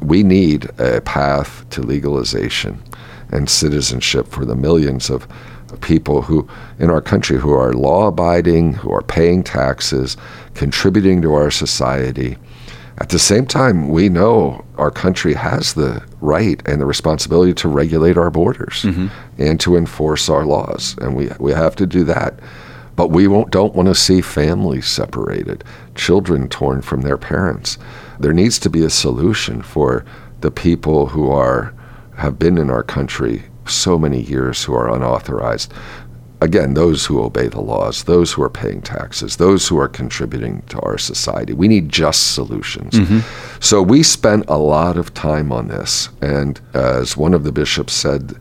We 0.00 0.22
need 0.22 0.70
a 0.78 1.00
path 1.00 1.68
to 1.70 1.82
legalization 1.82 2.82
and 3.30 3.48
citizenship 3.48 4.28
for 4.28 4.44
the 4.44 4.56
millions 4.56 5.10
of 5.10 5.26
people 5.80 6.22
who 6.22 6.48
in 6.78 6.90
our 6.90 7.00
country 7.00 7.38
who 7.38 7.52
are 7.52 7.72
law 7.72 8.08
abiding, 8.08 8.74
who 8.74 8.92
are 8.92 9.02
paying 9.02 9.42
taxes, 9.42 10.16
contributing 10.54 11.22
to 11.22 11.34
our 11.34 11.50
society. 11.50 12.36
At 12.98 13.08
the 13.08 13.18
same 13.18 13.46
time, 13.46 13.88
we 13.88 14.08
know 14.08 14.64
our 14.78 14.90
country 14.90 15.34
has 15.34 15.74
the 15.74 16.02
right 16.20 16.62
and 16.66 16.80
the 16.80 16.86
responsibility 16.86 17.52
to 17.54 17.68
regulate 17.68 18.16
our 18.16 18.30
borders 18.30 18.82
mm-hmm. 18.82 19.08
and 19.36 19.58
to 19.60 19.76
enforce 19.76 20.28
our 20.28 20.44
laws, 20.44 20.96
and 21.00 21.16
we 21.16 21.30
we 21.38 21.52
have 21.52 21.74
to 21.76 21.86
do 21.86 22.04
that. 22.04 22.38
But 22.96 23.10
we 23.10 23.24
don't 23.24 23.74
want 23.74 23.88
to 23.88 23.94
see 23.94 24.20
families 24.20 24.86
separated, 24.86 25.64
children 25.96 26.48
torn 26.48 26.82
from 26.82 27.00
their 27.00 27.18
parents. 27.18 27.76
There 28.20 28.32
needs 28.32 28.60
to 28.60 28.70
be 28.70 28.84
a 28.84 28.90
solution 28.90 29.62
for 29.62 30.04
the 30.40 30.52
people 30.52 31.06
who 31.06 31.30
are 31.30 31.74
have 32.16 32.38
been 32.38 32.58
in 32.58 32.70
our 32.70 32.84
country 32.84 33.42
so 33.66 33.98
many 33.98 34.22
years 34.22 34.64
who 34.64 34.74
are 34.74 34.94
unauthorized. 34.94 35.72
again, 36.44 36.74
those 36.74 37.06
who 37.06 37.22
obey 37.22 37.48
the 37.48 37.60
laws, 37.60 38.04
those 38.04 38.32
who 38.32 38.42
are 38.42 38.50
paying 38.50 38.82
taxes, 38.82 39.36
those 39.36 39.66
who 39.66 39.78
are 39.78 39.88
contributing 39.88 40.62
to 40.68 40.78
our 40.80 40.98
society. 40.98 41.54
We 41.54 41.68
need 41.68 41.88
just 41.88 42.34
solutions. 42.34 42.94
Mm-hmm. 42.94 43.60
So 43.60 43.82
we 43.82 44.02
spent 44.02 44.44
a 44.48 44.58
lot 44.58 44.96
of 44.96 45.14
time 45.14 45.50
on 45.50 45.68
this. 45.68 46.10
And 46.20 46.60
as 46.74 47.16
one 47.16 47.34
of 47.34 47.44
the 47.44 47.52
bishops 47.52 47.94
said, 47.94 48.34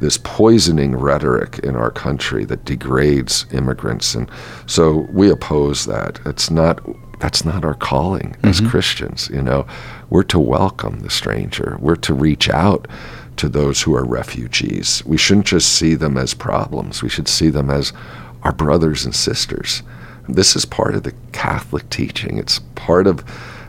this 0.00 0.16
poisoning 0.16 0.96
rhetoric 0.96 1.58
in 1.58 1.76
our 1.76 1.90
country 1.90 2.46
that 2.46 2.64
degrades 2.64 3.44
immigrants. 3.52 4.14
And 4.14 4.30
so 4.64 5.06
we 5.12 5.30
oppose 5.30 5.84
that. 5.84 6.18
It's 6.24 6.50
not 6.50 6.80
that's 7.20 7.44
not 7.44 7.66
our 7.66 7.74
calling 7.74 8.30
mm-hmm. 8.30 8.48
as 8.48 8.62
Christians, 8.62 9.28
you 9.30 9.42
know. 9.42 9.66
We're 10.08 10.22
to 10.24 10.38
welcome 10.38 11.00
the 11.00 11.10
stranger. 11.10 11.76
We're 11.78 11.96
to 11.96 12.14
reach 12.14 12.48
out 12.48 12.88
to 13.40 13.48
those 13.48 13.80
who 13.80 13.96
are 13.96 14.04
refugees. 14.04 15.02
We 15.06 15.16
shouldn't 15.16 15.46
just 15.46 15.72
see 15.72 15.94
them 15.94 16.18
as 16.18 16.34
problems. 16.34 17.02
We 17.02 17.08
should 17.08 17.26
see 17.26 17.48
them 17.48 17.70
as 17.70 17.94
our 18.42 18.52
brothers 18.52 19.06
and 19.06 19.14
sisters. 19.14 19.82
This 20.28 20.54
is 20.54 20.66
part 20.66 20.94
of 20.94 21.04
the 21.04 21.14
Catholic 21.32 21.88
teaching. 21.88 22.36
It's 22.36 22.58
part 22.74 23.06
of 23.06 23.24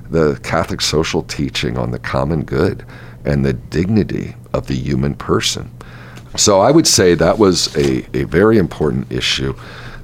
the 0.09 0.37
Catholic 0.43 0.81
social 0.81 1.23
teaching 1.23 1.77
on 1.77 1.91
the 1.91 1.99
common 1.99 2.43
good 2.43 2.85
and 3.23 3.45
the 3.45 3.53
dignity 3.53 4.35
of 4.53 4.67
the 4.67 4.75
human 4.75 5.15
person. 5.15 5.71
So 6.35 6.59
I 6.59 6.71
would 6.71 6.87
say 6.87 7.15
that 7.15 7.39
was 7.39 7.73
a, 7.77 8.05
a 8.13 8.25
very 8.25 8.57
important 8.57 9.09
issue 9.09 9.55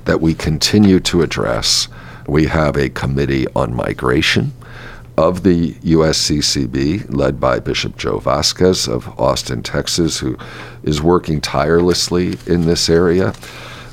that 0.05 0.21
we 0.21 0.33
continue 0.33 1.01
to 1.01 1.23
address. 1.23 1.89
We 2.25 2.45
have 2.45 2.77
a 2.77 2.87
committee 2.87 3.47
on 3.53 3.75
migration 3.75 4.53
of 5.17 5.43
the 5.43 5.73
USCCB, 5.73 7.13
led 7.13 7.39
by 7.39 7.59
Bishop 7.59 7.97
Joe 7.97 8.19
Vasquez 8.19 8.87
of 8.87 9.07
Austin, 9.19 9.63
Texas, 9.63 10.19
who 10.19 10.37
is 10.83 11.01
working 11.01 11.41
tirelessly 11.41 12.37
in 12.45 12.65
this 12.65 12.87
area. 12.89 13.33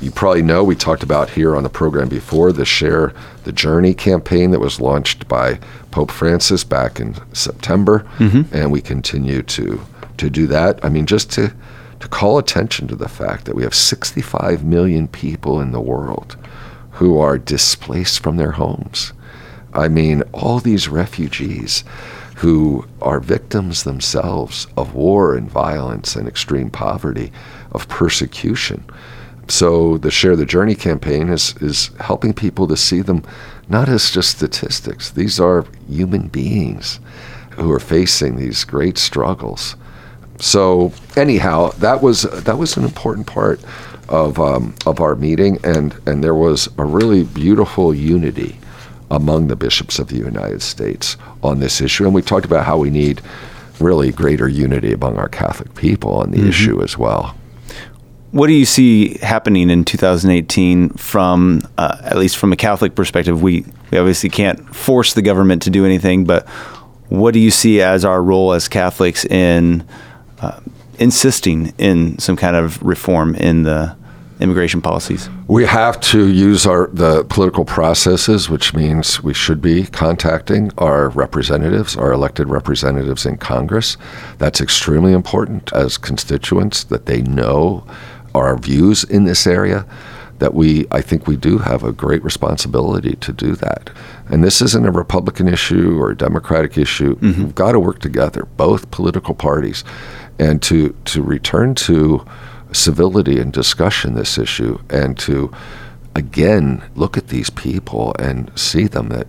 You 0.01 0.11
probably 0.11 0.43
know 0.43 0.63
we 0.63 0.75
talked 0.75 1.01
about 1.01 1.31
here 1.31 1.55
on 1.55 1.63
the 1.63 1.69
program 1.69 2.09
before 2.09 2.51
the 2.51 2.65
Share 2.65 3.13
the 3.43 3.51
Journey 3.51 3.93
campaign 3.93 4.51
that 4.51 4.59
was 4.59 4.79
launched 4.79 5.27
by 5.27 5.59
Pope 5.89 6.11
Francis 6.11 6.63
back 6.63 6.99
in 6.99 7.15
September, 7.33 8.05
mm-hmm. 8.17 8.53
and 8.55 8.71
we 8.71 8.81
continue 8.81 9.41
to 9.43 9.81
to 10.17 10.29
do 10.29 10.47
that. 10.47 10.83
I 10.83 10.89
mean, 10.89 11.05
just 11.05 11.31
to 11.33 11.53
to 12.01 12.07
call 12.07 12.37
attention 12.37 12.87
to 12.89 12.95
the 12.95 13.09
fact 13.09 13.45
that 13.45 13.55
we 13.55 13.63
have 13.63 13.73
65 13.73 14.63
million 14.63 15.07
people 15.07 15.59
in 15.59 15.71
the 15.71 15.81
world 15.81 16.35
who 16.91 17.17
are 17.17 17.37
displaced 17.37 18.19
from 18.19 18.37
their 18.37 18.51
homes. 18.51 19.13
I 19.75 19.87
mean, 19.87 20.23
all 20.33 20.59
these 20.59 20.87
refugees 20.87 21.83
who 22.37 22.85
are 23.01 23.19
victims 23.19 23.83
themselves 23.83 24.67
of 24.75 24.93
war 24.93 25.35
and 25.35 25.49
violence 25.49 26.15
and 26.15 26.27
extreme 26.27 26.69
poverty, 26.69 27.31
of 27.71 27.87
persecution. 27.87 28.83
So 29.47 29.97
the 29.97 30.09
Share 30.09 30.35
the 30.35 30.45
Journey 30.45 30.75
campaign 30.75 31.29
is, 31.29 31.55
is 31.61 31.91
helping 31.99 32.33
people 32.33 32.67
to 32.67 32.77
see 32.77 33.01
them 33.01 33.23
not 33.69 33.89
as 33.89 34.09
just 34.09 34.31
statistics. 34.31 35.11
These 35.11 35.39
are 35.39 35.65
human 35.87 36.27
beings 36.27 36.99
who 37.51 37.71
are 37.71 37.79
facing 37.79 38.35
these 38.35 38.63
great 38.63 38.97
struggles. 38.97 39.75
So 40.39 40.91
anyhow, 41.15 41.69
that 41.77 42.01
was 42.01 42.23
that 42.23 42.57
was 42.57 42.75
an 42.75 42.83
important 42.83 43.27
part 43.27 43.61
of 44.09 44.37
um, 44.39 44.75
of 44.85 44.99
our 44.99 45.15
meeting, 45.15 45.59
and 45.63 45.95
and 46.05 46.21
there 46.21 46.35
was 46.35 46.67
a 46.77 46.83
really 46.83 47.23
beautiful 47.23 47.93
unity 47.93 48.57
among 49.11 49.47
the 49.47 49.55
bishops 49.55 49.99
of 49.99 50.07
the 50.07 50.17
United 50.17 50.61
States 50.61 51.17
on 51.43 51.59
this 51.59 51.81
issue. 51.81 52.05
And 52.05 52.13
we 52.13 52.21
talked 52.21 52.45
about 52.45 52.65
how 52.65 52.77
we 52.77 52.89
need 52.89 53.21
really 53.79 54.11
greater 54.11 54.47
unity 54.47 54.93
among 54.93 55.17
our 55.17 55.29
Catholic 55.29 55.75
people 55.75 56.13
on 56.13 56.31
the 56.31 56.37
mm-hmm. 56.37 56.49
issue 56.49 56.81
as 56.81 56.97
well. 56.97 57.35
What 58.31 58.47
do 58.47 58.53
you 58.53 58.65
see 58.65 59.17
happening 59.19 59.69
in 59.69 59.85
2018 59.85 60.89
from, 60.89 61.61
uh, 61.77 61.97
at 62.03 62.17
least 62.17 62.37
from 62.37 62.51
a 62.51 62.57
Catholic 62.57 62.95
perspective? 62.95 63.41
We, 63.41 63.65
we 63.91 63.97
obviously 63.97 64.29
can't 64.29 64.75
force 64.75 65.13
the 65.13 65.21
government 65.21 65.61
to 65.63 65.69
do 65.69 65.85
anything, 65.85 66.25
but 66.25 66.47
what 67.07 67.33
do 67.33 67.39
you 67.39 67.51
see 67.51 67.81
as 67.81 68.03
our 68.03 68.21
role 68.21 68.53
as 68.53 68.67
Catholics 68.67 69.23
in 69.25 69.87
uh, 70.41 70.59
insisting 70.99 71.73
in 71.77 72.17
some 72.19 72.35
kind 72.35 72.55
of 72.55 72.81
reform 72.83 73.35
in 73.35 73.63
the 73.63 73.95
immigration 74.39 74.81
policies? 74.81 75.29
We 75.47 75.65
have 75.65 75.99
to 76.01 76.27
use 76.27 76.65
our 76.65 76.87
the 76.87 77.23
political 77.25 77.65
processes, 77.65 78.49
which 78.49 78.73
means 78.73 79.23
we 79.23 79.33
should 79.33 79.61
be 79.61 79.85
contacting 79.85 80.71
our 80.77 81.09
representatives, 81.09 81.95
our 81.95 82.11
elected 82.11 82.49
representatives 82.49 83.25
in 83.25 83.37
Congress. 83.37 83.97
That's 84.37 84.61
extremely 84.61 85.13
important 85.13 85.71
as 85.73 85.97
constituents 85.97 86.83
that 86.85 87.05
they 87.05 87.21
know 87.21 87.85
our 88.33 88.57
views 88.57 89.03
in 89.03 89.25
this 89.25 89.47
area. 89.47 89.85
That 90.39 90.53
we, 90.53 90.85
I 90.91 91.01
think 91.01 91.27
we 91.27 91.37
do 91.37 91.59
have 91.59 91.85
a 91.85 91.93
great 91.93 92.21
responsibility 92.21 93.15
to 93.15 93.31
do 93.31 93.55
that. 93.55 93.89
And 94.27 94.43
this 94.43 94.61
isn't 94.61 94.85
a 94.85 94.91
Republican 94.91 95.47
issue 95.47 95.97
or 95.97 96.11
a 96.11 96.17
Democratic 96.17 96.77
issue. 96.77 97.15
Mm-hmm. 97.15 97.43
We've 97.43 97.55
got 97.55 97.71
to 97.71 97.79
work 97.79 97.99
together, 97.99 98.43
both 98.57 98.91
political 98.91 99.33
parties, 99.33 99.85
and 100.37 100.61
to 100.63 100.93
to 101.05 101.23
return 101.23 101.73
to 101.75 102.25
civility 102.75 103.39
and 103.39 103.51
discussion 103.51 104.13
this 104.13 104.37
issue 104.37 104.79
and 104.89 105.17
to 105.17 105.51
again 106.15 106.83
look 106.95 107.17
at 107.17 107.27
these 107.27 107.49
people 107.49 108.15
and 108.19 108.51
see 108.57 108.87
them 108.87 109.09
that 109.09 109.27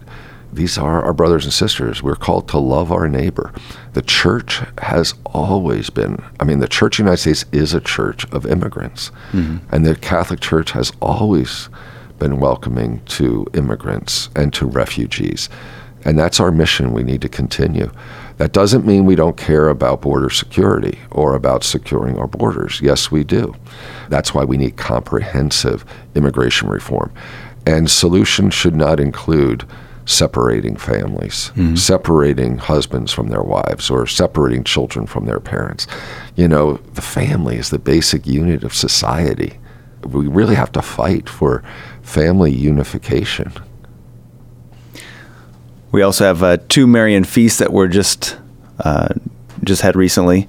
these 0.52 0.78
are 0.78 1.02
our 1.02 1.12
brothers 1.12 1.44
and 1.44 1.52
sisters. 1.52 2.02
We're 2.02 2.16
called 2.16 2.48
to 2.48 2.58
love 2.58 2.90
our 2.90 3.08
neighbor. 3.08 3.52
The 3.92 4.00
church 4.00 4.62
has 4.78 5.12
always 5.26 5.90
been, 5.90 6.22
I 6.40 6.44
mean, 6.44 6.60
the 6.60 6.68
church 6.68 6.98
in 6.98 7.04
the 7.04 7.10
United 7.10 7.20
States 7.22 7.44
is 7.52 7.74
a 7.74 7.80
church 7.80 8.24
of 8.32 8.46
immigrants. 8.46 9.10
Mm-hmm. 9.32 9.58
And 9.74 9.84
the 9.84 9.96
Catholic 9.96 10.40
Church 10.40 10.70
has 10.70 10.92
always 11.02 11.68
been 12.18 12.40
welcoming 12.40 13.04
to 13.04 13.46
immigrants 13.52 14.30
and 14.34 14.52
to 14.54 14.66
refugees. 14.66 15.50
And 16.06 16.18
that's 16.18 16.40
our 16.40 16.50
mission 16.50 16.92
we 16.94 17.02
need 17.02 17.20
to 17.22 17.28
continue. 17.28 17.90
That 18.38 18.52
doesn't 18.52 18.86
mean 18.86 19.06
we 19.06 19.14
don't 19.14 19.36
care 19.36 19.68
about 19.68 20.02
border 20.02 20.28
security 20.28 20.98
or 21.10 21.34
about 21.34 21.64
securing 21.64 22.18
our 22.18 22.26
borders. 22.26 22.80
Yes, 22.82 23.10
we 23.10 23.24
do. 23.24 23.54
That's 24.08 24.34
why 24.34 24.44
we 24.44 24.58
need 24.58 24.76
comprehensive 24.76 25.84
immigration 26.14 26.68
reform. 26.68 27.12
And 27.66 27.90
solutions 27.90 28.52
should 28.54 28.76
not 28.76 29.00
include 29.00 29.64
separating 30.04 30.76
families, 30.76 31.50
mm-hmm. 31.56 31.74
separating 31.74 32.58
husbands 32.58 33.12
from 33.12 33.28
their 33.28 33.42
wives, 33.42 33.90
or 33.90 34.06
separating 34.06 34.62
children 34.62 35.06
from 35.06 35.26
their 35.26 35.40
parents. 35.40 35.86
You 36.36 36.46
know, 36.46 36.74
the 36.94 37.02
family 37.02 37.56
is 37.56 37.70
the 37.70 37.78
basic 37.78 38.26
unit 38.26 38.62
of 38.62 38.72
society. 38.72 39.58
We 40.04 40.28
really 40.28 40.54
have 40.54 40.70
to 40.72 40.82
fight 40.82 41.28
for 41.28 41.64
family 42.02 42.52
unification. 42.52 43.52
We 45.92 46.02
also 46.02 46.24
have 46.24 46.42
uh, 46.42 46.58
two 46.68 46.86
Marian 46.86 47.24
feasts 47.24 47.58
that 47.58 47.72
were 47.72 47.88
just 47.88 48.36
uh, 48.80 49.08
just 49.64 49.82
had 49.82 49.96
recently. 49.96 50.48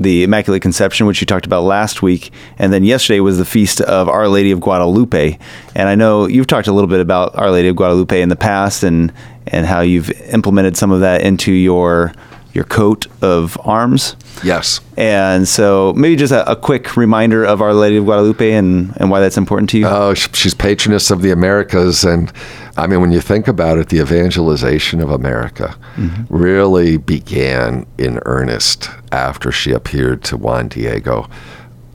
The 0.00 0.22
Immaculate 0.22 0.62
Conception, 0.62 1.06
which 1.06 1.20
you 1.20 1.26
talked 1.26 1.44
about 1.44 1.64
last 1.64 2.02
week, 2.02 2.30
and 2.56 2.72
then 2.72 2.84
yesterday 2.84 3.18
was 3.18 3.36
the 3.36 3.44
feast 3.44 3.80
of 3.80 4.08
Our 4.08 4.28
Lady 4.28 4.52
of 4.52 4.60
Guadalupe. 4.60 5.36
And 5.74 5.88
I 5.88 5.96
know 5.96 6.28
you've 6.28 6.46
talked 6.46 6.68
a 6.68 6.72
little 6.72 6.88
bit 6.88 7.00
about 7.00 7.36
Our 7.36 7.50
Lady 7.50 7.66
of 7.66 7.74
Guadalupe 7.74 8.20
in 8.20 8.28
the 8.28 8.36
past, 8.36 8.84
and 8.84 9.12
and 9.48 9.66
how 9.66 9.80
you've 9.80 10.10
implemented 10.32 10.76
some 10.76 10.92
of 10.92 11.00
that 11.00 11.22
into 11.22 11.52
your 11.52 12.12
your 12.52 12.64
coat 12.64 13.06
of 13.22 13.58
arms. 13.64 14.16
Yes. 14.42 14.80
And 14.96 15.46
so 15.46 15.92
maybe 15.94 16.16
just 16.16 16.32
a, 16.32 16.50
a, 16.50 16.56
quick 16.56 16.96
reminder 16.96 17.44
of 17.44 17.60
Our 17.60 17.74
Lady 17.74 17.96
of 17.96 18.04
Guadalupe 18.04 18.52
and, 18.52 18.94
and 18.96 19.10
why 19.10 19.20
that's 19.20 19.36
important 19.36 19.70
to 19.70 19.78
you. 19.78 19.86
Oh, 19.86 20.14
she's 20.14 20.54
patroness 20.54 21.10
of 21.10 21.22
the 21.22 21.30
Americas. 21.30 22.04
And 22.04 22.32
I 22.76 22.86
mean, 22.86 23.00
when 23.00 23.12
you 23.12 23.20
think 23.20 23.48
about 23.48 23.78
it, 23.78 23.88
the 23.88 23.98
evangelization 24.00 25.00
of 25.00 25.10
America 25.10 25.76
mm-hmm. 25.96 26.24
really 26.34 26.96
began 26.96 27.86
in 27.98 28.20
earnest 28.24 28.88
after 29.12 29.52
she 29.52 29.72
appeared 29.72 30.24
to 30.24 30.36
Juan 30.36 30.68
Diego 30.68 31.28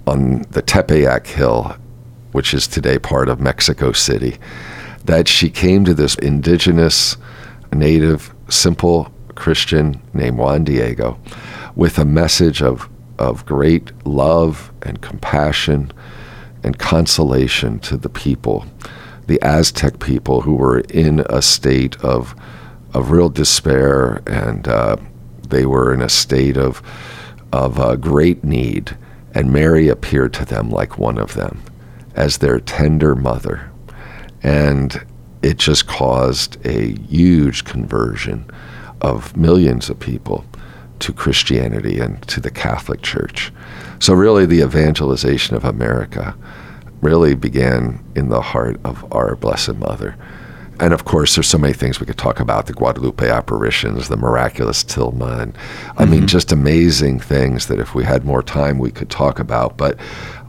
on 0.06 0.44
the 0.52 0.62
Tepeyac 0.62 1.28
Hill, 1.28 1.76
which 2.32 2.54
is 2.54 2.68
today 2.68 3.00
part 3.00 3.30
of 3.30 3.40
Mexico 3.40 3.92
City. 3.92 4.38
That 5.06 5.28
she 5.28 5.50
came 5.50 5.84
to 5.86 5.94
this 5.94 6.16
indigenous, 6.16 7.18
native, 7.74 8.34
simple 8.50 9.13
Christian 9.36 10.02
named 10.14 10.38
Juan 10.38 10.64
Diego 10.64 11.18
with 11.76 11.98
a 11.98 12.06
message 12.06 12.62
of, 12.62 12.90
of 13.18 13.46
great 13.46 13.92
love 14.06 14.72
and 14.82 15.02
compassion 15.02 15.92
and 16.64 16.78
consolation 16.78 17.80
to 17.80 17.98
the 17.98 18.10
people, 18.10 18.66
the 19.28 19.42
Aztec 19.42 20.00
people 20.00 20.42
who 20.42 20.56
were 20.56 20.80
in 20.80 21.26
a 21.30 21.42
state 21.42 22.00
of, 22.04 22.36
of 22.94 23.12
real 23.12 23.30
despair 23.30 24.22
and 24.28 24.68
uh, 24.68 24.98
they 25.48 25.66
were 25.66 25.94
in 25.94 26.02
a 26.02 26.10
state 26.10 26.58
of, 26.58 26.82
of 27.52 27.80
uh, 27.80 27.96
great 27.96 28.44
need. 28.44 28.96
And 29.36 29.52
Mary 29.52 29.90
appeared 29.90 30.34
to 30.36 30.46
them 30.46 30.70
like 30.70 30.98
one 30.98 31.18
of 31.18 31.34
them 31.34 31.64
as 32.16 32.38
their 32.38 32.60
tender 32.60 33.16
mother. 33.16 33.72
And 34.42 35.06
it 35.42 35.58
just 35.58 35.88
caused 35.88 36.64
a 36.66 36.94
huge 37.08 37.66
conversion 37.66 38.50
of 39.04 39.36
millions 39.36 39.90
of 39.90 40.00
people 40.00 40.46
to 41.00 41.14
Christianity 41.14 42.00
and 42.00 42.22
to 42.28 42.40
the 42.40 42.50
Catholic 42.50 43.02
Church. 43.02 43.52
So, 44.00 44.14
really, 44.14 44.46
the 44.46 44.62
evangelization 44.62 45.56
of 45.56 45.66
America 45.66 46.36
really 47.02 47.36
began 47.36 48.04
in 48.16 48.30
the 48.30 48.42
heart 48.42 48.80
of 48.86 49.06
our 49.12 49.36
Blessed 49.36 49.76
Mother. 49.76 50.16
And 50.80 50.94
of 50.94 51.06
course, 51.06 51.36
there's 51.36 51.48
so 51.48 51.58
many 51.58 51.74
things 51.74 52.00
we 52.00 52.06
could 52.06 52.18
talk 52.18 52.40
about 52.40 52.66
the 52.66 52.74
Guadalupe 52.74 53.30
apparitions, 53.30 54.08
the 54.08 54.18
miraculous 54.18 54.84
Tilma, 54.84 55.42
and 55.42 55.58
I 55.98 56.06
mean, 56.06 56.26
just 56.26 56.52
amazing 56.52 57.20
things 57.20 57.68
that 57.68 57.80
if 57.80 57.94
we 57.94 58.04
had 58.04 58.26
more 58.26 58.42
time, 58.42 58.80
we 58.80 58.90
could 58.90 59.10
talk 59.10 59.40
about. 59.40 59.78
But 59.78 60.00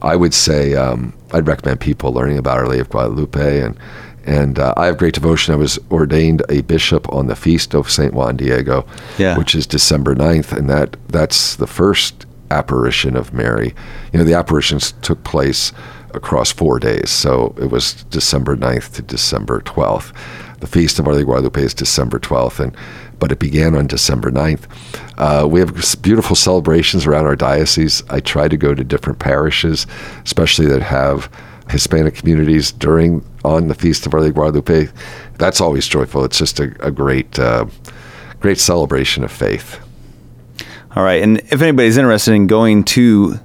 I 0.00 0.16
would 0.16 0.32
say 0.32 0.74
um, 0.74 1.12
I'd 1.32 1.46
recommend 1.46 1.80
people 1.80 2.12
learning 2.12 2.38
about 2.38 2.58
Our 2.58 2.68
Lady 2.68 2.80
of 2.80 2.88
Guadalupe. 2.88 3.60
And, 3.60 3.78
and 4.26 4.58
uh, 4.58 4.72
I 4.76 4.86
have 4.86 4.98
great 4.98 5.14
devotion. 5.14 5.54
I 5.54 5.56
was 5.56 5.78
ordained 5.90 6.42
a 6.48 6.62
bishop 6.62 7.10
on 7.12 7.26
the 7.26 7.36
feast 7.36 7.74
of 7.74 7.90
St. 7.90 8.12
Juan 8.14 8.36
Diego, 8.36 8.86
Yeah. 9.18 9.36
which 9.38 9.54
is 9.54 9.66
December 9.66 10.14
9th. 10.14 10.52
And 10.52 10.68
that, 10.70 10.96
that's 11.08 11.56
the 11.56 11.66
first 11.66 12.26
apparition 12.50 13.16
of 13.16 13.32
Mary. 13.34 13.74
You 14.12 14.18
know, 14.18 14.24
the 14.24 14.34
apparitions 14.34 14.92
took 15.02 15.22
place 15.24 15.72
across 16.14 16.52
four 16.52 16.78
days. 16.78 17.10
So 17.10 17.54
it 17.60 17.66
was 17.70 18.04
December 18.04 18.56
9th 18.56 18.94
to 18.94 19.02
December 19.02 19.60
12th. 19.60 20.12
The 20.60 20.66
Feast 20.68 20.98
of 20.98 21.06
Our 21.06 21.12
Lady 21.14 21.22
of 21.22 21.26
Guadalupe 21.28 21.60
is 21.62 21.74
December 21.74 22.18
12th, 22.18 22.60
and 22.60 22.74
but 23.18 23.30
it 23.30 23.38
began 23.38 23.74
on 23.74 23.86
December 23.86 24.30
9th. 24.30 24.62
Uh, 25.18 25.46
we 25.46 25.60
have 25.60 25.74
beautiful 26.02 26.34
celebrations 26.36 27.06
around 27.06 27.26
our 27.26 27.36
diocese. 27.36 28.02
I 28.10 28.20
try 28.20 28.48
to 28.48 28.56
go 28.56 28.74
to 28.74 28.82
different 28.84 29.18
parishes, 29.18 29.86
especially 30.24 30.66
that 30.66 30.82
have 30.82 31.30
Hispanic 31.70 32.14
communities 32.14 32.72
during 32.72 33.24
on 33.44 33.68
the 33.68 33.74
Feast 33.74 34.06
of 34.06 34.14
Our 34.14 34.20
Lady 34.20 34.32
Guadalupe. 34.32 34.88
That's 35.38 35.60
always 35.60 35.86
joyful. 35.86 36.24
It's 36.24 36.38
just 36.38 36.60
a, 36.60 36.74
a 36.80 36.90
great, 36.90 37.38
uh, 37.38 37.66
great 38.40 38.58
celebration 38.58 39.24
of 39.24 39.30
faith. 39.30 39.78
All 40.96 41.02
right, 41.02 41.22
and 41.22 41.38
if 41.50 41.60
anybody's 41.60 41.96
interested 41.96 42.34
in 42.34 42.46
going 42.46 42.84
to 42.84 43.40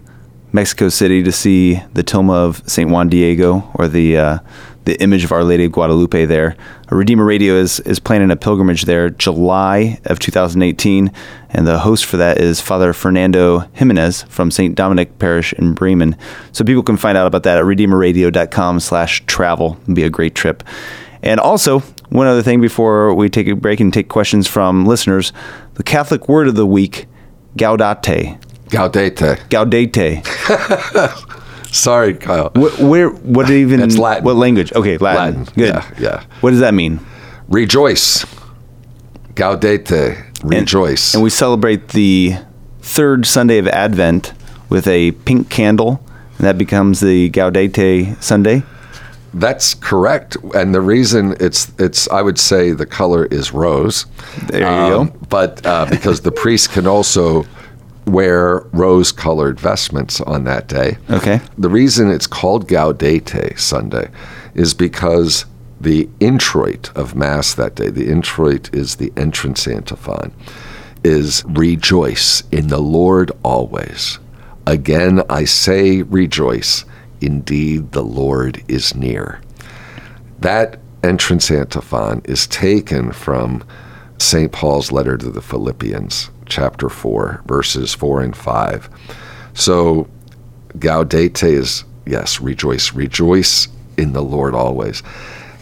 Mexico 0.52 0.90
City 0.90 1.24
to 1.24 1.32
see 1.32 1.82
the 1.94 2.04
Tilma 2.04 2.34
of 2.34 2.70
Saint 2.70 2.90
Juan 2.90 3.10
Diego 3.10 3.70
or 3.76 3.88
the 3.88 4.18
uh, 4.18 4.40
the 4.90 5.00
image 5.04 5.24
of 5.24 5.32
Our 5.32 5.44
Lady 5.44 5.66
of 5.66 5.72
Guadalupe 5.72 6.26
there, 6.26 6.56
Redeemer 6.90 7.24
Radio 7.24 7.54
is 7.54 7.80
is 7.82 8.00
planning 8.00 8.32
a 8.32 8.36
pilgrimage 8.36 8.86
there 8.86 9.12
July 9.12 10.00
of 10.06 10.18
2018, 10.18 11.12
and 11.52 11.68
the 11.68 11.78
host 11.78 12.08
for 12.08 12.18
that 12.18 12.40
is 12.40 12.60
Father 12.60 12.92
Fernando 12.92 13.60
Jimenez 13.74 14.24
from 14.24 14.50
Saint 14.50 14.74
Dominic 14.74 15.20
Parish 15.20 15.54
in 15.54 15.76
Bremen. 15.76 16.18
So 16.54 16.64
people 16.64 16.82
can 16.82 16.98
find 16.98 17.20
out 17.20 17.28
about 17.28 17.44
that 17.44 17.60
at 17.60 17.66
redeemerradio.com 17.66 18.80
slash 18.80 19.24
travel. 19.28 19.78
It'd 19.84 19.94
be 19.94 20.04
a 20.04 20.10
great 20.10 20.34
trip. 20.34 20.64
And 21.22 21.40
also, 21.40 21.82
one 22.10 22.26
other 22.26 22.42
thing 22.42 22.60
before 22.60 23.14
we 23.14 23.30
take 23.30 23.48
a 23.48 23.54
break 23.54 23.80
and 23.80 23.94
take 23.94 24.10
questions 24.10 24.48
from 24.48 24.88
listeners, 24.88 25.32
the 25.76 25.84
Catholic 25.84 26.28
word 26.28 26.48
of 26.48 26.56
the 26.56 26.66
week, 26.66 27.06
gaudete. 27.56 28.42
Gaudete. 28.70 29.38
Gaudete. 29.50 31.36
Sorry, 31.72 32.14
Kyle. 32.16 32.50
Wh- 32.56 32.80
Where? 32.82 33.10
What 33.10 33.50
even? 33.50 33.80
That's 33.80 33.98
Latin. 33.98 34.24
What 34.24 34.36
language? 34.36 34.74
Okay, 34.74 34.98
Latin. 34.98 35.40
Latin, 35.42 35.54
Good. 35.56 35.68
yeah, 35.68 35.90
yeah. 36.00 36.24
What 36.42 36.52
does 36.52 36.60
that 36.62 36.74
mean? 36.74 37.00
Rejoice. 37.48 38.26
Gaudete. 39.36 40.26
And- 40.42 40.52
Rejoice. 40.52 41.14
And, 41.14 41.24
we 41.24 41.30
celebrate 41.30 41.90
the 41.90 42.36
third 42.82 43.26
Sunday 43.26 43.58
of 43.58 43.68
Advent 43.68 44.34
with 44.70 44.88
a 44.88 45.12
pink 45.12 45.50
candle, 45.50 46.02
and 46.38 46.48
that 46.48 46.58
becomes 46.58 47.02
the 47.02 47.30
Gaudete 47.32 48.22
Sunday. 48.24 48.64
That's 49.34 49.76
correct, 49.76 50.38
and 50.56 50.74
the 50.74 50.82
reason 50.82 51.36
it's 51.40 51.72
it's 51.78 52.08
I 52.10 52.24
would 52.24 52.40
say 52.40 52.72
the 52.72 52.88
color 52.88 53.26
is 53.26 53.54
rose. 53.54 54.08
There 54.48 54.62
you 54.62 54.66
Um, 54.68 55.08
go. 55.08 55.14
But 55.30 55.64
uh, 55.66 55.86
because 55.88 56.22
the 56.22 56.32
priest 56.32 56.72
can 56.72 56.88
also 56.88 57.46
wear 58.12 58.60
rose-colored 58.72 59.60
vestments 59.60 60.22
on 60.22 60.44
that 60.46 60.68
day. 60.68 60.98
Okay. 61.10 61.42
The 61.58 61.70
reason 61.70 62.10
it's 62.12 62.28
called 62.28 62.68
Gaudete 62.68 63.58
Sunday 63.60 64.10
is 64.54 64.74
because 64.74 65.46
the 65.80 66.10
introit 66.20 66.92
of 66.96 67.16
Mass 67.16 67.54
that 67.54 67.76
day, 67.76 67.90
the 67.90 68.10
introit 68.10 68.74
is 68.74 68.96
the 68.96 69.14
entrance 69.16 69.68
antiphon, 69.68 70.34
is 71.04 71.44
rejoice 71.48 72.44
in 72.52 72.68
the 72.68 72.82
Lord 72.82 73.32
always. 73.44 74.20
Again 74.68 75.22
I 75.30 75.46
say 75.46 76.02
rejoice. 76.02 76.86
Indeed, 77.22 77.92
the 77.92 78.04
Lord 78.04 78.64
is 78.68 78.96
near. 78.96 79.42
That 80.40 80.80
entrance 81.04 81.52
antiphon 81.52 82.22
is 82.26 82.48
taken 82.48 83.12
from 83.12 83.64
St. 84.18 84.52
Paul's 84.52 84.92
letter 84.92 85.18
to 85.18 85.30
the 85.30 85.42
Philippians, 85.42 86.30
chapter 86.50 86.90
4, 86.90 87.44
verses 87.46 87.94
4 87.94 88.22
and 88.22 88.36
5. 88.36 88.90
So, 89.54 90.08
gaudete 90.78 91.44
is, 91.44 91.84
yes, 92.06 92.42
rejoice. 92.42 92.94
Rejoice 92.94 93.68
in 93.98 94.14
the 94.14 94.24
Lord 94.24 94.56
always. 94.56 95.04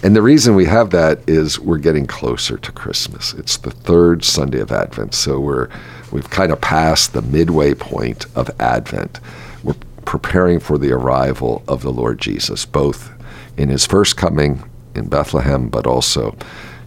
And 0.04 0.15
the 0.15 0.21
reason 0.21 0.56
we 0.56 0.65
have 0.65 0.91
that 0.91 1.28
is 1.28 1.60
we're 1.60 1.80
getting 1.80 2.06
closer 2.06 2.58
to 2.58 2.71
Christmas. 2.71 3.34
It's 3.34 3.58
the 3.58 3.71
third 3.71 4.23
Sunday 4.23 4.60
of 4.60 4.71
Advent, 4.71 5.15
so 5.15 5.39
we're 5.39 5.69
we've 6.12 6.30
kind 6.30 6.52
of 6.52 6.62
passed 6.62 7.13
the 7.13 7.21
midway 7.23 7.73
point 7.73 8.26
of 8.36 8.50
Advent. 8.60 9.19
We're 9.63 9.76
preparing 10.06 10.60
for 10.60 10.78
the 10.78 10.91
arrival 10.91 11.63
of 11.67 11.82
the 11.82 11.91
Lord 11.91 12.19
Jesus, 12.19 12.63
both 12.65 13.12
in 13.58 13.69
his 13.69 13.86
first 13.88 14.15
coming 14.15 14.63
in 14.93 15.10
Bethlehem, 15.10 15.67
but 15.67 15.88
also 15.88 16.36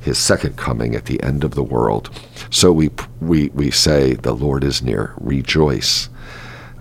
his 0.00 0.18
second 0.18 0.56
coming 0.56 0.94
at 0.94 1.06
the 1.06 1.22
end 1.22 1.44
of 1.44 1.54
the 1.54 1.62
world. 1.62 2.10
So 2.50 2.72
we 2.72 2.90
we 3.20 3.48
we 3.50 3.70
say 3.70 4.14
the 4.14 4.32
Lord 4.32 4.64
is 4.64 4.82
near. 4.82 5.12
Rejoice. 5.18 6.08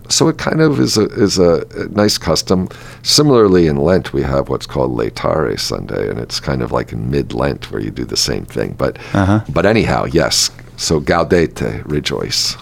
So 0.10 0.28
it 0.28 0.40
kind 0.40 0.60
of 0.60 0.80
is 0.80 0.98
a 0.98 1.06
is 1.10 1.38
a 1.38 1.66
nice 1.90 2.18
custom. 2.18 2.70
Similarly, 3.04 3.68
in 3.68 3.78
Lent 3.78 4.12
we 4.12 4.24
have 4.24 4.50
what's 4.50 4.66
called 4.66 4.98
Laetare 4.98 5.60
Sunday, 5.60 6.10
and 6.10 6.20
it's 6.20 6.40
kind 6.40 6.64
of 6.64 6.72
like 6.72 6.92
in 6.92 7.12
mid 7.12 7.34
Lent 7.34 7.72
where 7.72 7.82
you 7.82 7.92
do 7.92 8.06
the 8.06 8.18
same 8.18 8.46
thing. 8.46 8.74
But 8.74 8.98
uh-huh. 9.14 9.42
but 9.50 9.66
anyhow, 9.66 10.06
yes. 10.06 10.50
So 10.78 11.00
gaudete, 11.00 11.84
rejoice. 11.86 12.56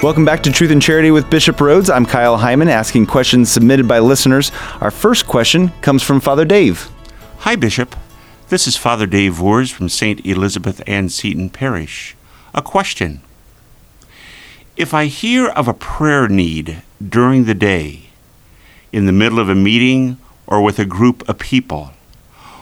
Welcome 0.00 0.24
back 0.24 0.44
to 0.44 0.52
Truth 0.52 0.70
and 0.70 0.80
Charity 0.80 1.10
with 1.10 1.28
Bishop 1.28 1.60
Rhodes. 1.60 1.90
I'm 1.90 2.06
Kyle 2.06 2.36
Hyman 2.36 2.68
asking 2.68 3.06
questions 3.06 3.50
submitted 3.50 3.88
by 3.88 3.98
listeners. 3.98 4.52
Our 4.80 4.92
first 4.92 5.26
question 5.26 5.70
comes 5.82 6.04
from 6.04 6.20
Father 6.20 6.44
Dave. 6.44 6.88
Hi, 7.38 7.56
Bishop. 7.56 7.96
This 8.48 8.68
is 8.68 8.76
Father 8.76 9.06
Dave 9.06 9.34
Voors 9.34 9.72
from 9.72 9.88
St. 9.88 10.24
Elizabeth 10.24 10.80
Ann 10.86 11.08
Seton 11.08 11.50
Parish. 11.50 12.16
A 12.54 12.62
question. 12.62 13.22
If 14.76 14.94
I 14.94 15.06
hear 15.06 15.48
of 15.48 15.66
a 15.66 15.74
prayer 15.74 16.28
need 16.28 16.80
during 17.04 17.46
the 17.46 17.54
day, 17.54 18.10
in 18.92 19.06
the 19.06 19.12
middle 19.12 19.40
of 19.40 19.48
a 19.48 19.54
meeting 19.56 20.18
or 20.46 20.62
with 20.62 20.78
a 20.78 20.84
group 20.84 21.28
of 21.28 21.40
people, 21.40 21.90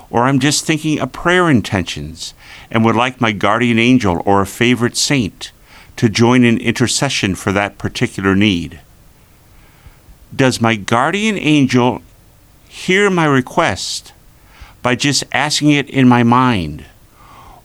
or 0.08 0.22
I'm 0.22 0.40
just 0.40 0.64
thinking 0.64 0.98
of 1.00 1.12
prayer 1.12 1.50
intentions 1.50 2.32
and 2.70 2.82
would 2.82 2.96
like 2.96 3.20
my 3.20 3.32
guardian 3.32 3.78
angel 3.78 4.22
or 4.24 4.40
a 4.40 4.46
favorite 4.46 4.96
saint 4.96 5.52
to 5.96 6.08
join 6.08 6.44
in 6.44 6.58
intercession 6.58 7.34
for 7.34 7.52
that 7.52 7.78
particular 7.78 8.34
need, 8.34 8.80
does 10.34 10.60
my 10.60 10.76
guardian 10.76 11.38
angel 11.38 12.02
hear 12.68 13.08
my 13.08 13.24
request 13.24 14.12
by 14.82 14.94
just 14.94 15.24
asking 15.32 15.70
it 15.70 15.88
in 15.88 16.06
my 16.06 16.22
mind? 16.22 16.84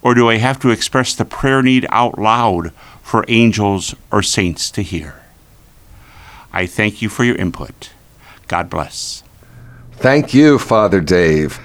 Or 0.02 0.16
do 0.16 0.30
I 0.30 0.38
have 0.38 0.60
to 0.62 0.70
express 0.70 1.14
the 1.14 1.26
prayer 1.26 1.62
need 1.62 1.86
out 1.90 2.18
loud 2.18 2.72
for 3.04 3.26
angels 3.28 3.94
or 4.12 4.24
saints 4.24 4.72
to 4.72 4.82
hear? 4.82 5.22
I 6.54 6.66
thank 6.66 7.02
you 7.02 7.10
for 7.10 7.24
your 7.24 7.36
input. 7.36 7.92
God 8.48 8.70
bless. 8.70 9.24
Thank 9.94 10.34
you, 10.34 10.58
Father 10.58 11.00
Dave. 11.00 11.60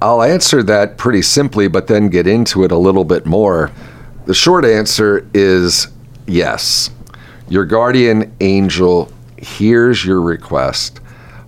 I'll 0.00 0.22
answer 0.22 0.62
that 0.64 0.96
pretty 0.96 1.22
simply, 1.22 1.68
but 1.68 1.86
then 1.86 2.08
get 2.08 2.26
into 2.26 2.64
it 2.64 2.72
a 2.72 2.78
little 2.78 3.04
bit 3.04 3.26
more. 3.26 3.70
The 4.26 4.34
short 4.34 4.64
answer 4.64 5.28
is 5.34 5.88
yes. 6.26 6.90
Your 7.48 7.64
guardian 7.64 8.34
angel 8.40 9.10
hears 9.36 10.04
your 10.04 10.20
request 10.20 11.00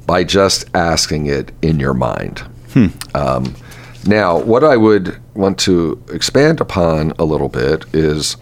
by 0.06 0.24
just 0.24 0.68
asking 0.74 1.26
it 1.26 1.52
in 1.62 1.80
your 1.80 1.94
mind. 1.94 2.42
Um, 3.14 3.54
Now, 4.06 4.38
what 4.38 4.62
I 4.64 4.76
would 4.76 5.18
want 5.34 5.58
to 5.60 6.02
expand 6.12 6.60
upon 6.60 7.12
a 7.18 7.24
little 7.24 7.48
bit 7.48 7.86
is, 7.94 8.36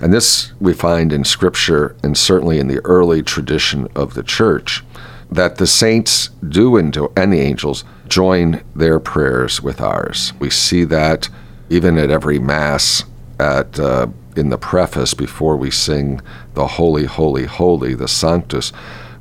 and 0.00 0.12
this 0.12 0.52
we 0.60 0.72
find 0.72 1.12
in 1.12 1.24
Scripture 1.24 1.94
and 2.02 2.18
certainly 2.18 2.58
in 2.58 2.66
the 2.66 2.84
early 2.84 3.22
tradition 3.22 3.86
of 3.94 4.14
the 4.14 4.24
church, 4.24 4.82
that 5.30 5.56
the 5.56 5.66
saints 5.66 6.30
do 6.48 6.76
and 6.76 6.92
the 6.92 7.40
angels 7.40 7.84
join 8.08 8.62
their 8.74 8.98
prayers 8.98 9.62
with 9.62 9.80
ours. 9.80 10.32
We 10.40 10.50
see 10.50 10.84
that 10.84 11.28
even 11.70 11.98
at 11.98 12.10
every 12.10 12.38
Mass 12.40 13.04
at 13.38 13.78
uh, 13.78 14.08
in 14.36 14.50
the 14.50 14.58
preface 14.58 15.14
before 15.14 15.56
we 15.56 15.70
sing 15.70 16.20
the 16.54 16.66
Holy, 16.66 17.04
Holy, 17.04 17.44
Holy, 17.44 17.94
the 17.94 18.08
Sanctus, 18.08 18.72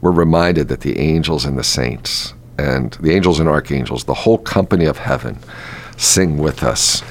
we're 0.01 0.11
reminded 0.11 0.67
that 0.67 0.81
the 0.81 0.99
angels 0.99 1.45
and 1.45 1.57
the 1.57 1.63
saints 1.63 2.33
and 2.57 2.93
the 3.01 3.11
angels 3.11 3.39
and 3.39 3.49
archangels, 3.49 4.03
the 4.03 4.13
whole 4.13 4.37
company 4.37 4.85
of 4.85 4.97
heaven, 4.97 5.39
sing 5.97 6.37
with 6.37 6.63
us. 6.63 7.03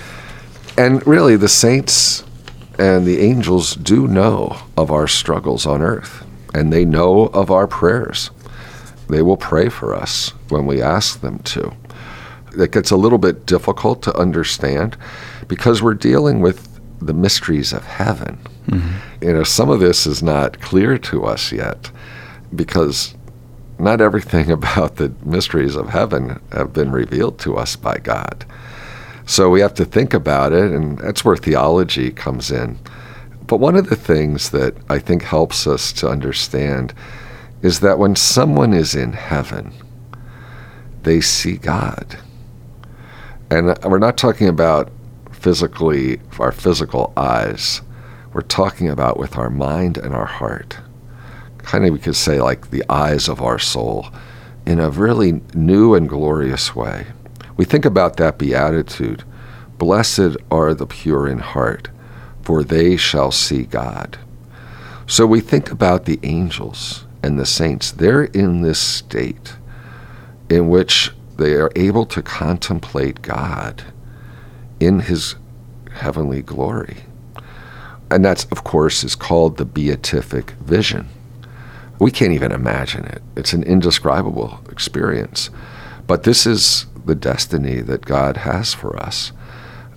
And 0.77 1.07
really, 1.07 1.37
the 1.37 1.49
saints 1.49 2.25
and 2.79 3.07
the 3.07 3.21
angels 3.21 3.75
do 3.77 4.07
know 4.07 4.57
of 4.77 4.91
our 4.91 5.07
struggles 5.07 5.67
on 5.67 5.83
earth, 5.83 6.25
and 6.55 6.73
they 6.73 6.85
know 6.85 7.27
of 7.27 7.51
our 7.51 7.67
prayers. 7.67 8.31
They 9.09 9.23
will 9.23 9.37
pray 9.37 9.69
for 9.69 9.95
us 9.95 10.31
when 10.49 10.67
we 10.67 10.81
ask 10.81 11.21
them 11.21 11.39
to. 11.41 11.75
It 12.57 12.73
gets 12.73 12.91
a 12.91 12.97
little 12.97 13.19
bit 13.19 13.47
difficult 13.47 14.03
to 14.03 14.17
understand 14.17 14.97
because 15.49 15.83
we're 15.83 15.95
dealing 15.95 16.41
with 16.41 16.74
the 17.01 17.15
mysteries 17.15 17.73
of 17.73 17.85
heaven. 17.85 18.39
Mm-hmm. 18.67 19.25
You 19.25 19.33
know, 19.35 19.45
some 19.45 19.71
of 19.71 19.81
this 19.81 20.07
is 20.07 20.23
not 20.23 20.61
clear 20.61 20.99
to 20.99 21.25
us 21.25 21.53
yet 21.53 21.91
because 22.55 23.15
not 23.79 24.01
everything 24.01 24.51
about 24.59 24.97
the 24.97 25.13
mysteries 25.25 25.77
of 25.77 25.91
heaven 25.91 26.41
have 26.53 26.73
been 26.73 26.91
revealed 26.91 27.39
to 27.41 27.57
us 27.57 27.77
by 27.77 27.99
God. 27.99 28.45
So 29.27 29.49
we 29.49 29.61
have 29.61 29.75
to 29.75 29.85
think 29.85 30.13
about 30.13 30.53
it, 30.53 30.71
and 30.71 30.99
that's 30.99 31.25
where 31.25 31.37
theology 31.37 32.11
comes 32.11 32.51
in. 32.51 32.79
But 33.47 33.59
one 33.59 33.77
of 33.77 33.89
the 33.89 33.97
things 33.97 34.51
that 34.51 34.75
I 34.89 34.99
think 34.99 35.23
helps 35.23 35.67
us 35.67 35.93
to 35.95 36.09
understand 36.09 36.95
is 37.63 37.81
that 37.81 37.99
when 37.99 38.17
someone 38.17 38.75
is 38.75 38.95
in 38.95 39.13
heaven, 39.13 39.73
they 41.03 41.21
see 41.21 41.57
God. 41.57 42.19
And 43.51 43.79
we're 43.85 43.99
not 43.99 44.17
talking 44.17 44.49
about 44.49 44.91
physically, 45.45 46.19
our 46.39 46.51
physical 46.51 47.13
eyes. 47.19 47.83
We're 48.33 48.41
talking 48.41 48.89
about 48.89 49.19
with 49.19 49.37
our 49.37 49.51
mind 49.51 49.99
and 49.99 50.15
our 50.15 50.25
heart. 50.25 50.79
Kind 51.59 51.85
of, 51.85 51.93
we 51.93 51.99
could 51.99 52.17
say, 52.17 52.41
like 52.41 52.71
the 52.71 52.83
eyes 52.89 53.29
of 53.29 53.43
our 53.43 53.59
soul 53.59 54.09
in 54.65 54.81
a 54.81 54.89
really 54.89 55.43
new 55.53 55.95
and 55.95 56.09
glorious 56.09 56.75
way. 56.75 57.09
We 57.59 57.67
think 57.67 57.85
about 57.85 58.17
that 58.17 58.39
beatitude 58.39 59.23
Blessed 59.77 60.39
are 60.51 60.73
the 60.73 60.87
pure 60.87 61.29
in 61.29 61.41
heart, 61.41 61.91
for 62.41 62.65
they 62.65 62.97
shall 62.97 63.31
see 63.31 63.65
God. 63.65 64.17
So 65.07 65.27
we 65.27 65.41
think 65.41 65.71
about 65.71 66.07
the 66.07 66.21
angels 66.23 67.05
and 67.23 67.39
the 67.39 67.45
saints. 67.45 67.91
They're 67.91 68.25
in 68.25 68.63
this 68.63 68.79
state 68.79 69.57
in 70.49 70.71
which 70.71 71.11
they 71.37 71.53
are 71.53 71.73
able 71.77 72.07
to 72.07 72.23
contemplate 72.23 73.21
God 73.21 73.85
in 74.81 75.01
his 75.01 75.37
heavenly 75.93 76.43
glory. 76.43 76.99
And 78.11 78.25
that's, 78.25 78.45
of 78.47 78.65
course, 78.65 79.03
is 79.03 79.15
called 79.15 79.57
the 79.57 79.65
beatific 79.65 80.51
vision. 80.53 81.09
We 81.99 82.11
can't 82.11 82.33
even 82.33 82.53
imagine 82.53 83.05
it. 83.07 83.23
It's 83.37 83.53
an 83.53 83.63
indescribable 83.63 84.61
experience. 84.71 85.51
But 86.07 86.25
this 86.25 86.47
is 86.47 86.87
the 87.07 87.15
destiny 87.15 87.81
that 87.81 88.05
God 88.05 88.39
has 88.39 88.75
for 88.75 88.97
us. 88.97 89.33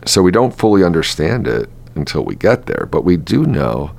So 0.06 0.22
we 0.22 0.32
don't 0.32 0.58
fully 0.58 0.84
understand 0.84 1.48
it 1.48 1.70
until 1.96 2.24
we 2.24 2.36
get 2.36 2.66
there, 2.66 2.88
but 2.90 3.04
we 3.04 3.18
do 3.18 3.46
know 3.46 3.92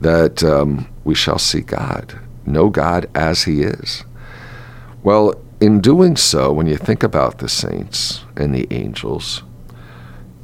that 0.00 0.42
um, 0.42 0.88
we 1.04 1.14
shall 1.14 1.38
see 1.38 1.60
God, 1.60 2.18
know 2.46 2.70
God 2.70 3.08
as 3.14 3.44
He 3.44 3.62
is. 3.62 4.04
Well, 5.02 5.34
in 5.60 5.80
doing 5.80 6.16
so, 6.16 6.52
when 6.52 6.66
you 6.66 6.76
think 6.76 7.02
about 7.02 7.38
the 7.38 7.48
saints 7.48 8.24
and 8.36 8.54
the 8.54 8.66
angels, 8.72 9.42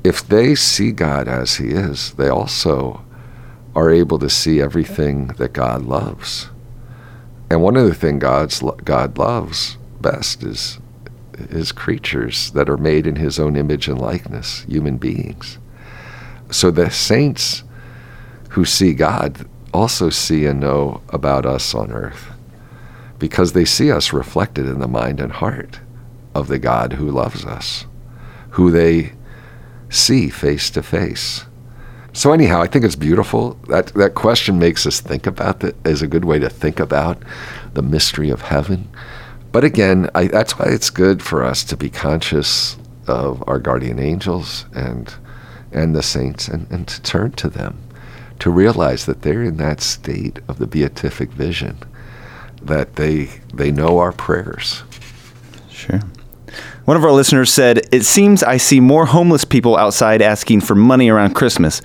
if 0.05 0.27
they 0.27 0.55
see 0.55 0.93
God 0.93 1.29
as 1.29 1.57
He 1.57 1.69
is, 1.69 2.13
they 2.13 2.29
also 2.29 3.05
are 3.75 3.91
able 3.91 4.19
to 4.19 4.31
see 4.31 4.61
everything 4.61 5.29
that 5.39 5.53
God 5.53 5.83
loves. 5.83 6.49
And 7.51 7.63
one 7.63 7.77
of 7.77 7.87
the 7.87 7.95
things 7.95 8.21
God's, 8.21 8.63
God 8.85 9.19
loves 9.19 9.79
best 10.01 10.43
is 10.43 10.79
His 11.51 11.73
creatures 11.73 12.51
that 12.53 12.69
are 12.69 12.77
made 12.77 13.07
in 13.07 13.17
His 13.17 13.39
own 13.39 13.57
image 13.57 13.89
and 13.89 14.01
likeness, 14.01 14.65
human 14.65 14.97
beings. 14.97 15.59
So 16.51 16.71
the 16.71 16.91
saints 16.91 17.63
who 18.51 18.65
see 18.65 18.95
God 18.95 19.47
also 19.73 20.11
see 20.11 20.47
and 20.47 20.61
know 20.61 21.03
about 21.11 21.45
us 21.45 21.75
on 21.75 21.93
earth 21.93 22.29
because 23.19 23.53
they 23.53 23.65
see 23.65 23.91
us 23.91 24.13
reflected 24.13 24.67
in 24.67 24.79
the 24.79 24.89
mind 24.89 25.21
and 25.21 25.33
heart 25.33 25.81
of 26.35 26.49
the 26.49 26.59
God 26.59 26.95
who 26.95 27.11
loves 27.11 27.45
us, 27.45 27.87
who 28.51 28.71
they 28.71 29.13
see 29.91 30.29
face 30.29 30.71
to 30.71 30.83
face. 30.83 31.45
So 32.13 32.33
anyhow, 32.33 32.61
I 32.61 32.67
think 32.67 32.85
it's 32.85 32.97
beautiful. 32.97 33.55
That 33.69 33.89
that 33.95 34.15
question 34.15 34.59
makes 34.59 34.87
us 34.87 35.01
think 35.01 35.27
about 35.27 35.61
that 35.61 35.77
is 35.87 36.03
a 36.03 36.09
good 36.09 36.25
way 36.25 36.39
to 36.39 36.49
think 36.49 36.81
about 36.81 37.23
the 37.75 37.83
mystery 37.83 38.31
of 38.31 38.43
heaven. 38.43 38.89
But 39.53 39.65
again, 39.65 40.11
I, 40.15 40.27
that's 40.27 40.59
why 40.59 40.67
it's 40.67 40.91
good 40.91 41.23
for 41.23 41.45
us 41.45 41.65
to 41.65 41.77
be 41.77 41.91
conscious 41.91 42.77
of 43.07 43.43
our 43.47 43.59
guardian 43.59 43.99
angels 43.99 44.67
and 44.75 45.15
and 45.71 45.95
the 45.95 46.03
saints 46.03 46.49
and, 46.49 46.71
and 46.71 46.89
to 46.89 47.03
turn 47.03 47.33
to 47.33 47.49
them, 47.49 47.79
to 48.39 48.51
realize 48.51 49.07
that 49.07 49.23
they're 49.23 49.45
in 49.45 49.59
that 49.59 49.81
state 49.81 50.41
of 50.49 50.59
the 50.59 50.67
beatific 50.67 51.31
vision, 51.31 51.79
that 52.63 52.97
they 52.97 53.29
they 53.55 53.71
know 53.71 53.99
our 53.99 54.13
prayers. 54.13 54.83
Sure. 55.71 56.01
One 56.89 56.97
of 56.97 57.05
our 57.05 57.13
listeners 57.13 57.53
said, 57.53 57.87
It 57.93 58.07
seems 58.07 58.43
I 58.43 58.57
see 58.57 58.81
more 58.81 59.05
homeless 59.05 59.45
people 59.45 59.77
outside 59.77 60.23
asking 60.23 60.63
for 60.63 60.75
money 60.75 61.11
around 61.11 61.35
Christmas. 61.35 61.81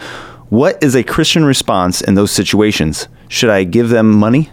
What 0.47 0.81
is 0.81 0.95
a 0.95 1.03
Christian 1.03 1.43
response 1.43 1.99
in 1.99 2.13
those 2.13 2.31
situations? 2.31 3.09
Should 3.27 3.49
I 3.49 3.65
give 3.65 3.89
them 3.89 4.09
money? 4.09 4.49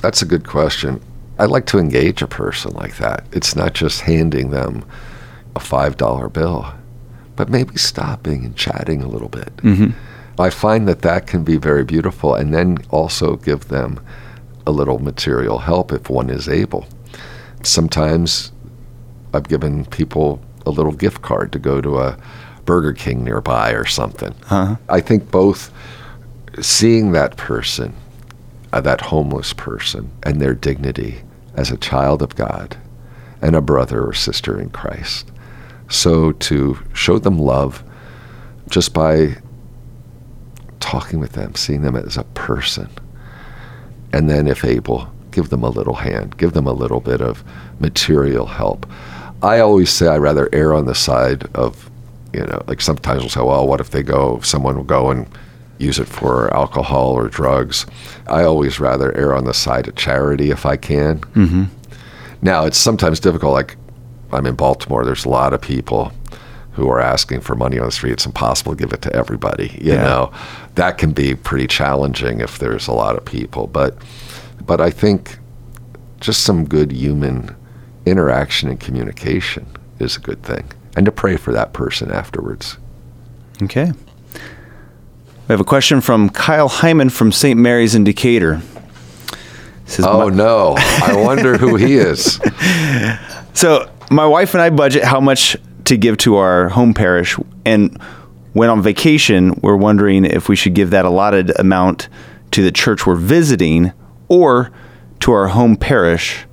That's 0.00 0.22
a 0.22 0.26
good 0.26 0.46
question. 0.46 1.02
I 1.40 1.46
like 1.46 1.66
to 1.66 1.78
engage 1.80 2.22
a 2.22 2.28
person 2.28 2.72
like 2.74 2.98
that. 2.98 3.24
It's 3.32 3.56
not 3.56 3.74
just 3.74 4.02
handing 4.02 4.50
them 4.50 4.84
a 5.56 5.58
$5 5.58 6.32
bill, 6.32 6.72
but 7.34 7.48
maybe 7.48 7.76
stopping 7.76 8.44
and 8.44 8.56
chatting 8.56 9.02
a 9.02 9.08
little 9.08 9.28
bit. 9.28 9.56
Mm-hmm. 9.56 10.40
I 10.40 10.50
find 10.50 10.86
that 10.86 11.02
that 11.02 11.26
can 11.26 11.42
be 11.42 11.56
very 11.56 11.82
beautiful, 11.82 12.36
and 12.36 12.54
then 12.54 12.78
also 12.90 13.34
give 13.34 13.66
them 13.66 13.98
a 14.68 14.70
little 14.70 15.00
material 15.00 15.58
help 15.58 15.90
if 15.90 16.08
one 16.08 16.30
is 16.30 16.48
able. 16.48 16.86
Sometimes 17.64 18.52
I've 19.32 19.48
given 19.48 19.84
people 19.86 20.40
a 20.66 20.70
little 20.70 20.92
gift 20.92 21.22
card 21.22 21.52
to 21.52 21.58
go 21.58 21.80
to 21.80 21.98
a 21.98 22.18
Burger 22.64 22.92
King 22.92 23.24
nearby 23.24 23.70
or 23.72 23.84
something. 23.84 24.34
Uh-huh. 24.50 24.76
I 24.88 25.00
think 25.00 25.30
both 25.30 25.72
seeing 26.60 27.12
that 27.12 27.36
person, 27.36 27.94
uh, 28.72 28.80
that 28.82 29.00
homeless 29.00 29.52
person, 29.52 30.10
and 30.22 30.40
their 30.40 30.54
dignity 30.54 31.22
as 31.54 31.70
a 31.70 31.76
child 31.76 32.22
of 32.22 32.36
God 32.36 32.76
and 33.42 33.56
a 33.56 33.60
brother 33.60 34.04
or 34.04 34.12
sister 34.12 34.60
in 34.60 34.70
Christ. 34.70 35.30
So 35.88 36.32
to 36.32 36.78
show 36.92 37.18
them 37.18 37.38
love 37.38 37.82
just 38.68 38.92
by 38.92 39.38
talking 40.78 41.18
with 41.18 41.32
them, 41.32 41.54
seeing 41.54 41.82
them 41.82 41.96
as 41.96 42.16
a 42.16 42.24
person, 42.24 42.88
and 44.12 44.28
then, 44.28 44.48
if 44.48 44.64
able, 44.64 45.12
give 45.30 45.50
them 45.50 45.62
a 45.62 45.68
little 45.68 45.94
hand, 45.94 46.36
give 46.36 46.52
them 46.52 46.66
a 46.66 46.72
little 46.72 47.00
bit 47.00 47.20
of 47.20 47.44
material 47.78 48.46
help. 48.46 48.86
I 49.42 49.60
always 49.60 49.90
say 49.90 50.06
I 50.06 50.18
rather 50.18 50.48
err 50.52 50.74
on 50.74 50.86
the 50.86 50.94
side 50.94 51.48
of, 51.54 51.90
you 52.32 52.44
know, 52.44 52.62
like 52.66 52.80
sometimes 52.80 53.22
we'll 53.22 53.30
say, 53.30 53.40
well, 53.40 53.66
what 53.66 53.80
if 53.80 53.90
they 53.90 54.02
go, 54.02 54.40
someone 54.40 54.76
will 54.76 54.84
go 54.84 55.10
and 55.10 55.26
use 55.78 55.98
it 55.98 56.06
for 56.06 56.52
alcohol 56.54 57.12
or 57.12 57.28
drugs. 57.28 57.86
I 58.26 58.42
always 58.44 58.78
rather 58.78 59.16
err 59.16 59.34
on 59.34 59.44
the 59.44 59.54
side 59.54 59.88
of 59.88 59.96
charity 59.96 60.50
if 60.50 60.66
I 60.66 60.76
can. 60.76 61.20
Mm-hmm. 61.20 61.64
Now, 62.42 62.66
it's 62.66 62.78
sometimes 62.78 63.18
difficult. 63.18 63.52
Like, 63.52 63.76
I'm 64.32 64.46
in 64.46 64.54
Baltimore, 64.54 65.04
there's 65.04 65.24
a 65.24 65.30
lot 65.30 65.52
of 65.52 65.60
people 65.60 66.12
who 66.72 66.88
are 66.88 67.00
asking 67.00 67.40
for 67.40 67.54
money 67.54 67.78
on 67.78 67.86
the 67.86 67.92
street. 67.92 68.12
It's 68.12 68.26
impossible 68.26 68.76
to 68.76 68.78
give 68.78 68.92
it 68.92 69.02
to 69.02 69.12
everybody. 69.14 69.68
You 69.80 69.94
yeah. 69.94 70.02
know, 70.02 70.32
that 70.76 70.98
can 70.98 71.12
be 71.12 71.34
pretty 71.34 71.66
challenging 71.66 72.40
if 72.40 72.58
there's 72.58 72.86
a 72.86 72.92
lot 72.92 73.16
of 73.16 73.24
people. 73.24 73.66
But, 73.66 73.96
but 74.64 74.80
I 74.80 74.90
think 74.90 75.38
just 76.20 76.44
some 76.44 76.64
good 76.64 76.92
human 76.92 77.56
interaction 78.06 78.68
and 78.68 78.80
communication 78.80 79.66
is 79.98 80.16
a 80.16 80.20
good 80.20 80.42
thing, 80.42 80.70
and 80.96 81.06
to 81.06 81.12
pray 81.12 81.36
for 81.36 81.52
that 81.52 81.72
person 81.72 82.10
afterwards. 82.10 82.78
Okay. 83.62 83.92
We 84.34 85.52
have 85.52 85.60
a 85.60 85.64
question 85.64 86.00
from 86.00 86.30
Kyle 86.30 86.68
Hyman 86.68 87.10
from 87.10 87.32
St. 87.32 87.58
Mary's 87.58 87.94
in 87.94 88.04
Decatur. 88.04 88.62
Says, 89.84 90.06
oh 90.06 90.28
no! 90.28 90.74
I 90.78 91.16
wonder 91.16 91.58
who 91.58 91.74
he 91.74 91.96
is. 91.96 92.40
So 93.54 93.90
my 94.10 94.26
wife 94.26 94.54
and 94.54 94.62
I 94.62 94.70
budget 94.70 95.04
how 95.04 95.20
much 95.20 95.56
to 95.84 95.96
give 95.96 96.16
to 96.18 96.36
our 96.36 96.68
home 96.68 96.94
parish. 96.94 97.36
And 97.64 98.00
when 98.52 98.70
on 98.70 98.82
vacation, 98.82 99.58
we're 99.62 99.76
wondering 99.76 100.24
if 100.24 100.48
we 100.48 100.56
should 100.56 100.74
give 100.74 100.90
that 100.90 101.04
allotted 101.04 101.58
amount 101.58 102.08
to 102.52 102.62
the 102.62 102.72
church 102.72 103.06
we're 103.06 103.16
visiting 103.16 103.92
or 104.28 104.70
to 105.20 105.32
our 105.32 105.48
home 105.48 105.76
parish 105.76 106.46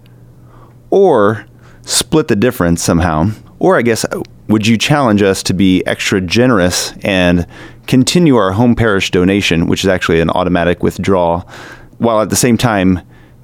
or 0.90 1.46
split 1.84 2.28
the 2.28 2.36
difference 2.36 2.84
somehow. 2.84 3.30
Or 3.60 3.78
I 3.78 3.82
guess, 3.82 4.06
would 4.48 4.68
you 4.68 4.78
challenge 4.78 5.22
us 5.22 5.44
to 5.44 5.54
be 5.54 5.86
extra 5.86 6.22
generous 6.22 6.94
and 7.04 7.48
continue 7.88 8.36
our 8.36 8.52
home 8.52 8.76
parish 8.76 9.12
donation, 9.12 9.68
which 9.68 9.84
is 9.84 9.90
actually 9.90 10.20
an 10.20 10.30
automatic 10.30 10.84
withdrawal, 10.84 11.50
while 11.98 12.22
at 12.22 12.30
the 12.30 12.36
same 12.36 12.58
time 12.58 13.02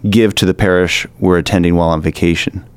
give 0.09 0.35
to 0.35 0.45
the 0.45 0.53
parish 0.53 1.07
we're 1.19 1.37
attending 1.37 1.75
while 1.75 1.89
on 1.89 2.01
vacation? 2.01 2.67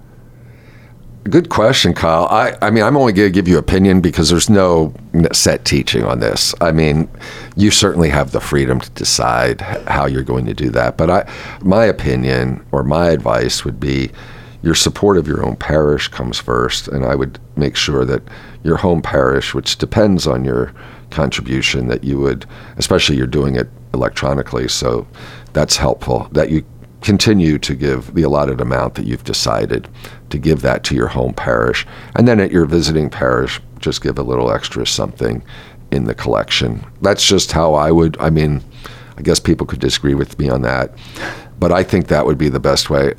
Good 1.25 1.49
question, 1.49 1.93
Kyle. 1.93 2.27
I, 2.31 2.57
I 2.63 2.71
mean, 2.71 2.85
I'm 2.85 2.97
only 2.97 3.13
going 3.13 3.27
to 3.27 3.33
give 3.33 3.49
you 3.49 3.59
opinion 3.59 4.01
because 4.01 4.31
there's 4.31 4.49
no 4.49 4.95
set 5.33 5.65
teaching 5.65 6.05
on 6.05 6.21
this. 6.21 6.55
I 6.61 6.71
mean, 6.71 7.09
you 7.57 7.73
certainly 7.73 8.11
have 8.11 8.31
the 8.31 8.41
freedom 8.41 8.79
to 8.79 8.91
decide 8.91 9.61
how 9.61 10.07
you're 10.07 10.23
going 10.23 10.47
to 10.47 10.55
do 10.55 10.71
that. 10.71 10.97
But 10.97 11.11
I, 11.11 11.33
my 11.63 11.85
opinion 11.85 12.65
or 12.71 12.85
my 12.85 13.09
advice 13.09 13.65
would 13.65 13.81
be 13.81 14.13
your 14.67 14.75
support 14.75 15.17
of 15.17 15.29
your 15.29 15.47
own 15.47 15.55
parish 15.55 16.09
comes 16.09 16.41
first. 16.41 16.89
And 16.89 17.05
I 17.05 17.15
would 17.15 17.39
make 17.55 17.77
sure 17.77 18.05
that 18.05 18.21
your 18.65 18.77
home 18.77 19.01
parish, 19.01 19.55
which 19.55 19.79
depends 19.79 20.27
on 20.27 20.45
your 20.45 20.75
contribution, 21.11 21.87
that 21.87 22.03
you 22.03 22.19
would, 22.19 22.47
especially 22.77 23.17
you're 23.17 23.29
doing 23.29 23.55
it 23.55 23.69
electronically, 23.95 24.67
so 24.67 25.07
that's 25.53 25.77
helpful, 25.77 26.29
that 26.33 26.51
you 26.51 26.65
continue 27.01 27.59
to 27.61 27.77
give 27.77 28.13
the 28.15 28.25
allotted 28.25 28.61
amount 28.61 28.97
that 28.97 29.07
you've 29.07 29.23
decided 29.23 29.89
to 30.31 30.37
give 30.37 30.63
that 30.63 30.83
to 30.83 30.97
your 30.97 31.07
home 31.07 31.33
parish. 31.33 31.87
And 32.17 32.27
then 32.27 32.41
at 32.41 32.51
your 32.51 32.67
visiting 32.67 33.09
parish, 33.09 33.61
just 33.79 34.03
give 34.03 34.19
a 34.19 34.25
little 34.25 34.51
extra 34.51 34.85
something 34.85 35.45
in 35.93 36.07
the 36.07 36.15
collection. 36.15 36.85
That's 37.03 37.25
just 37.25 37.53
how 37.53 37.75
I 37.75 37.93
would, 37.93 38.17
I 38.19 38.31
mean, 38.31 38.65
I 39.17 39.23
guess 39.23 39.39
people 39.39 39.65
could 39.65 39.79
disagree 39.79 40.15
with 40.15 40.37
me 40.41 40.49
on 40.49 40.63
that, 40.63 40.93
but 41.61 41.71
I 41.71 41.85
think 41.85 42.09
that 42.09 42.27
would 42.27 42.37
be 42.37 42.49
the 42.49 42.59
best 42.59 42.91
way. 42.91 43.15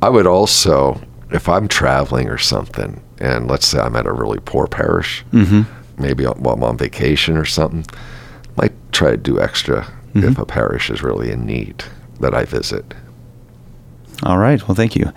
I 0.00 0.08
would 0.08 0.26
also, 0.26 1.00
if 1.30 1.48
I'm 1.48 1.68
traveling 1.68 2.28
or 2.28 2.38
something, 2.38 3.02
and 3.18 3.48
let's 3.48 3.66
say 3.66 3.80
I'm 3.80 3.96
at 3.96 4.06
a 4.06 4.12
really 4.12 4.38
poor 4.40 4.66
parish, 4.66 5.24
mm-hmm. 5.32 5.62
maybe 6.00 6.24
while 6.24 6.54
I'm 6.54 6.64
on 6.64 6.78
vacation 6.78 7.36
or 7.36 7.44
something, 7.44 7.84
might 8.56 8.72
try 8.92 9.10
to 9.10 9.16
do 9.16 9.40
extra 9.40 9.82
mm-hmm. 9.82 10.24
if 10.24 10.38
a 10.38 10.46
parish 10.46 10.90
is 10.90 11.02
really 11.02 11.30
in 11.30 11.44
need 11.44 11.84
that 12.20 12.34
I 12.34 12.44
visit. 12.44 12.94
All 14.22 14.38
right. 14.38 14.66
Well, 14.66 14.74
thank 14.74 14.96
you. 14.96 15.12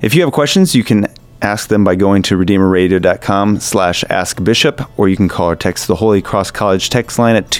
If 0.00 0.14
you 0.14 0.22
have 0.22 0.32
questions, 0.32 0.74
you 0.74 0.84
can 0.84 1.06
ask 1.42 1.68
them 1.68 1.84
by 1.84 1.94
going 1.94 2.22
to 2.22 2.36
redeemerradio.com 2.36 3.60
slash 3.60 4.04
askbishop, 4.04 4.98
or 4.98 5.08
you 5.08 5.16
can 5.16 5.28
call 5.28 5.50
or 5.50 5.56
text 5.56 5.86
the 5.86 5.96
Holy 5.96 6.22
Cross 6.22 6.52
College 6.52 6.90
text 6.90 7.18
line 7.18 7.36
at 7.36 7.50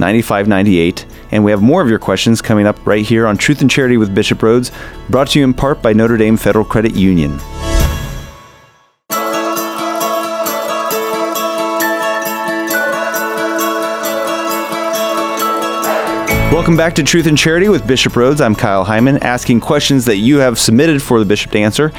260-436-9598. 0.00 1.04
And 1.32 1.44
we 1.44 1.50
have 1.50 1.62
more 1.62 1.82
of 1.82 1.88
your 1.88 1.98
questions 1.98 2.42
coming 2.42 2.66
up 2.66 2.84
right 2.86 3.04
here 3.04 3.26
on 3.26 3.36
Truth 3.36 3.60
and 3.60 3.70
Charity 3.70 3.96
with 3.96 4.14
Bishop 4.14 4.38
Rhoades, 4.38 4.72
brought 5.08 5.28
to 5.28 5.38
you 5.38 5.44
in 5.44 5.54
part 5.54 5.82
by 5.82 5.92
Notre 5.92 6.16
Dame 6.16 6.36
Federal 6.36 6.64
Credit 6.64 6.94
Union. 6.94 7.38
Welcome 16.52 16.76
back 16.76 16.96
to 16.96 17.04
Truth 17.04 17.28
and 17.28 17.38
Charity 17.38 17.68
with 17.68 17.86
Bishop 17.86 18.14
Rhoades. 18.14 18.44
I'm 18.44 18.56
Kyle 18.56 18.82
Hyman, 18.82 19.18
asking 19.18 19.60
questions 19.60 20.04
that 20.06 20.16
you 20.16 20.38
have 20.38 20.58
submitted 20.58 21.00
for 21.00 21.20
the 21.20 21.24
bishop 21.24 21.52
to 21.52 21.60
answer. 21.60 21.92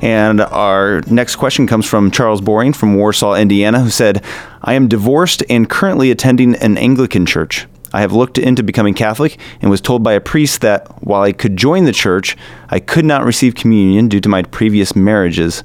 And 0.00 0.40
our 0.40 1.02
next 1.10 1.36
question 1.36 1.66
comes 1.66 1.84
from 1.84 2.10
Charles 2.10 2.40
Boring 2.40 2.72
from 2.72 2.94
Warsaw, 2.94 3.34
Indiana, 3.34 3.80
who 3.80 3.90
said, 3.90 4.24
I 4.62 4.72
am 4.72 4.88
divorced 4.88 5.42
and 5.50 5.68
currently 5.68 6.10
attending 6.10 6.54
an 6.56 6.78
Anglican 6.78 7.26
church. 7.26 7.66
I 7.92 8.00
have 8.00 8.14
looked 8.14 8.38
into 8.38 8.62
becoming 8.62 8.94
Catholic 8.94 9.38
and 9.60 9.70
was 9.70 9.82
told 9.82 10.02
by 10.02 10.14
a 10.14 10.22
priest 10.22 10.62
that 10.62 10.88
while 11.04 11.20
I 11.20 11.32
could 11.32 11.58
join 11.58 11.84
the 11.84 11.92
church, 11.92 12.34
I 12.70 12.80
could 12.80 13.04
not 13.04 13.26
receive 13.26 13.54
communion 13.54 14.08
due 14.08 14.20
to 14.20 14.28
my 14.28 14.42
previous 14.42 14.96
marriages. 14.96 15.64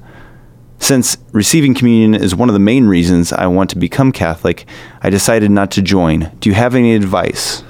Since 0.78 1.16
receiving 1.32 1.74
communion 1.74 2.14
is 2.14 2.34
one 2.34 2.50
of 2.50 2.54
the 2.54 2.58
main 2.58 2.88
reasons 2.88 3.32
I 3.32 3.46
want 3.46 3.70
to 3.70 3.78
become 3.78 4.12
Catholic, 4.12 4.66
I 5.00 5.08
decided 5.08 5.50
not 5.50 5.70
to 5.72 5.82
join. 5.82 6.30
Do 6.40 6.50
you 6.50 6.54
have 6.54 6.74
any 6.74 6.94
advice? 6.94 7.62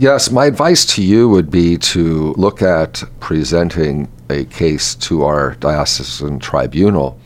Yes, 0.00 0.30
my 0.30 0.46
advice 0.46 0.86
to 0.94 1.04
you 1.04 1.28
would 1.28 1.50
be 1.50 1.76
to 1.76 2.32
look 2.38 2.62
at 2.62 3.02
presenting 3.20 4.10
a 4.30 4.46
case 4.46 4.94
to 4.94 5.24
our 5.24 5.56
diocesan 5.56 6.38
tribunal 6.38 7.20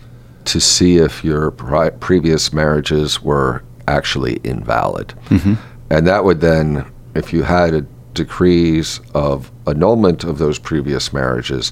to 0.47 0.59
see 0.59 0.97
if 0.97 1.22
your 1.22 1.53
pri- 1.53 1.91
previous 1.91 2.53
marriages 2.53 3.22
were 3.22 3.62
actually 3.87 4.41
invalid. 4.43 5.14
Mm-hmm. 5.27 5.55
And 5.89 6.05
that 6.09 6.25
would 6.25 6.41
then, 6.41 6.85
if 7.14 7.33
you 7.33 7.45
had 7.45 7.75
a 7.75 7.87
decrees 8.12 9.01
of 9.14 9.53
annulment 9.68 10.25
of 10.25 10.39
those 10.39 10.59
previous 10.59 11.12
marriages, 11.12 11.70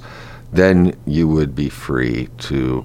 then 0.53 0.95
you 1.05 1.27
would 1.27 1.57
be 1.57 1.69
free 1.69 2.29
to 2.39 2.85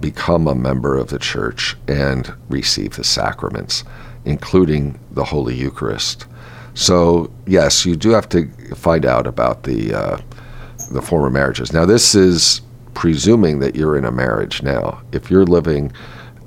become 0.00 0.46
a 0.46 0.54
member 0.54 0.96
of 0.96 1.10
the 1.10 1.18
church 1.18 1.76
and 1.86 2.32
receive 2.48 2.96
the 2.96 3.04
sacraments, 3.04 3.84
including 4.24 4.98
the 5.10 5.24
Holy 5.24 5.54
Eucharist. 5.54 6.24
So 6.78 7.28
yes, 7.44 7.84
you 7.84 7.96
do 7.96 8.10
have 8.10 8.28
to 8.28 8.46
find 8.76 9.04
out 9.04 9.26
about 9.26 9.64
the 9.64 9.92
uh, 9.92 10.18
the 10.92 11.02
former 11.02 11.28
marriages. 11.28 11.72
Now 11.72 11.84
this 11.84 12.14
is 12.14 12.60
presuming 12.94 13.58
that 13.58 13.74
you're 13.74 13.98
in 13.98 14.04
a 14.04 14.12
marriage 14.12 14.62
now. 14.62 15.02
If 15.10 15.28
you're 15.28 15.44
living 15.44 15.92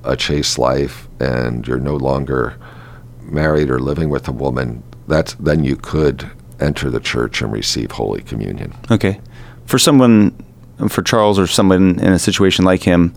a 0.05 0.15
chaste 0.15 0.57
life 0.57 1.09
and 1.19 1.67
you're 1.67 1.81
no 1.81 1.97
longer 1.97 2.55
married 3.23 3.69
or 3.69 3.79
living 3.79 4.09
with 4.09 4.29
a 4.29 4.31
woman, 4.31 4.81
that's 5.09 5.33
then 5.33 5.65
you 5.65 5.75
could 5.75 6.29
enter 6.61 6.89
the 6.89 7.01
church 7.01 7.41
and 7.41 7.51
receive 7.51 7.91
Holy 7.91 8.21
Communion. 8.21 8.73
Okay. 8.89 9.19
For 9.65 9.77
someone, 9.77 10.33
for 10.87 11.01
Charles 11.01 11.39
or 11.39 11.45
someone 11.45 11.99
in 11.99 12.13
a 12.13 12.19
situation 12.19 12.63
like 12.63 12.83
him, 12.83 13.13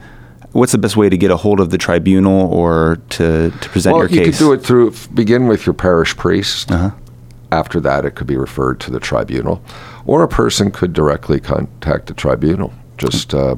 what's 0.50 0.72
the 0.72 0.78
best 0.78 0.96
way 0.96 1.08
to 1.08 1.16
get 1.16 1.30
a 1.30 1.36
hold 1.36 1.60
of 1.60 1.70
the 1.70 1.78
tribunal 1.78 2.52
or 2.52 2.98
to, 3.10 3.50
to 3.50 3.68
present 3.68 3.94
well, 3.94 4.02
your 4.02 4.08
case? 4.08 4.16
Well, 4.16 4.26
you 4.26 4.32
could 4.32 4.38
do 4.38 4.52
it 4.52 4.66
through, 4.66 5.14
begin 5.14 5.46
with 5.46 5.64
your 5.64 5.74
parish 5.74 6.16
priest. 6.16 6.72
Uh-huh. 6.72 6.90
After 7.52 7.80
that, 7.80 8.04
it 8.04 8.12
could 8.12 8.26
be 8.26 8.36
referred 8.36 8.80
to 8.80 8.90
the 8.90 9.00
tribunal, 9.00 9.62
or 10.06 10.22
a 10.22 10.28
person 10.28 10.70
could 10.70 10.92
directly 10.92 11.40
contact 11.40 12.06
the 12.06 12.14
tribunal. 12.14 12.72
Just 12.98 13.34
uh, 13.34 13.56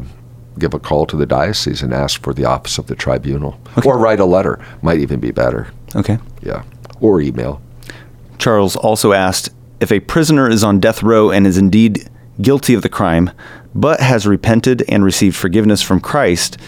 give 0.59 0.75
a 0.75 0.79
call 0.79 1.07
to 1.07 1.17
the 1.17 1.27
diocese 1.27 1.83
and 1.83 1.93
ask 1.93 2.23
for 2.23 2.35
the 2.35 2.45
office 2.45 2.79
of 2.79 2.87
the 2.87 2.95
tribunal, 2.95 3.59
okay. 3.79 3.89
or 3.89 3.99
write 3.99 4.21
a 4.21 4.25
letter. 4.25 4.59
Might 4.83 4.99
even 4.99 5.21
be 5.21 5.31
better. 5.31 5.69
Okay. 5.95 6.19
Yeah, 6.43 6.65
or 7.01 7.21
email. 7.21 7.61
Charles 8.39 8.77
also 8.77 9.13
asked 9.13 9.51
if 9.81 9.93
a 9.93 10.01
prisoner 10.01 10.49
is 10.49 10.65
on 10.65 10.81
death 10.81 11.03
row 11.03 11.31
and 11.31 11.47
is 11.47 11.59
indeed 11.59 12.09
guilty 12.41 12.75
of 12.75 12.83
the 12.83 12.89
crime, 12.89 13.31
but 13.75 14.01
has 14.01 14.27
repented 14.27 14.83
and 14.89 15.05
received 15.05 15.37
forgiveness 15.37 15.83
from 15.83 16.01
Christ, 16.01 16.59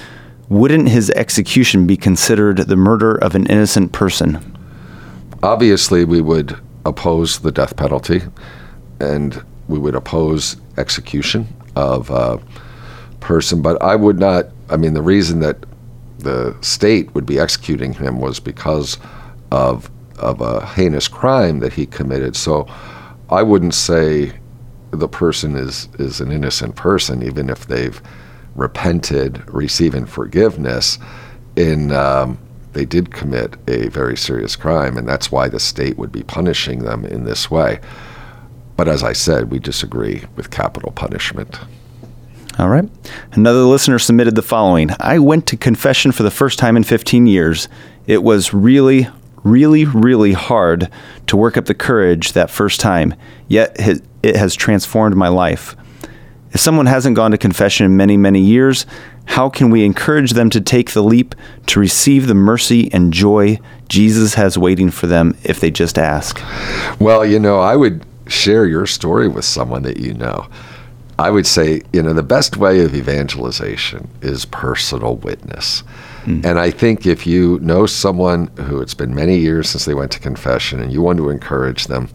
wouldn't 0.48 0.88
his 0.88 1.10
execution 1.10 1.86
be 1.86 1.96
considered 1.96 2.58
the 2.58 2.76
murder 2.76 3.14
of 3.14 3.34
an 3.34 3.46
innocent 3.46 3.92
person? 3.92 4.56
Obviously, 5.42 6.04
we 6.04 6.20
would 6.20 6.58
oppose 6.88 7.40
the 7.40 7.52
death 7.52 7.76
penalty, 7.76 8.22
and 9.00 9.42
we 9.68 9.78
would 9.78 9.94
oppose 9.94 10.56
execution 10.76 11.46
of 11.76 12.10
a 12.10 12.40
person. 13.20 13.62
But 13.62 13.80
I 13.82 13.94
would 13.96 14.18
not. 14.18 14.46
I 14.70 14.76
mean, 14.76 14.94
the 14.94 15.02
reason 15.02 15.40
that 15.40 15.64
the 16.18 16.56
state 16.60 17.14
would 17.14 17.26
be 17.26 17.38
executing 17.38 17.92
him 17.92 18.18
was 18.20 18.40
because 18.40 18.98
of 19.50 19.90
of 20.18 20.40
a 20.40 20.66
heinous 20.66 21.06
crime 21.06 21.60
that 21.60 21.72
he 21.72 21.86
committed. 21.86 22.34
So 22.34 22.66
I 23.30 23.42
wouldn't 23.42 23.74
say 23.74 24.32
the 24.90 25.08
person 25.08 25.56
is 25.56 25.88
is 25.98 26.20
an 26.20 26.32
innocent 26.32 26.76
person, 26.76 27.22
even 27.22 27.50
if 27.50 27.66
they've 27.66 28.00
repented, 28.54 29.48
receiving 29.52 30.06
forgiveness. 30.06 30.98
In 31.56 31.92
um, 31.92 32.38
they 32.72 32.84
did 32.84 33.10
commit 33.10 33.56
a 33.66 33.88
very 33.88 34.16
serious 34.16 34.56
crime, 34.56 34.96
and 34.96 35.08
that's 35.08 35.32
why 35.32 35.48
the 35.48 35.60
state 35.60 35.98
would 35.98 36.12
be 36.12 36.22
punishing 36.22 36.80
them 36.80 37.04
in 37.04 37.24
this 37.24 37.50
way. 37.50 37.80
But 38.76 38.88
as 38.88 39.02
I 39.02 39.12
said, 39.12 39.50
we 39.50 39.58
disagree 39.58 40.24
with 40.36 40.50
capital 40.50 40.92
punishment. 40.92 41.58
All 42.58 42.68
right. 42.68 42.88
Another 43.32 43.60
listener 43.60 43.98
submitted 43.98 44.34
the 44.34 44.42
following 44.42 44.90
I 45.00 45.18
went 45.18 45.46
to 45.48 45.56
confession 45.56 46.12
for 46.12 46.22
the 46.24 46.30
first 46.30 46.58
time 46.58 46.76
in 46.76 46.84
15 46.84 47.26
years. 47.26 47.68
It 48.06 48.22
was 48.22 48.52
really, 48.52 49.08
really, 49.44 49.84
really 49.84 50.32
hard 50.32 50.90
to 51.28 51.36
work 51.36 51.56
up 51.56 51.66
the 51.66 51.74
courage 51.74 52.32
that 52.32 52.50
first 52.50 52.80
time, 52.80 53.14
yet 53.46 53.76
it 54.22 54.36
has 54.36 54.54
transformed 54.54 55.16
my 55.16 55.28
life. 55.28 55.76
If 56.52 56.60
someone 56.60 56.86
hasn't 56.86 57.16
gone 57.16 57.30
to 57.32 57.38
confession 57.38 57.86
in 57.86 57.96
many, 57.96 58.16
many 58.16 58.40
years, 58.40 58.86
how 59.28 59.50
can 59.50 59.68
we 59.68 59.84
encourage 59.84 60.32
them 60.32 60.48
to 60.50 60.60
take 60.60 60.92
the 60.92 61.02
leap 61.02 61.34
to 61.66 61.78
receive 61.78 62.26
the 62.26 62.34
mercy 62.34 62.90
and 62.94 63.12
joy 63.12 63.58
Jesus 63.88 64.34
has 64.34 64.56
waiting 64.56 64.90
for 64.90 65.06
them 65.06 65.36
if 65.44 65.60
they 65.60 65.70
just 65.70 65.98
ask? 65.98 66.40
Well, 66.98 67.26
you 67.26 67.38
know, 67.38 67.60
I 67.60 67.76
would 67.76 68.04
share 68.26 68.64
your 68.64 68.86
story 68.86 69.28
with 69.28 69.44
someone 69.44 69.82
that 69.82 69.98
you 69.98 70.14
know. 70.14 70.48
I 71.18 71.30
would 71.30 71.46
say, 71.46 71.82
you 71.92 72.02
know, 72.02 72.14
the 72.14 72.22
best 72.22 72.56
way 72.56 72.82
of 72.82 72.94
evangelization 72.94 74.08
is 74.22 74.46
personal 74.46 75.16
witness. 75.16 75.82
Mm. 76.24 76.46
And 76.46 76.58
I 76.58 76.70
think 76.70 77.04
if 77.04 77.26
you 77.26 77.58
know 77.60 77.84
someone 77.84 78.46
who 78.56 78.80
it's 78.80 78.94
been 78.94 79.14
many 79.14 79.36
years 79.36 79.68
since 79.68 79.84
they 79.84 79.94
went 79.94 80.10
to 80.12 80.20
confession 80.20 80.80
and 80.80 80.90
you 80.90 81.02
want 81.02 81.18
to 81.18 81.28
encourage 81.28 81.88
them, 81.88 82.08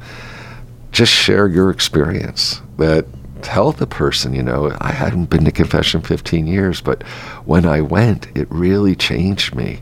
just 0.91 1.13
share 1.13 1.47
your 1.47 1.69
experience. 1.69 2.59
That 2.77 3.05
tell 3.43 3.71
the 3.71 3.85
person, 3.85 4.33
you 4.33 4.41
know, 4.41 4.75
I 4.79 4.91
hadn't 4.91 5.29
been 5.29 5.45
to 5.45 5.51
confession 5.51 6.01
15 6.01 6.47
years, 6.47 6.81
but 6.81 7.03
when 7.45 7.65
I 7.65 7.81
went, 7.81 8.27
it 8.35 8.47
really 8.49 8.95
changed 8.95 9.53
me. 9.53 9.81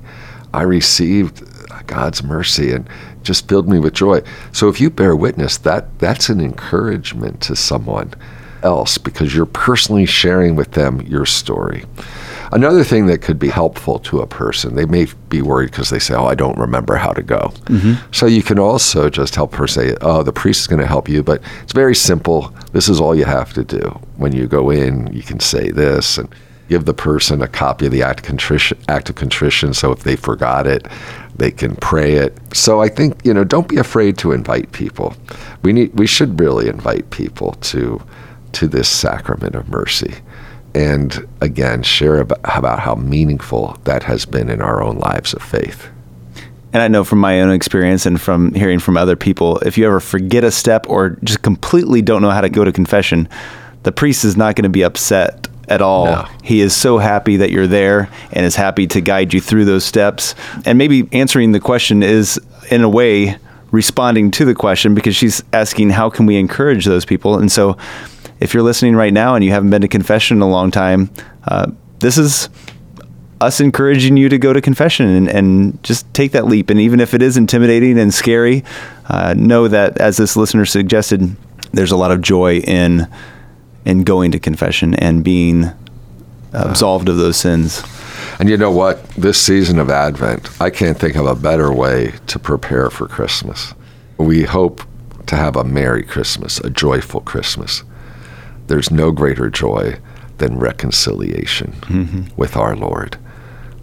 I 0.54 0.64
received 0.64 1.44
uh, 1.72 1.82
God's 1.88 2.24
mercy 2.24 2.72
and 2.74 2.90
just 3.24 3.48
filled 3.48 3.70
me 3.70 3.80
with 3.80 3.94
joy. 3.94 4.22
So 4.52 4.68
if 4.68 4.82
you 4.82 4.90
bear 4.90 5.16
witness, 5.16 5.58
that 5.60 6.00
that's 6.00 6.30
an 6.30 6.42
encouragement 6.42 7.42
to 7.44 7.56
someone 7.56 8.14
else 8.64 8.98
because 8.98 9.34
you're 9.34 9.46
personally 9.46 10.06
sharing 10.06 10.56
with 10.56 10.72
them 10.72 11.02
your 11.02 11.26
story. 11.26 11.86
Another 12.52 12.84
thing 12.84 13.06
that 13.06 13.22
could 13.22 13.40
be 13.40 13.48
helpful 13.48 13.98
to 14.00 14.20
a 14.20 14.28
person, 14.28 14.76
they 14.76 14.86
may 14.86 15.08
be 15.30 15.42
worried 15.42 15.72
because 15.72 15.90
they 15.90 16.00
say, 16.00 16.14
Oh, 16.16 16.26
I 16.26 16.36
don't 16.36 16.58
remember 16.58 16.96
how 16.96 17.14
to 17.14 17.24
go. 17.24 17.54
Mm-hmm. 17.66 18.12
So 18.12 18.26
you 18.26 18.44
can 18.44 18.60
also 18.60 19.10
just 19.10 19.36
help 19.36 19.56
her 19.56 19.68
say, 19.68 19.96
Oh, 20.02 20.22
the 20.22 20.34
priest 20.34 20.62
is 20.62 20.68
going 20.68 20.82
to 20.82 20.88
help 20.88 21.08
you, 21.08 21.24
but 21.24 21.42
it's 21.64 21.74
very 21.74 21.96
simple. 21.96 22.54
This 22.74 22.90
is 22.90 23.00
all 23.00 23.16
you 23.16 23.26
have 23.26 23.54
to 23.54 23.64
do. 23.64 23.82
When 24.18 24.34
you 24.34 24.48
go 24.48 24.70
in, 24.70 25.12
you 25.14 25.24
can 25.24 25.40
say 25.40 25.72
this 25.72 26.18
and 26.18 26.28
give 26.68 26.86
the 26.86 26.94
person 26.94 27.42
a 27.42 27.48
copy 27.48 27.86
of 27.86 27.92
the 27.92 28.04
act 28.04 28.22
of 28.22 28.26
contrition, 28.26 28.78
act 28.88 29.10
of 29.10 29.16
contrition 29.16 29.74
so 29.74 29.92
if 29.92 30.04
they 30.04 30.16
forgot 30.16 30.68
it, 30.68 30.88
they 31.36 31.52
can 31.52 31.76
pray 31.78 32.16
it. 32.16 32.38
So 32.54 32.82
I 32.82 32.90
think, 32.90 33.20
you 33.26 33.34
know, 33.34 33.44
don't 33.44 33.68
be 33.68 33.78
afraid 33.78 34.18
to 34.20 34.34
invite 34.34 34.72
people. 34.74 35.14
We 35.64 35.72
need 35.72 35.98
we 35.98 36.08
should 36.08 36.40
really 36.40 36.68
invite 36.68 37.10
people 37.12 37.54
to 37.54 38.02
to 38.54 38.68
this 38.68 38.90
sacrament 38.90 39.56
of 39.56 39.70
mercy 39.70 40.16
and 40.74 41.28
again 41.42 41.84
share 41.84 42.20
about, 42.20 42.40
about 42.44 42.80
how 42.80 42.96
meaningful 42.96 43.78
that 43.84 44.04
has 44.04 44.26
been 44.26 44.50
in 44.50 44.62
our 44.62 44.82
own 44.82 44.98
lives 44.98 45.34
of 45.34 45.42
faith. 45.42 45.88
And 46.74 46.82
I 46.82 46.88
know 46.88 47.04
from 47.04 47.20
my 47.20 47.42
own 47.42 47.52
experience 47.52 48.06
and 48.06 48.20
from 48.20 48.54
hearing 48.54 48.80
from 48.80 48.96
other 48.96 49.18
people, 49.18 49.58
if 49.60 49.78
you 49.78 49.86
ever 49.86 50.00
forget 50.00 50.44
a 50.44 50.52
step 50.52 50.88
or 50.90 51.18
just 51.24 51.42
completely 51.42 52.02
don't 52.02 52.22
know 52.22 52.30
how 52.30 52.42
to 52.42 52.50
go 52.50 52.64
to 52.64 52.72
confession, 52.72 53.28
the 53.84 53.92
priest 53.92 54.24
is 54.24 54.38
not 54.38 54.56
going 54.56 54.64
to 54.64 54.70
be 54.70 54.84
upset 54.84 55.50
at 55.68 55.82
all. 55.82 56.06
No. 56.06 56.28
He 56.44 56.62
is 56.62 56.76
so 56.76 56.98
happy 56.98 57.38
that 57.38 57.52
you're 57.52 57.68
there 57.68 58.10
and 58.32 58.46
is 58.46 58.56
happy 58.56 58.88
to 58.88 59.02
guide 59.02 59.34
you 59.34 59.42
through 59.42 59.66
those 59.66 59.84
steps. 59.84 60.34
And 60.66 60.78
maybe 60.78 61.08
answering 61.12 61.52
the 61.52 61.60
question 61.60 62.04
is, 62.04 62.40
in 62.70 62.84
a 62.84 62.90
way, 62.90 63.38
responding 63.72 64.32
to 64.32 64.46
the 64.46 64.54
question 64.54 64.94
because 64.94 65.16
she's 65.16 65.44
asking, 65.54 65.90
how 65.90 66.10
can 66.10 66.26
we 66.26 66.38
encourage 66.38 66.86
those 66.86 67.06
people? 67.06 67.38
And 67.38 67.52
so 67.52 67.78
if 68.42 68.54
you're 68.54 68.64
listening 68.64 68.96
right 68.96 69.14
now 69.14 69.36
and 69.36 69.46
you 69.46 69.52
haven't 69.52 69.70
been 69.70 69.84
to 69.84 69.88
confession 69.88 70.38
in 70.38 70.42
a 70.42 70.50
long 70.50 70.72
time, 70.72 71.12
uh, 71.48 71.72
this 72.00 72.18
is 72.18 72.50
us 73.40 73.60
encouraging 73.60 74.18
you 74.18 74.30
to 74.30 74.38
go 74.38 74.52
to 74.52 74.62
confession 74.62 75.08
and, 75.08 75.30
and, 75.30 75.84
just 75.84 76.12
take 76.14 76.32
that 76.34 76.46
leap. 76.46 76.70
And 76.70 76.80
even 76.80 77.00
if 77.00 77.14
it 77.14 77.24
is 77.24 77.38
intimidating 77.38 77.98
and 77.98 78.14
scary, 78.14 78.64
uh, 79.08 79.34
know 79.36 79.68
that 79.68 79.98
as 80.00 80.18
this 80.18 80.36
listener 80.36 80.66
suggested, 80.66 81.36
there's 81.72 81.92
a 81.92 81.98
lot 81.98 82.12
of 82.12 82.22
joy 82.22 82.58
in 82.60 83.08
in 83.84 84.04
going 84.04 84.32
to 84.32 84.40
confession 84.40 84.94
and 84.96 85.24
being 85.24 85.72
absolved 86.54 87.10
of 87.10 87.18
those 87.18 87.38
sins. 87.38 87.82
And 88.40 88.48
you 88.48 88.58
know 88.58 88.70
what? 88.70 89.04
This 89.12 89.42
season 89.42 89.80
of 89.80 89.90
Advent, 89.90 90.62
I 90.62 90.70
can't 90.70 91.00
think 91.00 91.16
of 91.16 91.26
a 91.26 91.36
better 91.36 91.74
way 91.74 92.14
to 92.28 92.38
prepare 92.38 92.92
for 92.92 93.08
Christmas. 93.08 93.74
We 94.18 94.44
hope 94.44 94.84
to 95.26 95.36
have 95.36 95.56
a 95.56 95.64
Merry 95.64 96.04
Christmas, 96.04 96.60
a 96.60 96.70
joyful 96.70 97.22
Christmas 97.22 97.84
there's 98.72 98.90
no 98.90 99.12
greater 99.12 99.50
joy 99.50 100.00
than 100.38 100.58
reconciliation 100.58 101.74
mm-hmm. 101.82 102.24
with 102.38 102.56
our 102.56 102.74
Lord, 102.74 103.18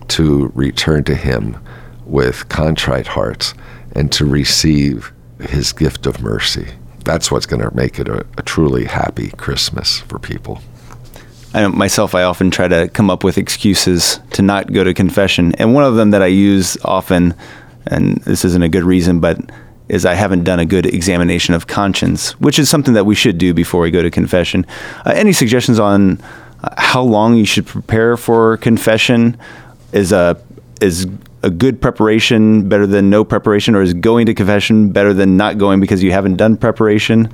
to 0.08 0.50
return 0.54 1.04
to 1.04 1.14
Him 1.14 1.62
with 2.06 2.48
contrite 2.48 3.08
hearts 3.08 3.52
and 3.92 4.10
to 4.12 4.24
receive 4.24 5.12
His 5.40 5.74
gift 5.74 6.06
of 6.06 6.22
mercy. 6.22 6.68
That's 7.04 7.30
what's 7.30 7.44
going 7.44 7.60
to 7.60 7.74
make 7.76 7.98
it 7.98 8.08
a, 8.08 8.24
a, 8.38 8.42
truly 8.42 8.86
happy 8.86 9.28
Christmas 9.36 10.00
for 10.00 10.18
people. 10.18 10.62
I 11.52 11.60
know 11.60 11.68
myself, 11.68 12.14
I 12.14 12.22
often 12.22 12.50
try 12.50 12.66
to 12.66 12.88
come 12.88 13.10
up 13.10 13.22
with 13.22 13.36
excuses 13.36 14.20
to 14.30 14.42
not 14.42 14.72
go 14.72 14.84
to 14.84 14.94
confession. 14.94 15.54
And 15.56 15.74
one 15.74 15.84
of 15.84 15.96
them 15.96 16.12
that 16.12 16.22
I 16.22 16.26
use 16.28 16.78
often, 16.82 17.34
and 17.86 18.16
this 18.22 18.42
isn't 18.42 18.62
a 18.62 18.70
good 18.70 18.84
reason, 18.84 19.20
but 19.20 19.38
is 19.88 20.04
I 20.04 20.14
haven't 20.14 20.44
done 20.44 20.58
a 20.58 20.66
good 20.66 20.86
examination 20.86 21.54
of 21.54 21.66
conscience, 21.66 22.32
which 22.40 22.58
is 22.58 22.68
something 22.68 22.94
that 22.94 23.04
we 23.04 23.14
should 23.14 23.38
do 23.38 23.54
before 23.54 23.80
we 23.80 23.90
go 23.90 24.02
to 24.02 24.10
confession. 24.10 24.66
Uh, 25.06 25.12
any 25.14 25.32
suggestions 25.32 25.78
on 25.78 26.20
uh, 26.62 26.74
how 26.76 27.02
long 27.02 27.36
you 27.36 27.44
should 27.44 27.66
prepare 27.66 28.16
for 28.16 28.56
confession? 28.58 29.38
Is 29.92 30.12
a 30.12 30.40
is 30.80 31.06
a 31.42 31.50
good 31.50 31.80
preparation 31.80 32.68
better 32.68 32.86
than 32.86 33.08
no 33.08 33.24
preparation, 33.24 33.74
or 33.74 33.82
is 33.82 33.94
going 33.94 34.26
to 34.26 34.34
confession 34.34 34.90
better 34.92 35.14
than 35.14 35.36
not 35.36 35.56
going 35.56 35.80
because 35.80 36.02
you 36.02 36.12
haven't 36.12 36.36
done 36.36 36.56
preparation? 36.56 37.32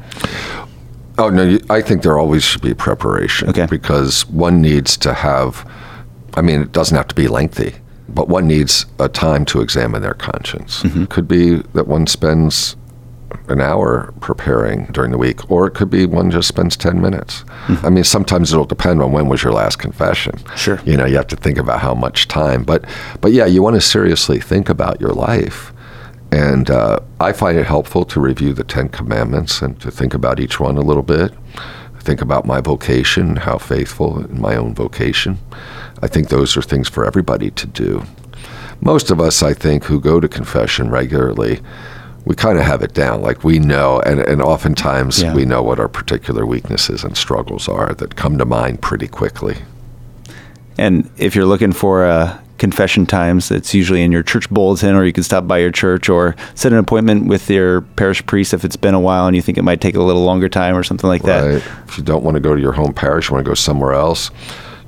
Oh 1.19 1.31
no, 1.31 1.59
I 1.71 1.81
think 1.81 2.03
there 2.03 2.19
always 2.19 2.45
should 2.45 2.63
be 2.63 2.75
preparation. 2.75 3.49
Okay. 3.49 3.67
Because 3.67 4.27
one 4.27 4.63
needs 4.63 4.97
to 4.99 5.15
have. 5.15 5.69
I 6.37 6.43
mean, 6.43 6.61
it 6.61 6.73
doesn't 6.73 6.97
have 6.97 7.09
to 7.09 7.15
be 7.15 7.29
lengthy 7.29 7.75
but 8.09 8.29
one 8.29 8.47
needs 8.47 8.87
a 8.99 9.09
time 9.09 9.45
to 9.47 9.61
examine 9.61 10.03
their 10.03 10.15
conscience. 10.15 10.83
Mm-hmm. 10.83 11.07
Could 11.07 11.29
be 11.29 11.57
that 11.57 11.87
one 11.87 12.07
spends 12.07 12.77
an 13.49 13.61
hour 13.61 14.13
preparing 14.21 14.87
during 14.87 15.11
the 15.11 15.19
week, 15.19 15.51
or 15.51 15.67
it 15.67 15.75
could 15.75 15.91
be 15.91 16.07
one 16.07 16.31
just 16.31 16.49
spends 16.49 16.77
10 16.77 17.01
minutes. 17.01 17.43
Mm-hmm. 17.67 17.87
I 17.87 17.91
mean, 17.91 18.05
sometimes 18.05 18.53
it'll 18.53 18.65
depend 18.65 19.03
on 19.03 19.13
when 19.13 19.29
was 19.29 19.43
your 19.43 19.53
last 19.53 19.77
confession. 19.77 20.35
Sure. 20.57 20.81
You 20.85 20.97
know, 20.97 21.05
you 21.05 21.17
have 21.17 21.27
to 21.29 21.37
think 21.37 21.59
about 21.59 21.81
how 21.81 21.95
much 21.95 22.29
time. 22.29 22.63
But, 22.65 22.85
but 23.21 23.33
yeah, 23.33 23.47
you 23.47 23.63
want 23.63 23.75
to 23.75 23.81
seriously 23.81 24.41
think 24.41 24.69
about 24.69 25.01
your 25.01 25.13
life. 25.13 25.73
And 26.33 26.71
uh, 26.71 27.01
I 27.21 27.33
find 27.33 27.59
it 27.59 27.67
helpful 27.67 28.05
to 28.07 28.21
review 28.21 28.53
the 28.55 28.65
Ten 28.65 28.89
Commandments 28.89 29.63
and 29.63 29.79
to 29.81 29.91
think 29.91 30.15
about 30.15 30.41
each 30.41 30.59
one 30.59 30.77
a 30.77 30.83
little 30.83 31.03
bit. 31.03 31.33
Think 32.01 32.21
about 32.21 32.45
my 32.45 32.61
vocation, 32.61 33.37
how 33.37 33.59
faithful 33.59 34.25
in 34.25 34.41
my 34.41 34.57
own 34.57 34.75
vocation. 34.75 35.39
I 36.05 36.07
think 36.07 36.29
those 36.29 36.55
are 36.59 36.61
things 36.61 36.87
for 36.87 37.07
everybody 37.07 37.51
to 37.53 37.67
do. 37.67 38.03
Most 38.83 39.11
of 39.11 39.23
us, 39.23 39.43
I 39.43 39.55
think, 39.55 39.85
who 39.85 39.99
go 39.99 40.21
to 40.21 40.29
confession 40.29 40.91
regularly, 40.91 41.61
we 42.27 42.35
kind 42.35 42.59
of 42.59 42.67
have 42.67 42.83
it 42.83 42.93
down. 42.93 43.23
Like 43.23 43.43
we 43.43 43.59
know, 43.59 44.01
and, 44.01 44.21
and 44.21 44.43
oftentimes 44.43 45.23
yeah. 45.23 45.33
we 45.33 45.47
know 45.47 45.63
what 45.63 45.81
our 45.81 45.89
particular 45.89 46.45
weaknesses 46.45 47.05
and 47.05 47.17
struggles 47.17 47.69
are 47.69 47.95
that 47.95 48.17
come 48.17 48.37
to 48.37 48.45
mind 48.45 48.83
pretty 48.83 49.09
quickly. 49.09 49.57
And 50.77 51.11
if 51.17 51.35
you're 51.35 51.47
looking 51.47 51.73
for 51.73 52.05
a 52.05 52.39
confession 52.59 53.07
times, 53.07 53.51
it's 53.51 53.73
usually 53.73 54.03
in 54.03 54.13
your 54.13 54.23
church 54.23 54.51
bulletin, 54.51 54.95
or 54.95 55.07
you 55.07 55.13
can 55.15 55.23
stop 55.23 55.49
by 55.49 55.57
your 55.57 55.71
church 55.71 56.11
or 56.11 56.37
set 56.55 56.71
an 56.71 56.79
appointment 56.79 57.29
with 57.29 57.49
your 57.49 57.81
parish 57.81 58.25
priest 58.27 58.53
if 58.53 58.63
it's 58.63 58.77
been 58.77 58.93
a 58.93 59.01
while 59.01 59.27
and 59.27 59.35
you 59.35 59.41
think 59.41 59.57
it 59.57 59.63
might 59.63 59.81
take 59.81 59.95
a 59.95 60.03
little 60.03 60.25
longer 60.25 60.51
time 60.51 60.77
or 60.77 60.83
something 60.83 61.09
like 61.09 61.23
right. 61.23 61.41
that. 61.41 61.89
If 61.89 61.97
you 61.97 62.05
don't 62.05 62.25
want 62.25 62.35
to 62.35 62.41
go 62.41 62.55
to 62.55 62.61
your 62.61 62.73
home 62.73 62.93
parish, 62.93 63.31
you 63.31 63.35
want 63.35 63.47
to 63.47 63.51
go 63.51 63.55
somewhere 63.55 63.95
else 63.95 64.31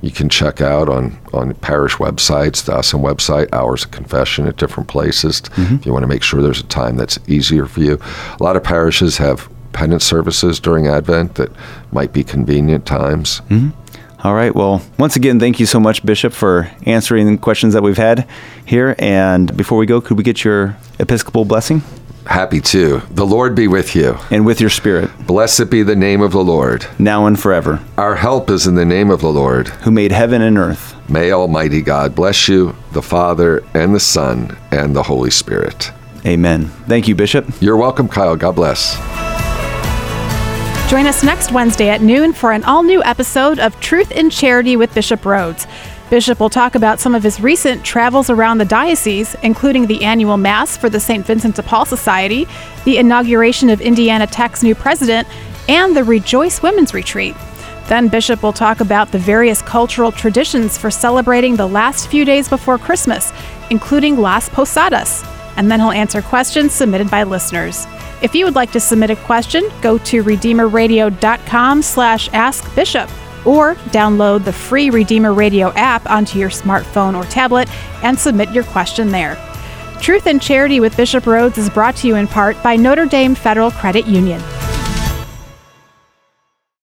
you 0.01 0.11
can 0.11 0.29
check 0.29 0.61
out 0.61 0.89
on, 0.89 1.17
on 1.33 1.53
parish 1.55 1.95
websites, 1.95 2.65
the 2.65 2.73
ASEM 2.73 3.01
website, 3.01 3.51
hours 3.53 3.83
of 3.83 3.91
confession 3.91 4.45
at 4.47 4.57
different 4.57 4.87
places. 4.89 5.41
Mm-hmm. 5.41 5.75
If 5.75 5.85
you 5.85 5.93
want 5.93 6.03
to 6.03 6.07
make 6.07 6.23
sure 6.23 6.41
there's 6.41 6.59
a 6.59 6.67
time 6.67 6.97
that's 6.97 7.17
easier 7.27 7.65
for 7.65 7.81
you. 7.81 7.99
A 8.39 8.43
lot 8.43 8.55
of 8.55 8.63
parishes 8.63 9.17
have 9.17 9.49
penance 9.73 10.05
services 10.05 10.59
during 10.59 10.87
Advent 10.87 11.35
that 11.35 11.51
might 11.91 12.13
be 12.13 12.23
convenient 12.23 12.85
times. 12.85 13.41
Mm-hmm. 13.49 13.69
All 14.23 14.33
right. 14.33 14.53
Well, 14.53 14.81
once 14.97 15.15
again, 15.15 15.39
thank 15.39 15.59
you 15.59 15.65
so 15.67 15.79
much, 15.79 16.03
Bishop, 16.05 16.33
for 16.33 16.69
answering 16.85 17.31
the 17.31 17.37
questions 17.37 17.73
that 17.73 17.83
we've 17.83 17.97
had 17.97 18.27
here. 18.65 18.95
And 18.97 19.55
before 19.55 19.77
we 19.77 19.85
go, 19.85 20.01
could 20.01 20.17
we 20.17 20.23
get 20.23 20.43
your 20.43 20.75
Episcopal 20.99 21.45
blessing? 21.45 21.83
Happy 22.27 22.59
to. 22.59 22.99
The 23.11 23.25
Lord 23.25 23.55
be 23.55 23.69
with 23.69 23.95
you. 23.95 24.17
And 24.31 24.45
with 24.45 24.59
your 24.59 24.69
spirit. 24.69 25.09
Blessed 25.25 25.69
be 25.69 25.81
the 25.81 25.95
name 25.95 26.21
of 26.21 26.33
the 26.33 26.43
Lord. 26.43 26.85
Now 26.99 27.25
and 27.25 27.39
forever. 27.39 27.79
Our 27.97 28.15
help 28.15 28.49
is 28.49 28.67
in 28.67 28.75
the 28.75 28.85
name 28.85 29.09
of 29.09 29.21
the 29.21 29.31
Lord. 29.31 29.69
Who 29.69 29.91
made 29.91 30.11
heaven 30.11 30.41
and 30.41 30.57
earth. 30.57 30.93
May 31.09 31.31
Almighty 31.31 31.81
God 31.81 32.15
bless 32.15 32.49
you, 32.49 32.75
the 32.91 33.01
Father, 33.01 33.63
and 33.73 33.95
the 33.95 33.99
Son, 34.01 34.57
and 34.71 34.93
the 34.93 35.03
Holy 35.03 35.31
Spirit. 35.31 35.91
Amen. 36.25 36.65
Thank 36.87 37.07
you, 37.07 37.15
Bishop. 37.15 37.45
You're 37.61 37.77
welcome, 37.77 38.09
Kyle. 38.09 38.35
God 38.35 38.55
bless. 38.55 38.97
Join 40.89 41.05
us 41.05 41.23
next 41.23 41.51
Wednesday 41.51 41.89
at 41.89 42.01
noon 42.01 42.33
for 42.33 42.51
an 42.51 42.63
all 42.63 42.83
new 42.83 43.03
episode 43.03 43.59
of 43.59 43.77
Truth 43.79 44.11
in 44.11 44.29
Charity 44.29 44.75
with 44.75 44.93
Bishop 44.93 45.21
Rhoades. 45.21 45.65
Bishop 46.09 46.39
will 46.39 46.49
talk 46.49 46.75
about 46.75 47.01
some 47.01 47.13
of 47.13 47.23
his 47.23 47.41
recent 47.41 47.83
travels 47.83 48.29
around 48.29 48.59
the 48.59 48.65
diocese, 48.65 49.35
including 49.43 49.87
the 49.87 50.05
annual 50.05 50.37
Mass 50.37 50.77
for 50.77 50.89
the 50.89 51.01
St. 51.01 51.25
Vincent 51.25 51.57
de 51.57 51.63
Paul 51.63 51.83
Society, 51.85 52.47
the 52.85 52.97
inauguration 52.97 53.69
of 53.69 53.81
Indiana 53.81 54.25
Tech's 54.25 54.63
new 54.63 54.73
president, 54.73 55.27
and 55.67 55.97
the 55.97 56.05
Rejoice 56.05 56.61
Women's 56.61 56.93
Retreat. 56.93 57.35
Then 57.89 58.07
Bishop 58.07 58.41
will 58.41 58.53
talk 58.53 58.79
about 58.79 59.11
the 59.11 59.19
various 59.19 59.61
cultural 59.61 60.13
traditions 60.13 60.77
for 60.77 60.89
celebrating 60.89 61.57
the 61.57 61.67
last 61.67 62.07
few 62.07 62.23
days 62.23 62.47
before 62.47 62.77
Christmas, 62.77 63.33
including 63.69 64.17
Las 64.17 64.47
Posadas. 64.47 65.25
And 65.57 65.69
then 65.69 65.81
he'll 65.81 65.91
answer 65.91 66.21
questions 66.21 66.71
submitted 66.71 67.11
by 67.11 67.23
listeners. 67.23 67.85
If 68.21 68.33
you 68.33 68.45
would 68.45 68.55
like 68.55 68.71
to 68.71 68.79
submit 68.79 69.09
a 69.09 69.15
question, 69.17 69.69
go 69.81 69.97
to 69.99 70.23
redeemerradio.com 70.23 71.81
slash 71.81 72.29
askbishop 72.31 73.09
or 73.47 73.75
download 73.91 74.43
the 74.43 74.53
free 74.53 74.89
Redeemer 74.89 75.33
Radio 75.33 75.71
app 75.73 76.07
onto 76.09 76.37
your 76.37 76.49
smartphone 76.49 77.15
or 77.15 77.23
tablet 77.31 77.69
and 78.03 78.19
submit 78.19 78.51
your 78.51 78.65
question 78.65 79.09
there. 79.09 79.35
Truth 80.01 80.27
and 80.27 80.41
Charity 80.41 80.79
with 80.79 80.95
Bishop 80.95 81.23
Rhoades 81.23 81.57
is 81.57 81.69
brought 81.69 81.95
to 81.97 82.07
you 82.07 82.15
in 82.15 82.27
part 82.27 82.61
by 82.61 82.75
Notre 82.75 83.05
Dame 83.05 83.33
Federal 83.33 83.71
Credit 83.71 84.05
Union. 84.05 84.41